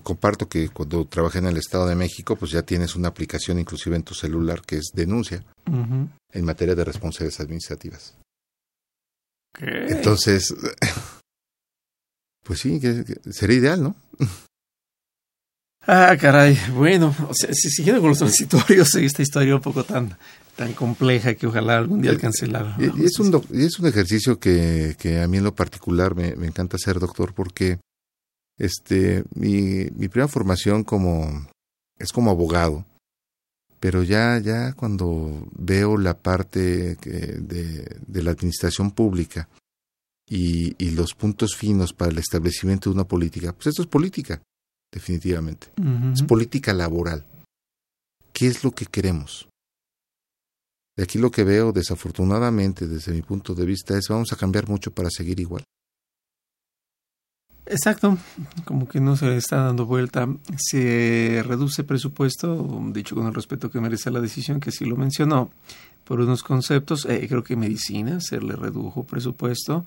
comparto 0.04 0.48
que 0.48 0.68
cuando 0.68 1.04
trabajé 1.06 1.38
en 1.38 1.46
el 1.46 1.56
Estado 1.56 1.86
de 1.86 1.96
México, 1.96 2.36
pues 2.36 2.50
ya 2.52 2.62
tienes 2.62 2.94
una 2.96 3.08
aplicación 3.08 3.58
inclusive 3.58 3.96
en 3.96 4.02
tu 4.04 4.14
celular 4.14 4.62
que 4.62 4.76
es 4.76 4.90
denuncia 4.94 5.44
en 5.66 6.44
materia 6.44 6.74
de 6.74 6.84
responsabilidades 6.84 7.40
administrativas. 7.40 8.16
Entonces, 9.60 10.54
pues 12.44 12.60
sí, 12.60 12.80
que- 12.80 13.04
que 13.04 13.32
sería 13.32 13.56
ideal, 13.58 13.82
¿no? 13.82 13.96
Ah, 15.86 16.16
caray. 16.20 16.56
Bueno, 16.74 17.14
o 17.28 17.34
sea, 17.34 17.52
si- 17.52 17.70
siguiendo 17.70 18.00
con 18.00 18.10
los 18.10 18.18
transitorios, 18.18 18.94
esta 18.94 19.22
historia 19.22 19.56
un 19.56 19.60
poco 19.62 19.82
tan, 19.84 20.16
tan 20.56 20.72
compleja 20.74 21.34
que 21.34 21.46
ojalá 21.46 21.78
algún 21.78 22.00
día 22.02 22.12
alcance 22.12 22.46
la... 22.46 22.76
Y, 22.78 23.02
y 23.02 23.04
es 23.04 23.18
un 23.18 23.30
doc- 23.32 23.50
y 23.52 23.64
es 23.64 23.78
un 23.80 23.86
ejercicio 23.88 24.38
que, 24.38 24.94
que 24.98 25.20
a 25.20 25.26
mí 25.28 25.38
en 25.38 25.44
lo 25.44 25.54
particular 25.54 26.14
me, 26.14 26.36
me 26.36 26.46
encanta 26.46 26.76
hacer, 26.76 27.00
doctor, 27.00 27.34
porque 27.34 27.80
este 28.58 29.24
mi, 29.34 29.88
mi 29.96 30.08
primera 30.08 30.28
formación 30.28 30.84
como 30.84 31.48
es 31.98 32.12
como 32.12 32.30
abogado 32.30 32.84
pero 33.82 34.04
ya, 34.04 34.38
ya 34.38 34.74
cuando 34.74 35.48
veo 35.58 35.98
la 35.98 36.16
parte 36.16 36.94
de, 36.94 37.98
de 38.06 38.22
la 38.22 38.30
administración 38.30 38.92
pública 38.92 39.48
y, 40.24 40.76
y, 40.78 40.92
los 40.92 41.14
puntos 41.14 41.56
finos 41.56 41.92
para 41.92 42.12
el 42.12 42.18
establecimiento 42.18 42.88
de 42.88 42.94
una 42.94 43.08
política, 43.08 43.52
pues 43.52 43.66
esto 43.66 43.82
es 43.82 43.88
política, 43.88 44.40
definitivamente. 44.92 45.72
Es 46.14 46.22
política 46.22 46.72
laboral. 46.72 47.26
¿Qué 48.32 48.46
es 48.46 48.62
lo 48.62 48.70
que 48.70 48.86
queremos? 48.86 49.48
De 50.96 51.02
aquí 51.02 51.18
lo 51.18 51.32
que 51.32 51.42
veo, 51.42 51.72
desafortunadamente, 51.72 52.86
desde 52.86 53.12
mi 53.12 53.22
punto 53.22 53.52
de 53.52 53.66
vista, 53.66 53.98
es 53.98 54.06
vamos 54.08 54.32
a 54.32 54.36
cambiar 54.36 54.68
mucho 54.68 54.92
para 54.92 55.10
seguir 55.10 55.40
igual. 55.40 55.64
Exacto, 57.66 58.18
como 58.64 58.88
que 58.88 59.00
no 59.00 59.16
se 59.16 59.36
está 59.36 59.56
dando 59.64 59.86
vuelta. 59.86 60.28
Se 60.56 61.42
reduce 61.46 61.84
presupuesto, 61.84 62.82
dicho 62.92 63.14
con 63.14 63.26
el 63.26 63.34
respeto 63.34 63.70
que 63.70 63.80
merece 63.80 64.10
la 64.10 64.20
decisión, 64.20 64.58
que 64.58 64.72
sí 64.72 64.84
lo 64.84 64.96
mencionó, 64.96 65.50
por 66.04 66.20
unos 66.20 66.42
conceptos. 66.42 67.06
Eh, 67.06 67.26
creo 67.28 67.44
que 67.44 67.56
medicina 67.56 68.20
se 68.20 68.40
le 68.40 68.56
redujo 68.56 69.04
presupuesto. 69.04 69.86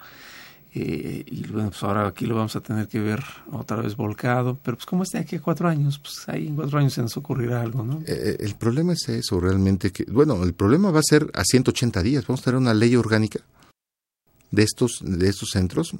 Eh, 0.73 1.23
y 1.27 1.47
bueno, 1.47 1.69
pues 1.69 1.83
ahora 1.83 2.07
aquí 2.07 2.25
lo 2.25 2.35
vamos 2.35 2.55
a 2.55 2.61
tener 2.61 2.87
que 2.87 2.99
ver 2.99 3.23
otra 3.51 3.77
vez 3.77 3.95
volcado. 3.97 4.57
Pero 4.63 4.77
pues 4.77 4.85
como 4.85 5.03
está 5.03 5.19
aquí 5.19 5.35
a 5.35 5.41
cuatro 5.41 5.67
años, 5.67 5.99
pues 5.99 6.27
ahí 6.27 6.47
en 6.47 6.55
cuatro 6.55 6.79
años 6.79 6.93
se 6.93 7.01
nos 7.01 7.15
ocurrirá 7.17 7.61
algo, 7.61 7.83
¿no? 7.83 8.01
Eh, 8.07 8.37
el 8.39 8.55
problema 8.55 8.93
es 8.93 9.07
eso, 9.09 9.39
realmente. 9.39 9.91
que 9.91 10.05
Bueno, 10.05 10.41
el 10.43 10.53
problema 10.53 10.91
va 10.91 10.99
a 10.99 11.03
ser 11.03 11.29
a 11.33 11.43
180 11.43 12.01
días. 12.03 12.25
Vamos 12.25 12.41
a 12.41 12.45
tener 12.45 12.57
una 12.57 12.73
ley 12.73 12.95
orgánica 12.95 13.39
de 14.51 14.63
estos, 14.63 14.99
de 15.01 15.27
estos 15.27 15.49
centros 15.49 15.93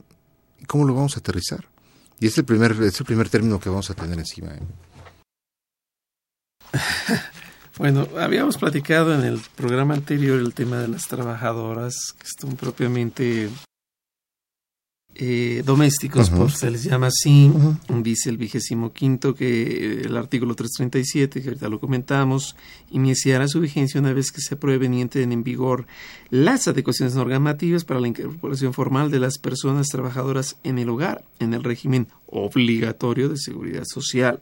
¿Cómo 0.68 0.86
lo 0.86 0.94
vamos 0.94 1.16
a 1.16 1.20
aterrizar? 1.20 1.66
Y 2.20 2.28
es 2.28 2.38
el 2.38 2.46
primer, 2.46 2.72
es 2.84 3.00
el 3.00 3.06
primer 3.06 3.30
término 3.30 3.60
que 3.60 3.70
vamos 3.70 3.90
a 3.90 3.94
tener 3.94 4.18
encima. 4.18 4.54
¿eh? 4.54 4.62
Bueno, 7.78 8.08
habíamos 8.18 8.58
platicado 8.58 9.14
en 9.14 9.26
el 9.26 9.42
programa 9.58 9.96
anterior 9.96 10.40
el 10.40 10.54
tema 10.54 10.78
de 10.78 10.88
las 10.88 11.10
trabajadoras 11.10 11.94
que 12.18 12.24
están 12.24 12.56
propiamente 12.56 13.50
eh, 15.18 15.64
domésticos, 15.66 16.30
por 16.30 16.52
se 16.52 16.70
les 16.70 16.84
llama 16.84 17.08
así, 17.08 17.50
dice 18.04 18.30
el 18.30 18.38
vigésimo 18.38 18.92
quinto 18.92 19.34
que 19.34 20.02
el 20.02 20.18
artículo 20.18 20.56
337, 20.56 21.42
que 21.42 21.48
ahorita 21.48 21.70
lo 21.70 21.80
comentamos, 21.80 22.58
iniciará 22.92 23.48
su 23.48 23.62
vigencia 23.62 24.02
una 24.02 24.12
vez 24.12 24.34
que 24.34 24.42
se 24.42 24.56
aprueben 24.56 24.94
y 24.94 25.02
entren 25.02 25.32
en 25.32 25.44
vigor 25.44 25.88
las 26.30 26.68
adecuaciones 26.68 27.16
normativas 27.16 27.86
para 27.86 28.02
la 28.02 28.10
incorporación 28.10 28.74
formal 28.74 29.10
de 29.10 29.20
las 29.20 29.38
personas 29.38 29.88
trabajadoras 29.88 30.58
en 30.66 30.80
el 30.80 30.90
hogar, 30.90 31.24
en 31.40 31.54
el 31.54 31.64
régimen 31.64 32.08
obligatorio 32.28 33.30
de 33.30 33.38
seguridad 33.38 33.84
social 33.86 34.42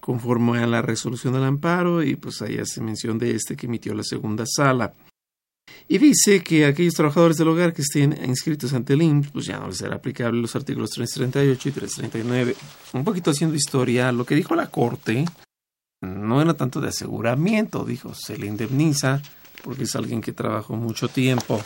conforme 0.00 0.58
a 0.58 0.66
la 0.66 0.82
resolución 0.82 1.32
del 1.34 1.44
amparo 1.44 2.02
y 2.02 2.16
pues 2.16 2.42
ahí 2.42 2.58
hace 2.58 2.80
mención 2.80 3.18
de 3.18 3.36
este 3.36 3.54
que 3.54 3.66
emitió 3.66 3.94
la 3.94 4.02
segunda 4.02 4.44
sala. 4.46 4.94
Y 5.88 5.98
dice 5.98 6.42
que 6.42 6.64
aquellos 6.64 6.94
trabajadores 6.94 7.36
del 7.36 7.48
hogar 7.48 7.72
que 7.72 7.82
estén 7.82 8.18
inscritos 8.24 8.72
ante 8.72 8.94
el 8.94 9.02
IMSS, 9.02 9.30
pues 9.30 9.46
ya 9.46 9.58
no 9.58 9.68
les 9.68 9.76
será 9.76 9.96
aplicable 9.96 10.40
los 10.40 10.56
artículos 10.56 10.90
338 10.90 11.68
y 11.68 11.72
339. 11.72 12.56
Un 12.94 13.04
poquito 13.04 13.30
haciendo 13.30 13.56
historia, 13.56 14.10
lo 14.12 14.24
que 14.24 14.34
dijo 14.34 14.54
la 14.54 14.68
Corte 14.68 15.24
no 16.00 16.40
era 16.40 16.54
tanto 16.54 16.80
de 16.80 16.88
aseguramiento, 16.88 17.84
dijo, 17.84 18.14
se 18.14 18.36
le 18.36 18.46
indemniza 18.46 19.22
porque 19.62 19.84
es 19.84 19.94
alguien 19.94 20.20
que 20.20 20.32
trabajó 20.32 20.74
mucho 20.74 21.08
tiempo 21.08 21.60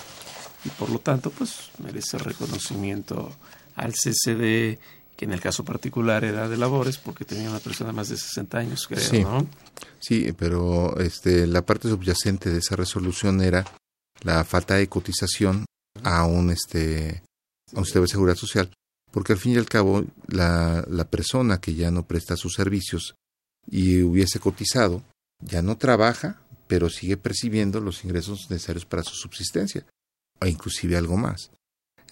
y 0.64 0.68
por 0.70 0.90
lo 0.90 0.98
tanto, 0.98 1.30
pues 1.30 1.70
merece 1.78 2.18
reconocimiento 2.18 3.32
al 3.76 3.92
CCD, 3.92 4.78
que 5.16 5.24
en 5.24 5.32
el 5.32 5.40
caso 5.40 5.64
particular 5.64 6.24
era 6.24 6.48
de 6.48 6.56
labores 6.56 6.98
porque 6.98 7.24
tenía 7.24 7.48
una 7.48 7.60
persona 7.60 7.92
más 7.92 8.08
de 8.08 8.16
60 8.16 8.58
años, 8.58 8.86
creo, 8.88 9.00
sí. 9.00 9.22
¿no? 9.22 9.46
Sí, 10.00 10.34
pero 10.36 10.98
este, 10.98 11.46
la 11.46 11.64
parte 11.64 11.88
subyacente 11.88 12.50
de 12.50 12.58
esa 12.58 12.76
resolución 12.76 13.40
era 13.40 13.64
la 14.22 14.44
falta 14.44 14.74
de 14.74 14.88
cotización 14.88 15.64
a 16.02 16.24
un 16.24 16.50
este 16.50 17.22
a 17.74 17.78
un 17.78 17.84
sistema 17.84 18.04
de 18.04 18.10
seguridad 18.10 18.36
social. 18.36 18.70
Porque 19.10 19.32
al 19.32 19.38
fin 19.38 19.52
y 19.52 19.56
al 19.56 19.68
cabo 19.68 20.04
la, 20.28 20.84
la 20.88 21.04
persona 21.04 21.60
que 21.60 21.74
ya 21.74 21.90
no 21.90 22.06
presta 22.06 22.36
sus 22.36 22.54
servicios 22.54 23.14
y 23.70 24.02
hubiese 24.02 24.38
cotizado 24.40 25.02
ya 25.40 25.62
no 25.62 25.76
trabaja 25.76 26.40
pero 26.66 26.90
sigue 26.90 27.16
percibiendo 27.16 27.80
los 27.80 28.04
ingresos 28.04 28.50
necesarios 28.50 28.84
para 28.84 29.02
su 29.02 29.14
subsistencia 29.14 29.86
o 30.40 30.46
inclusive 30.46 30.96
algo 30.96 31.16
más. 31.16 31.50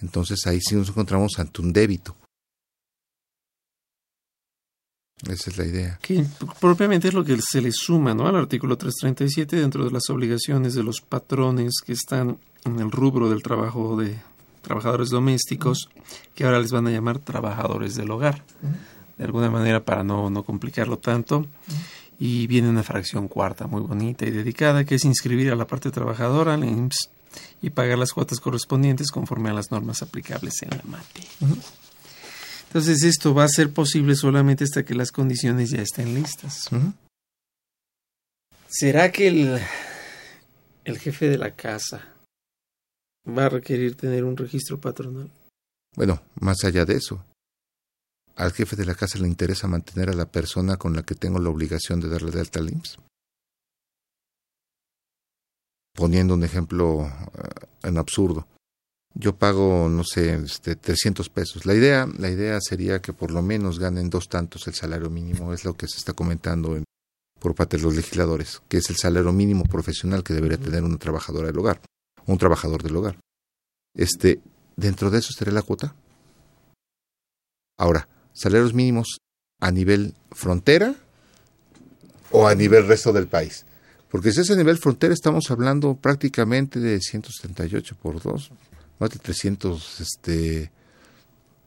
Entonces 0.00 0.46
ahí 0.46 0.60
sí 0.60 0.74
nos 0.74 0.88
encontramos 0.88 1.38
ante 1.38 1.60
un 1.62 1.72
débito 1.72 2.16
esa 5.32 5.50
es 5.50 5.58
la 5.58 5.64
idea. 5.64 5.98
Que 6.02 6.24
propiamente 6.60 7.08
es 7.08 7.14
lo 7.14 7.24
que 7.24 7.38
se 7.40 7.60
le 7.60 7.72
suma 7.72 8.14
¿no? 8.14 8.26
al 8.26 8.36
artículo 8.36 8.76
337 8.76 9.56
dentro 9.56 9.84
de 9.84 9.90
las 9.90 10.08
obligaciones 10.10 10.74
de 10.74 10.82
los 10.82 11.00
patrones 11.00 11.74
que 11.84 11.92
están 11.92 12.38
en 12.64 12.80
el 12.80 12.90
rubro 12.90 13.28
del 13.30 13.42
trabajo 13.42 13.96
de 13.96 14.16
trabajadores 14.62 15.10
domésticos, 15.10 15.88
que 16.34 16.44
ahora 16.44 16.58
les 16.58 16.72
van 16.72 16.86
a 16.86 16.90
llamar 16.90 17.18
trabajadores 17.18 17.94
del 17.94 18.10
hogar, 18.10 18.42
de 19.18 19.24
alguna 19.24 19.50
manera 19.50 19.84
para 19.84 20.02
no, 20.02 20.30
no 20.30 20.42
complicarlo 20.42 20.98
tanto. 20.98 21.46
Y 22.18 22.46
viene 22.46 22.68
una 22.68 22.82
fracción 22.82 23.28
cuarta 23.28 23.66
muy 23.66 23.82
bonita 23.82 24.24
y 24.24 24.30
dedicada, 24.30 24.84
que 24.84 24.94
es 24.94 25.04
inscribir 25.04 25.50
a 25.50 25.56
la 25.56 25.66
parte 25.66 25.90
trabajadora 25.90 26.54
al 26.54 26.64
IMSS 26.64 27.10
y 27.60 27.70
pagar 27.70 27.98
las 27.98 28.12
cuotas 28.12 28.40
correspondientes 28.40 29.10
conforme 29.10 29.50
a 29.50 29.52
las 29.52 29.70
normas 29.70 30.02
aplicables 30.02 30.62
en 30.62 30.70
la 30.70 30.82
materia. 30.86 31.28
Entonces 32.74 33.04
esto 33.04 33.32
va 33.32 33.44
a 33.44 33.48
ser 33.48 33.72
posible 33.72 34.16
solamente 34.16 34.64
hasta 34.64 34.84
que 34.84 34.96
las 34.96 35.12
condiciones 35.12 35.70
ya 35.70 35.80
estén 35.80 36.12
listas. 36.12 36.68
¿Será 38.68 39.12
que 39.12 39.28
el, 39.28 39.60
el 40.82 40.98
jefe 40.98 41.28
de 41.28 41.38
la 41.38 41.54
casa 41.54 42.16
va 43.28 43.44
a 43.44 43.48
requerir 43.48 43.94
tener 43.94 44.24
un 44.24 44.36
registro 44.36 44.80
patronal? 44.80 45.30
Bueno, 45.94 46.20
más 46.40 46.64
allá 46.64 46.84
de 46.84 46.96
eso, 46.96 47.24
al 48.34 48.52
jefe 48.52 48.74
de 48.74 48.86
la 48.86 48.96
casa 48.96 49.20
le 49.20 49.28
interesa 49.28 49.68
mantener 49.68 50.10
a 50.10 50.14
la 50.14 50.26
persona 50.26 50.76
con 50.76 50.96
la 50.96 51.04
que 51.04 51.14
tengo 51.14 51.38
la 51.38 51.50
obligación 51.50 52.00
de 52.00 52.08
darle 52.08 52.32
de 52.32 52.40
alta 52.40 52.58
al 52.58 52.72
IMSS. 52.72 52.98
Poniendo 55.94 56.34
un 56.34 56.42
ejemplo 56.42 56.96
uh, 56.96 57.08
en 57.84 57.98
absurdo 57.98 58.48
yo 59.14 59.36
pago, 59.36 59.88
no 59.88 60.02
sé, 60.04 60.34
este, 60.34 60.74
300 60.76 61.28
pesos. 61.28 61.66
La 61.66 61.74
idea, 61.74 62.06
la 62.18 62.30
idea 62.30 62.58
sería 62.60 63.00
que 63.00 63.12
por 63.12 63.30
lo 63.30 63.42
menos 63.42 63.78
ganen 63.78 64.10
dos 64.10 64.28
tantos 64.28 64.66
el 64.66 64.74
salario 64.74 65.08
mínimo, 65.08 65.52
es 65.52 65.64
lo 65.64 65.74
que 65.74 65.86
se 65.86 65.98
está 65.98 66.12
comentando 66.12 66.76
en, 66.76 66.84
por 67.38 67.54
parte 67.54 67.76
de 67.76 67.84
los 67.84 67.94
legisladores, 67.94 68.60
que 68.68 68.78
es 68.78 68.90
el 68.90 68.96
salario 68.96 69.32
mínimo 69.32 69.64
profesional 69.64 70.24
que 70.24 70.34
debería 70.34 70.58
tener 70.58 70.82
una 70.82 70.98
trabajadora 70.98 71.46
del 71.46 71.58
hogar, 71.58 71.80
un 72.26 72.38
trabajador 72.38 72.82
del 72.82 72.96
hogar. 72.96 73.18
Este, 73.96 74.40
dentro 74.76 75.10
de 75.10 75.18
eso 75.18 75.28
estaría 75.30 75.54
la 75.54 75.62
cuota. 75.62 75.94
Ahora, 77.78 78.08
salarios 78.32 78.74
mínimos 78.74 79.18
a 79.60 79.70
nivel 79.70 80.14
frontera 80.32 80.94
o 82.32 82.48
a 82.48 82.54
nivel 82.54 82.86
resto 82.88 83.12
del 83.12 83.28
país. 83.28 83.64
Porque 84.10 84.32
si 84.32 84.40
es 84.40 84.50
a 84.50 84.56
nivel 84.56 84.78
frontera 84.78 85.14
estamos 85.14 85.50
hablando 85.50 85.94
prácticamente 85.96 86.80
de 86.80 87.00
178 87.00 87.96
por 88.00 88.20
2, 88.20 88.50
más 88.98 89.10
de 89.10 89.18
300, 89.18 90.00
este, 90.00 90.70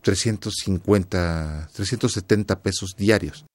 350, 0.01 1.69
370 1.73 2.59
pesos 2.61 2.95
diarios. 2.97 3.45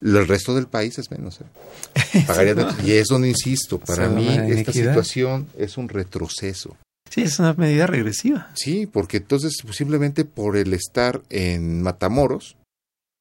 El 0.00 0.28
resto 0.28 0.54
del 0.54 0.66
país 0.66 0.98
es 0.98 1.10
menos. 1.10 1.40
¿eh? 1.40 2.24
Pagaría 2.26 2.54
no. 2.54 2.68
Y 2.84 2.92
es 2.92 3.06
donde 3.08 3.28
insisto, 3.28 3.78
para 3.78 4.08
mí 4.08 4.28
esta 4.28 4.72
situación 4.72 5.48
es 5.56 5.78
un 5.78 5.88
retroceso. 5.88 6.76
Sí, 7.10 7.22
es 7.22 7.38
una 7.38 7.54
medida 7.54 7.86
regresiva. 7.86 8.50
Sí, 8.54 8.86
porque 8.86 9.18
entonces 9.18 9.52
simplemente 9.72 10.24
por 10.24 10.56
el 10.56 10.72
estar 10.74 11.22
en 11.30 11.82
Matamoros 11.82 12.56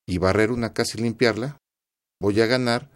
y 0.07 0.17
barrer 0.17 0.51
una 0.51 0.73
casa 0.73 0.97
y 0.97 1.01
limpiarla, 1.01 1.57
voy 2.19 2.41
a 2.41 2.47
ganar 2.47 2.89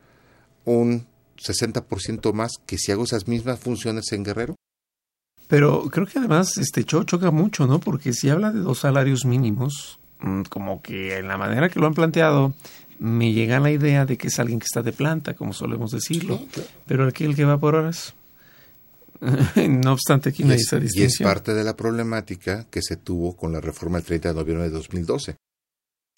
un 0.66 1.06
60% 1.38 2.34
más 2.34 2.54
que 2.66 2.78
si 2.78 2.92
hago 2.92 3.04
esas 3.04 3.28
mismas 3.28 3.60
funciones 3.60 4.12
en 4.12 4.24
Guerrero. 4.24 4.56
Pero 5.48 5.90
creo 5.90 6.06
que 6.06 6.20
además 6.20 6.58
este 6.58 6.84
cho 6.84 7.04
choca 7.04 7.32
mucho, 7.32 7.68
¿no? 7.68 7.80
Porque 7.80 8.14
si 8.14 8.30
habla 8.30 8.52
de 8.52 8.60
dos 8.60 8.80
salarios 8.80 9.26
mínimos, 9.26 10.00
como 10.50 10.82
que 10.82 11.18
en 11.18 11.28
la 11.28 11.38
manera 11.38 11.70
que 11.70 11.80
lo 11.80 11.88
han 11.88 11.94
planteado, 11.94 12.54
me 13.00 13.32
llega 13.32 13.60
la 13.60 13.72
idea 13.72 14.06
de 14.06 14.18
que 14.18 14.28
es 14.28 14.40
alguien 14.40 14.60
que 14.60 14.66
está 14.66 14.82
de 14.82 14.92
planta, 14.92 15.36
como 15.36 15.54
solemos 15.54 15.92
decirlo. 15.92 16.38
Sí, 16.38 16.48
claro. 16.52 16.70
Pero 16.86 17.08
aquí 17.08 17.24
el 17.24 17.36
que 17.36 17.46
va 17.46 17.60
por 17.60 17.76
horas. 17.76 18.14
no 19.56 19.94
obstante, 19.94 20.30
aquí 20.30 20.44
no 20.44 20.52
hay 20.52 20.60
esa 20.60 20.80
distinción. 20.80 21.04
Y 21.04 21.12
es 21.12 21.20
parte 21.20 21.54
de 21.54 21.64
la 21.64 21.76
problemática 21.76 22.66
que 22.70 22.82
se 22.82 22.98
tuvo 22.98 23.36
con 23.36 23.52
la 23.52 23.62
reforma 23.62 23.98
del 23.98 24.06
30 24.06 24.30
de 24.30 24.36
noviembre 24.36 24.66
de 24.66 24.72
2012. 24.72 25.32
El 25.32 25.38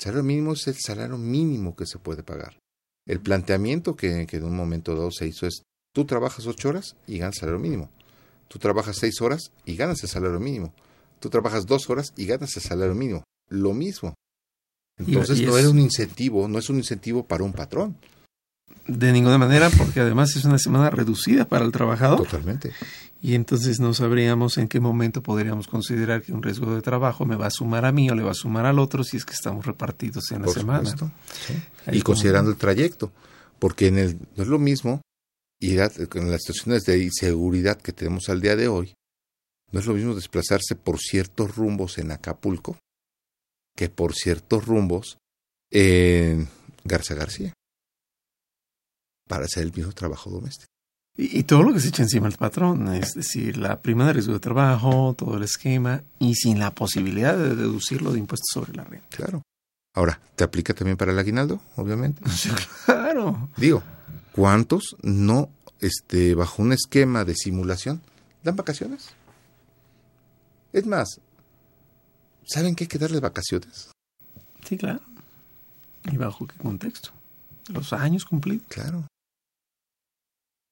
salario 0.04 0.24
mínimo 0.24 0.54
es 0.54 0.68
el 0.68 0.76
salario 0.76 1.18
mínimo 1.18 1.76
que 1.76 1.86
se 1.86 2.00
puede 2.00 2.24
pagar. 2.24 2.58
El 3.06 3.20
planteamiento 3.20 3.96
que, 3.96 4.26
que 4.28 4.38
en 4.38 4.46
un 4.46 4.56
momento 4.56 4.96
dado 4.96 5.12
se 5.12 5.28
hizo 5.28 5.46
es, 5.48 5.64
tú 5.94 6.06
trabajas 6.06 6.46
ocho 6.46 6.70
horas 6.70 6.96
y 7.08 7.20
ganas 7.20 7.38
salario 7.38 7.60
mínimo. 7.60 7.90
Tú 8.50 8.60
trabajas 8.60 8.98
seis 8.98 9.22
horas 9.22 9.52
y 9.64 9.76
ganas 9.76 10.04
el 10.04 10.10
salario 10.10 10.40
mínimo. 10.40 10.74
Tú 11.20 11.30
trabajas 11.30 11.66
dos 11.68 11.90
horas 11.90 12.14
y 12.18 12.26
ganas 12.26 12.56
el 12.58 12.64
salario 12.64 12.96
mínimo. 12.96 13.24
Lo 13.48 13.74
mismo. 13.74 14.16
Entonces 14.98 15.40
y, 15.40 15.44
y 15.44 15.46
no 15.46 15.58
es... 15.58 15.66
un 15.68 15.80
incentivo, 15.80 16.48
no 16.48 16.60
es 16.60 16.70
un 16.70 16.78
incentivo 16.78 17.24
para 17.24 17.44
un 17.44 17.54
patrón. 17.54 17.96
De 18.88 19.12
ninguna 19.12 19.38
manera, 19.38 19.70
porque 19.70 20.00
además 20.00 20.36
es 20.36 20.46
una 20.46 20.58
semana 20.58 20.90
reducida 20.90 21.46
para 21.46 21.64
el 21.64 21.72
trabajador. 21.72 22.24
Totalmente. 22.24 22.74
Y 23.22 23.36
entonces 23.36 23.80
no 23.80 23.94
sabríamos 23.94 24.58
en 24.58 24.68
qué 24.68 24.80
momento 24.80 25.22
podríamos 25.22 25.68
considerar 25.68 26.24
que 26.24 26.32
un 26.32 26.42
riesgo 26.42 26.74
de 26.74 26.82
trabajo 26.82 27.26
me 27.26 27.36
va 27.36 27.48
a 27.48 27.52
sumar 27.52 27.86
a 27.86 27.92
mí 27.92 28.10
o 28.10 28.16
le 28.16 28.24
va 28.24 28.32
a 28.32 28.36
sumar 28.36 28.66
al 28.66 28.80
otro 28.80 29.04
si 29.04 29.18
es 29.18 29.26
que 29.26 29.34
estamos 29.34 29.66
repartidos 29.66 30.32
en 30.32 30.42
la 30.42 30.48
semana. 30.48 30.90
Y 31.92 32.02
considerando 32.02 32.50
el 32.50 32.58
trayecto, 32.58 33.12
porque 33.60 33.88
en 33.88 34.00
el, 34.00 34.18
no 34.36 34.44
es 34.44 34.50
lo 34.50 34.58
mismo 34.58 35.02
a, 35.80 35.90
con 36.08 36.32
las 36.32 36.42
situaciones 36.42 36.84
de 36.86 37.04
inseguridad 37.04 37.78
que 37.82 37.94
tenemos 37.94 38.30
al 38.30 38.42
día 38.42 38.56
de 38.56 38.68
hoy, 38.68 38.94
no 39.72 39.80
es 39.80 39.86
lo 39.86 39.94
mismo 39.94 40.16
desplazarse 40.16 40.76
por 40.76 41.00
ciertos 41.00 41.56
rumbos 41.56 41.98
en 41.98 42.12
Acapulco 42.12 42.78
que 43.76 43.90
por 43.90 44.14
ciertos 44.14 44.66
rumbos 44.66 45.18
en 45.72 46.50
Garza 46.84 47.14
García 47.14 47.54
para 49.28 49.46
hacer 49.46 49.64
el 49.64 49.74
mismo 49.74 49.94
trabajo 49.94 50.30
doméstico. 50.30 50.68
Y, 51.16 51.44
todo 51.44 51.64
lo 51.64 51.74
que 51.74 51.82
se 51.82 51.90
echa 51.90 52.04
encima 52.04 52.28
al 52.28 52.38
patrón, 52.38 52.94
es 52.94 53.14
decir, 53.14 53.58
la 53.58 53.82
prima 53.82 54.08
de 54.08 54.14
riesgo 54.14 54.34
de 54.34 54.40
trabajo, 54.40 55.14
todo 55.18 55.36
el 55.36 55.44
esquema, 55.44 56.02
y 56.18 56.36
sin 56.36 56.60
la 56.60 56.74
posibilidad 56.74 57.38
de 57.38 57.56
deducirlo 57.56 58.14
de 58.14 58.20
impuestos 58.20 58.48
sobre 58.54 58.74
la 58.74 58.86
renta. 58.86 59.18
Claro. 59.18 59.44
Ahora, 59.94 60.22
¿te 60.36 60.46
aplica 60.46 60.74
también 60.74 60.96
para 60.96 61.12
el 61.12 61.20
aguinaldo, 61.20 61.60
obviamente? 61.76 62.22
claro. 62.86 63.50
Digo, 63.58 63.84
¿cuántos 64.40 64.96
no, 65.02 65.50
este, 65.82 66.34
bajo 66.34 66.62
un 66.62 66.72
esquema 66.72 67.26
de 67.26 67.36
simulación, 67.36 68.02
dan 68.42 68.56
vacaciones? 68.56 69.10
Es 70.72 70.86
más, 70.86 71.20
¿saben 72.48 72.74
que 72.74 72.86
hay 72.86 72.88
que 72.88 72.98
darle 72.98 73.20
vacaciones? 73.20 73.92
Sí, 74.64 74.78
claro. 74.78 75.02
¿Y 76.10 76.16
bajo 76.16 76.48
qué 76.48 76.56
contexto? 76.56 77.10
Los 77.68 77.92
años 77.92 78.24
cumplidos. 78.24 78.66
Claro. 78.70 79.08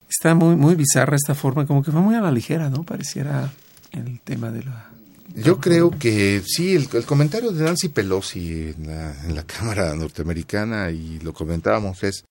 Está 0.08 0.34
muy, 0.34 0.56
muy 0.56 0.74
bizarra 0.74 1.16
esta 1.16 1.34
forma, 1.34 1.66
como 1.66 1.82
que 1.82 1.92
fue 1.92 2.00
muy 2.00 2.14
a 2.14 2.22
la 2.22 2.32
ligera, 2.32 2.70
¿no? 2.70 2.84
Pareciera 2.84 3.52
el 3.92 4.18
tema 4.20 4.50
de 4.50 4.62
la... 4.62 4.90
Yo 5.34 5.60
creo 5.60 5.90
que 5.90 6.42
sí, 6.42 6.74
el, 6.74 6.88
comentario 7.04 7.52
de 7.52 7.64
Nancy 7.64 7.90
Pelosi 7.90 8.74
en 8.74 8.86
la, 8.86 9.24
en 9.26 9.34
la 9.34 9.42
Cámara 9.46 9.94
Norteamericana, 9.94 10.90
y 10.90 11.18
lo 11.18 11.34
comentábamos, 11.34 12.02
es, 12.02 12.24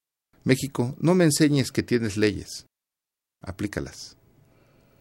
México, 0.48 0.96
no 1.00 1.14
me 1.14 1.26
enseñes 1.26 1.74
que 1.74 1.84
tienes 1.84 2.16
leyes, 2.16 2.68
aplícalas. 3.42 4.16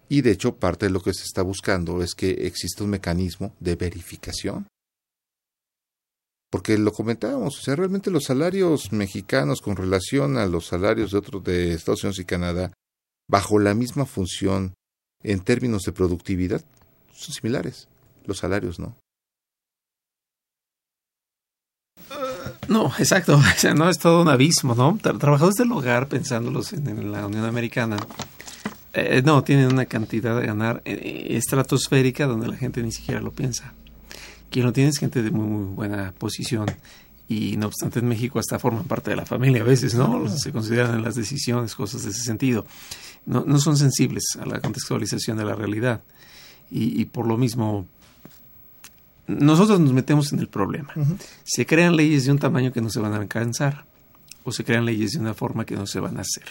Y 0.08 0.22
de 0.22 0.32
hecho, 0.32 0.56
parte 0.56 0.86
de 0.86 0.90
lo 0.90 1.00
que 1.00 1.14
se 1.14 1.22
está 1.22 1.42
buscando 1.42 2.02
es 2.02 2.16
que 2.16 2.46
exista 2.48 2.82
un 2.82 2.90
mecanismo 2.90 3.54
de 3.60 3.76
verificación. 3.76 4.66
Porque 6.50 6.76
lo 6.78 6.90
comentábamos, 6.90 7.60
o 7.60 7.62
sea, 7.62 7.76
realmente 7.76 8.10
los 8.10 8.24
salarios 8.24 8.90
mexicanos 8.90 9.60
con 9.60 9.76
relación 9.76 10.36
a 10.36 10.46
los 10.46 10.66
salarios 10.66 11.12
de 11.12 11.18
otros 11.18 11.44
de 11.44 11.74
Estados 11.74 12.02
Unidos 12.02 12.18
y 12.18 12.24
Canadá, 12.24 12.72
bajo 13.28 13.60
la 13.60 13.74
misma 13.74 14.04
función 14.04 14.74
en 15.22 15.44
términos 15.44 15.82
de 15.84 15.92
productividad, 15.92 16.64
son 17.12 17.34
similares. 17.34 17.88
Los 18.24 18.38
salarios 18.38 18.80
no. 18.80 18.96
No, 22.68 22.92
exacto. 22.98 23.36
O 23.56 23.58
sea, 23.58 23.74
no 23.74 23.88
es 23.88 23.98
todo 23.98 24.22
un 24.22 24.28
abismo, 24.28 24.74
¿no? 24.74 24.98
Trabajadores 25.00 25.56
del 25.56 25.72
hogar, 25.72 26.08
pensándolos 26.08 26.72
en 26.72 27.12
la 27.12 27.26
Unión 27.26 27.44
Americana, 27.44 27.96
eh, 28.92 29.22
no, 29.24 29.44
tienen 29.44 29.72
una 29.72 29.84
cantidad 29.84 30.38
de 30.40 30.46
ganar 30.46 30.82
eh, 30.84 31.26
estratosférica 31.30 32.26
donde 32.26 32.48
la 32.48 32.56
gente 32.56 32.82
ni 32.82 32.92
siquiera 32.92 33.20
lo 33.20 33.30
piensa. 33.30 33.74
Quien 34.50 34.64
lo 34.64 34.72
tiene 34.72 34.90
es 34.90 34.98
gente 34.98 35.22
de 35.22 35.30
muy, 35.30 35.46
muy 35.46 35.74
buena 35.74 36.14
posición 36.16 36.66
y 37.28 37.56
no 37.56 37.66
obstante 37.66 37.98
en 37.98 38.08
México 38.08 38.38
hasta 38.38 38.58
forman 38.58 38.84
parte 38.84 39.10
de 39.10 39.16
la 39.16 39.26
familia 39.26 39.62
a 39.62 39.64
veces, 39.64 39.94
¿no? 39.94 40.28
Se 40.28 40.52
consideran 40.52 40.94
en 40.94 41.02
las 41.02 41.14
decisiones, 41.14 41.74
cosas 41.74 42.04
de 42.04 42.10
ese 42.10 42.22
sentido. 42.22 42.64
No, 43.26 43.44
no 43.46 43.58
son 43.58 43.76
sensibles 43.76 44.24
a 44.40 44.46
la 44.46 44.60
contextualización 44.60 45.36
de 45.36 45.44
la 45.44 45.54
realidad 45.54 46.02
y, 46.70 47.04
por 47.06 47.26
lo 47.26 47.36
mismo 47.36 47.86
nosotros 49.26 49.80
nos 49.80 49.92
metemos 49.92 50.32
en 50.32 50.38
el 50.38 50.48
problema. 50.48 50.92
Se 51.44 51.66
crean 51.66 51.96
leyes 51.96 52.24
de 52.24 52.32
un 52.32 52.38
tamaño 52.38 52.72
que 52.72 52.80
no 52.80 52.90
se 52.90 53.00
van 53.00 53.12
a 53.12 53.16
alcanzar 53.16 53.84
o 54.44 54.52
se 54.52 54.64
crean 54.64 54.84
leyes 54.84 55.12
de 55.12 55.20
una 55.20 55.34
forma 55.34 55.64
que 55.64 55.76
no 55.76 55.86
se 55.86 56.00
van 56.00 56.18
a 56.18 56.20
hacer 56.20 56.44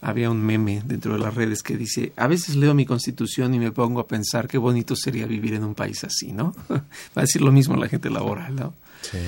había 0.00 0.30
un 0.30 0.42
meme 0.42 0.82
dentro 0.84 1.14
de 1.14 1.18
las 1.18 1.34
redes 1.34 1.62
que 1.62 1.76
dice, 1.76 2.12
a 2.16 2.26
veces 2.26 2.56
leo 2.56 2.74
mi 2.74 2.86
constitución 2.86 3.54
y 3.54 3.58
me 3.58 3.72
pongo 3.72 4.00
a 4.00 4.06
pensar 4.06 4.46
qué 4.46 4.58
bonito 4.58 4.94
sería 4.94 5.26
vivir 5.26 5.54
en 5.54 5.64
un 5.64 5.74
país 5.74 6.04
así, 6.04 6.32
¿no? 6.32 6.54
Va 6.68 6.82
a 7.16 7.20
decir 7.22 7.42
lo 7.42 7.52
mismo 7.52 7.76
la 7.76 7.88
gente 7.88 8.10
laboral, 8.10 8.54
¿no? 8.54 8.74
Sí. 9.02 9.18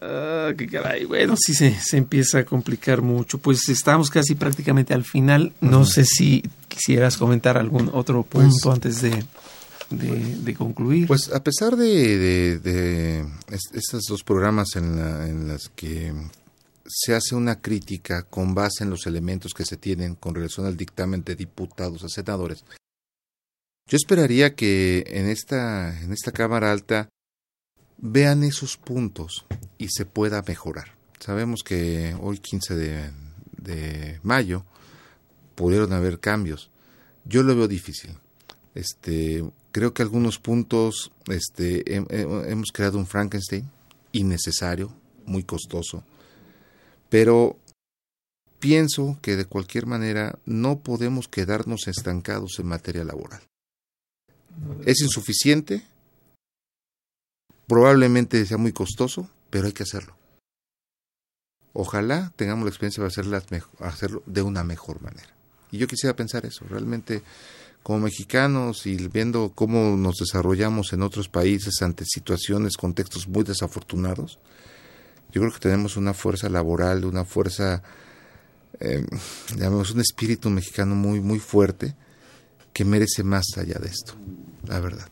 Ah, 0.00 0.52
qué 0.56 0.66
caray. 0.66 1.06
Bueno, 1.06 1.36
sí 1.36 1.54
se, 1.54 1.74
se, 1.80 1.96
empieza 1.96 2.40
a 2.40 2.44
complicar 2.44 3.00
mucho. 3.00 3.38
Pues 3.38 3.68
estamos 3.68 4.10
casi 4.10 4.34
prácticamente 4.34 4.92
al 4.92 5.04
final. 5.04 5.52
No 5.60 5.86
sé 5.86 6.04
si 6.04 6.44
quisieras 6.68 7.16
comentar 7.16 7.56
algún 7.56 7.90
otro 7.92 8.22
pues 8.22 8.48
punto 8.48 8.72
antes 8.72 9.00
de, 9.00 9.24
de, 9.90 10.54
concluir. 10.54 11.06
Pues 11.06 11.32
a 11.32 11.42
pesar 11.42 11.76
de, 11.76 12.58
de, 12.58 13.26
estos 13.72 14.04
dos 14.08 14.22
programas 14.22 14.76
en, 14.76 14.96
la, 14.96 15.28
en 15.28 15.48
las 15.48 15.68
que 15.68 16.12
se 16.86 17.14
hace 17.14 17.34
una 17.34 17.60
crítica 17.60 18.22
con 18.22 18.54
base 18.54 18.84
en 18.84 18.90
los 18.90 19.06
elementos 19.06 19.54
que 19.54 19.64
se 19.64 19.76
tienen 19.76 20.14
con 20.14 20.34
relación 20.34 20.66
al 20.66 20.76
dictamen 20.76 21.22
de 21.24 21.36
diputados 21.36 22.04
a 22.04 22.08
senadores. 22.08 22.64
Yo 23.88 23.96
esperaría 23.96 24.54
que 24.54 25.04
en 25.06 25.28
esta, 25.28 26.00
en 26.00 26.12
esta 26.12 26.32
Cámara 26.32 26.72
Alta 26.72 27.08
vean 27.98 28.42
esos 28.42 28.76
puntos 28.76 29.46
y 29.78 29.88
se 29.88 30.04
pueda 30.04 30.42
mejorar. 30.46 30.96
Sabemos 31.20 31.62
que 31.62 32.16
hoy 32.20 32.38
15 32.38 32.74
de, 32.74 33.10
de 33.58 34.20
mayo 34.22 34.64
pudieron 35.54 35.92
haber 35.92 36.18
cambios. 36.18 36.70
Yo 37.24 37.42
lo 37.42 37.56
veo 37.56 37.68
difícil. 37.68 38.16
Este, 38.74 39.44
creo 39.76 39.92
que 39.92 40.00
algunos 40.00 40.38
puntos 40.38 41.12
este, 41.26 41.84
hemos 41.94 42.72
creado 42.72 42.96
un 42.96 43.06
Frankenstein 43.06 43.70
innecesario, 44.12 44.90
muy 45.26 45.42
costoso 45.42 46.02
pero 47.10 47.58
pienso 48.58 49.18
que 49.20 49.36
de 49.36 49.44
cualquier 49.44 49.84
manera 49.84 50.38
no 50.44 50.80
podemos 50.80 51.28
quedarnos 51.28 51.88
estancados 51.88 52.58
en 52.58 52.68
materia 52.68 53.04
laboral. 53.04 53.42
Es 54.86 55.02
insuficiente, 55.02 55.82
probablemente 57.66 58.44
sea 58.46 58.56
muy 58.56 58.72
costoso, 58.72 59.30
pero 59.50 59.66
hay 59.66 59.72
que 59.72 59.82
hacerlo. 59.82 60.16
Ojalá 61.74 62.32
tengamos 62.36 62.64
la 62.64 62.70
experiencia 62.70 63.02
de 63.02 63.62
hacerlo 63.80 64.22
de 64.24 64.42
una 64.42 64.64
mejor 64.64 65.02
manera. 65.02 65.28
Y 65.70 65.78
yo 65.78 65.86
quisiera 65.86 66.16
pensar 66.16 66.46
eso, 66.46 66.64
realmente 66.66 67.22
como 67.86 68.00
mexicanos 68.00 68.84
y 68.84 68.96
viendo 68.96 69.52
cómo 69.54 69.96
nos 69.96 70.16
desarrollamos 70.16 70.92
en 70.92 71.02
otros 71.02 71.28
países 71.28 71.82
ante 71.82 72.04
situaciones, 72.04 72.76
contextos 72.76 73.28
muy 73.28 73.44
desafortunados, 73.44 74.40
yo 75.30 75.40
creo 75.40 75.52
que 75.52 75.60
tenemos 75.60 75.96
una 75.96 76.12
fuerza 76.12 76.48
laboral, 76.48 77.04
una 77.04 77.24
fuerza, 77.24 77.84
eh, 78.80 79.06
digamos, 79.54 79.92
un 79.92 80.00
espíritu 80.00 80.50
mexicano 80.50 80.96
muy, 80.96 81.20
muy 81.20 81.38
fuerte 81.38 81.94
que 82.72 82.84
merece 82.84 83.22
más 83.22 83.44
allá 83.56 83.78
de 83.78 83.86
esto, 83.86 84.14
la 84.66 84.80
verdad. 84.80 85.08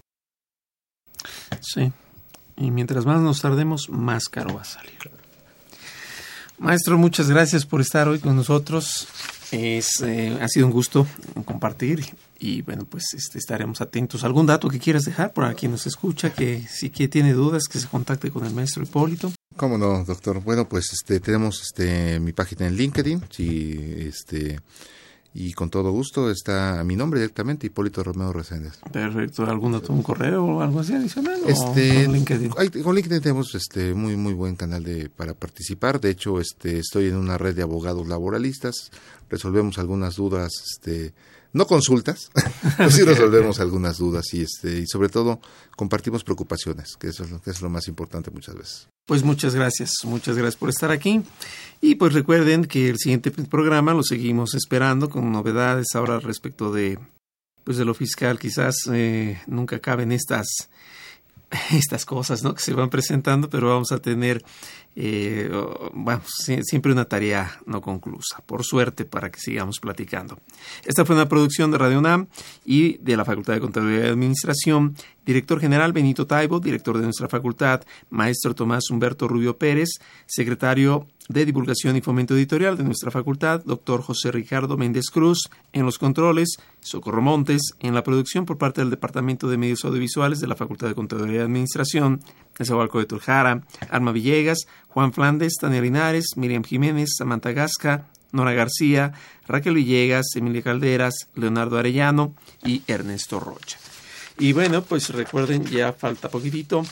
Sí, 1.61 1.93
y 2.57 2.73
mientras 2.73 3.07
más 3.07 3.21
nos 3.21 3.41
tardemos, 3.41 3.89
más 3.89 4.29
caro 4.29 4.53
va 4.53 4.63
a 4.63 4.65
salir. 4.65 4.99
Maestro, 6.59 6.99
muchas 6.99 7.29
gracias 7.29 7.67
por 7.67 7.81
estar 7.81 8.09
hoy 8.09 8.19
con 8.19 8.35
nosotros. 8.35 9.07
Es, 9.53 10.01
eh, 10.03 10.37
ha 10.41 10.49
sido 10.49 10.67
un 10.67 10.73
gusto 10.73 11.07
compartir 11.45 12.05
y 12.45 12.61
bueno, 12.61 12.85
pues 12.85 13.15
este, 13.15 13.39
estaremos 13.39 13.81
atentos. 13.81 14.23
¿Algún 14.23 14.45
dato 14.45 14.69
que 14.69 14.79
quieras 14.79 15.05
dejar 15.07 15.33
para 15.33 15.55
quien 15.55 15.73
nos 15.73 15.87
escucha 15.87 16.31
que 16.35 16.61
si 16.69 16.91
que 16.91 17.09
tiene 17.09 17.33
dudas 17.33 17.69
que 17.71 17.79
se 17.79 17.89
contacte 17.89 18.31
con 18.31 18.45
el 18.45 18.53
maestro 18.53 18.83
Hipólito? 18.83 19.33
¿Cómo 19.57 19.79
no, 19.79 20.05
doctor? 20.05 20.43
Bueno, 20.43 20.69
pues 20.69 20.93
este 20.93 21.21
tenemos 21.21 21.63
este 21.63 22.21
mi 22.21 22.33
página 22.35 22.67
en 22.67 22.77
LinkedIn, 22.77 23.25
si 23.31 23.73
este 24.09 24.61
y 25.33 25.55
con 25.55 25.71
todo 25.71 25.91
gusto 25.91 26.31
está 26.31 26.81
a 26.81 26.85
mi 26.85 26.97
nombre 26.97 27.19
directamente, 27.19 27.67
Hipólito 27.67 28.05
Romeo 28.05 28.31
Reséndez. 28.31 28.79
Perfecto. 28.93 29.47
¿Algún 29.47 29.73
dato, 29.73 29.95
un 29.95 30.03
correo 30.03 30.45
o 30.45 30.61
algo 30.61 30.81
así 30.81 30.93
adicional? 30.93 31.41
Este, 31.47 32.05
con 32.05 32.13
LinkedIn? 32.13 32.51
con 32.51 32.95
LinkedIn 32.95 33.23
tenemos 33.23 33.55
este 33.55 33.95
muy 33.95 34.17
muy 34.17 34.35
buen 34.35 34.55
canal 34.55 34.85
de 34.85 35.09
para 35.09 35.33
participar. 35.33 35.99
De 35.99 36.11
hecho, 36.11 36.41
este 36.41 36.79
estoy 36.79 37.07
en 37.07 37.17
una 37.17 37.39
red 37.39 37.57
de 37.57 37.63
abogados 37.63 38.07
laboralistas. 38.07 38.91
Resolvemos 39.31 39.79
algunas 39.79 40.17
dudas, 40.17 40.53
este 40.75 41.15
no 41.55 41.67
consultas, 41.67 42.31
pero 42.77 42.91
sí 42.91 43.03
resolvemos 43.03 43.61
algunas 43.61 43.97
dudas 43.97 44.35
y 44.35 44.43
este 44.43 44.81
y 44.81 44.87
sobre 44.87 45.09
todo 45.09 45.41
compartimos 45.77 46.25
preocupaciones, 46.25 46.97
que 46.99 47.09
eso 47.09 47.25
es 47.25 47.31
lo 47.31 47.41
que 47.41 47.51
es 47.51 47.63
lo 47.63 47.71
más 47.71 47.89
importante 47.89 48.31
muchas 48.31 48.57
veces. 48.57 48.89
Pues 49.07 49.23
muchas 49.23 49.55
gracias, 49.55 49.93
muchas 50.05 50.37
gracias 50.37 50.57
por 50.57 50.69
estar 50.69 50.91
aquí. 50.91 51.23
Y 51.81 51.95
pues 51.95 52.13
recuerden 52.13 52.65
que 52.65 52.91
el 52.91 52.99
siguiente 52.99 53.31
programa 53.31 53.95
lo 53.95 54.03
seguimos 54.03 54.55
esperando 54.55 55.09
con 55.09 55.31
novedades 55.31 55.87
ahora 55.95 56.21
respecto 56.21 56.73
de 56.73 56.99
pues 57.63 57.79
de 57.79 57.85
lo 57.85 57.95
fiscal. 57.95 58.39
Quizás 58.39 58.75
eh, 58.93 59.41
nunca 59.47 59.79
caben 59.79 60.13
estas 60.13 60.69
estas 61.73 62.05
cosas 62.05 62.43
¿no? 62.43 62.55
que 62.55 62.63
se 62.63 62.75
van 62.75 62.91
presentando, 62.91 63.49
pero 63.49 63.69
vamos 63.69 63.93
a 63.93 63.99
tener 63.99 64.43
eh, 64.97 65.51
bueno, 65.93 66.23
siempre 66.27 66.93
una 66.93 67.05
tarea 67.07 67.59
no 67.67 67.81
conclusa. 67.81 68.43
Por 68.47 68.65
suerte, 68.65 69.05
para 69.05 69.31
que 69.31 69.41
sigamos 69.41 69.81
platicando. 69.81 70.39
Esta 70.85 71.05
fue 71.05 71.17
una 71.17 71.29
producción 71.29 71.71
de 71.71 71.79
Radio 71.79 71.99
UNAM 71.99 72.29
y 72.65 72.99
de 72.99 73.17
la 73.17 73.25
Facultad 73.25 73.55
de 73.55 73.61
Contaduría 73.61 74.07
y 74.07 74.09
Administración. 74.09 74.95
Director 75.27 75.59
general 75.59 75.93
Benito 75.93 76.27
Taibo, 76.27 76.61
director 76.61 76.99
de 76.99 77.05
nuestra 77.05 77.29
facultad, 77.29 77.83
maestro 78.11 78.55
Tomás 78.55 78.91
Humberto 78.91 79.27
Rubio 79.27 79.57
Pérez, 79.57 79.89
secretario 80.27 81.07
de 81.29 81.47
Divulgación 81.47 81.97
y 81.97 82.03
Fomento 82.03 82.35
Editorial 82.37 82.77
de 82.77 82.85
nuestra 82.85 83.11
facultad, 83.11 83.63
doctor 83.65 84.03
José 84.03 84.31
Ricardo 84.31 84.77
Méndez 84.77 85.07
Cruz, 85.11 85.49
en 85.73 85.87
los 85.87 85.99
controles, 85.99 86.59
Socorro 86.81 87.23
Montes, 87.23 87.63
en 87.81 87.95
la 87.95 88.05
producción 88.05 88.45
por 88.45 88.59
parte 88.59 88.83
del 88.83 88.91
Departamento 88.91 89.49
de 89.49 89.57
Medios 89.57 89.85
Audiovisuales 89.87 90.41
de 90.41 90.47
la 90.47 90.57
Facultad 90.57 90.89
de 90.89 90.95
Contaduría 90.95 91.41
y 91.41 91.45
Administración, 91.45 92.21
Nezahualco 92.59 92.99
de 92.99 93.07
Turjara, 93.07 93.63
Alma 93.91 94.13
Villegas, 94.13 94.67
Juan 94.89 95.13
Flandes, 95.13 95.55
Tania 95.61 95.81
Linares, 95.81 96.37
Miriam 96.37 96.65
Jiménez, 96.65 97.11
Samantha 97.17 97.53
Gasca, 97.53 98.07
Nora 98.33 98.53
García, 98.53 99.13
Raquel 99.47 99.75
Villegas, 99.75 100.27
Emilia 100.35 100.63
Calderas, 100.63 101.29
Leonardo 101.35 101.79
Arellano 101.79 102.35
y 102.65 102.83
Ernesto 102.87 103.41
Rocha. 103.41 103.79
Y 104.39 104.53
bueno, 104.53 104.83
pues 104.83 105.11
recuerden, 105.11 105.65
ya 105.65 105.93
falta 105.93 106.29
poquitito. 106.29 106.85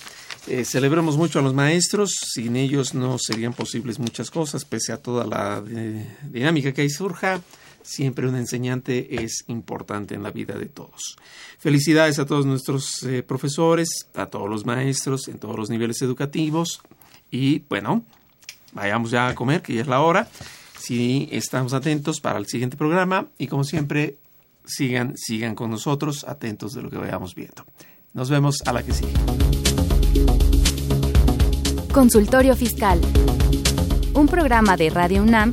Eh, 0.47 0.65
celebramos 0.65 1.17
mucho 1.17 1.39
a 1.39 1.43
los 1.43 1.55
maestros, 1.55 2.13
sin 2.33 2.57
ellos 2.57 2.95
no 2.95 3.17
serían 3.19 3.53
posibles 3.53 3.99
muchas 3.99 4.31
cosas, 4.31 4.65
pese 4.65 4.93
a 4.93 4.97
toda 4.97 5.25
la 5.25 5.63
eh, 5.69 6.17
dinámica 6.31 6.73
que 6.73 6.83
ahí 6.83 6.91
surja 6.91 7.41
siempre 7.83 8.29
un 8.29 8.37
enseñante 8.37 9.23
es 9.25 9.45
importante 9.49 10.15
en 10.15 10.23
la 10.23 10.31
vida 10.31 10.55
de 10.55 10.67
todos. 10.67 11.17
Felicidades 11.59 12.19
a 12.19 12.27
todos 12.27 12.47
nuestros 12.47 13.03
eh, 13.05 13.23
profesores, 13.23 13.89
a 14.15 14.27
todos 14.27 14.49
los 14.49 14.67
maestros 14.67 15.29
en 15.29 15.39
todos 15.39 15.57
los 15.57 15.71
niveles 15.71 16.01
educativos 16.03 16.81
y 17.31 17.61
bueno, 17.69 18.05
vayamos 18.73 19.11
ya 19.11 19.29
a 19.29 19.35
comer, 19.35 19.63
que 19.63 19.75
ya 19.75 19.83
es 19.83 19.87
la 19.87 20.01
hora. 20.01 20.29
Si 20.79 21.29
estamos 21.31 21.73
atentos 21.73 22.21
para 22.21 22.39
el 22.39 22.47
siguiente 22.47 22.77
programa 22.77 23.29
y 23.39 23.47
como 23.47 23.65
siempre, 23.65 24.17
sigan, 24.65 25.15
sigan 25.17 25.55
con 25.55 25.71
nosotros, 25.71 26.25
atentos 26.25 26.75
de 26.75 26.83
lo 26.83 26.91
que 26.91 26.97
vayamos 26.97 27.35
viendo. 27.35 27.65
Nos 28.13 28.29
vemos 28.29 28.59
a 28.67 28.73
la 28.73 28.83
que 28.83 28.93
sigue. 28.93 29.13
Consultorio 31.93 32.57
Fiscal. 32.57 33.01
Un 34.15 34.27
programa 34.27 34.77
de 34.77 34.91
Radio 34.91 35.23
UNAM 35.23 35.53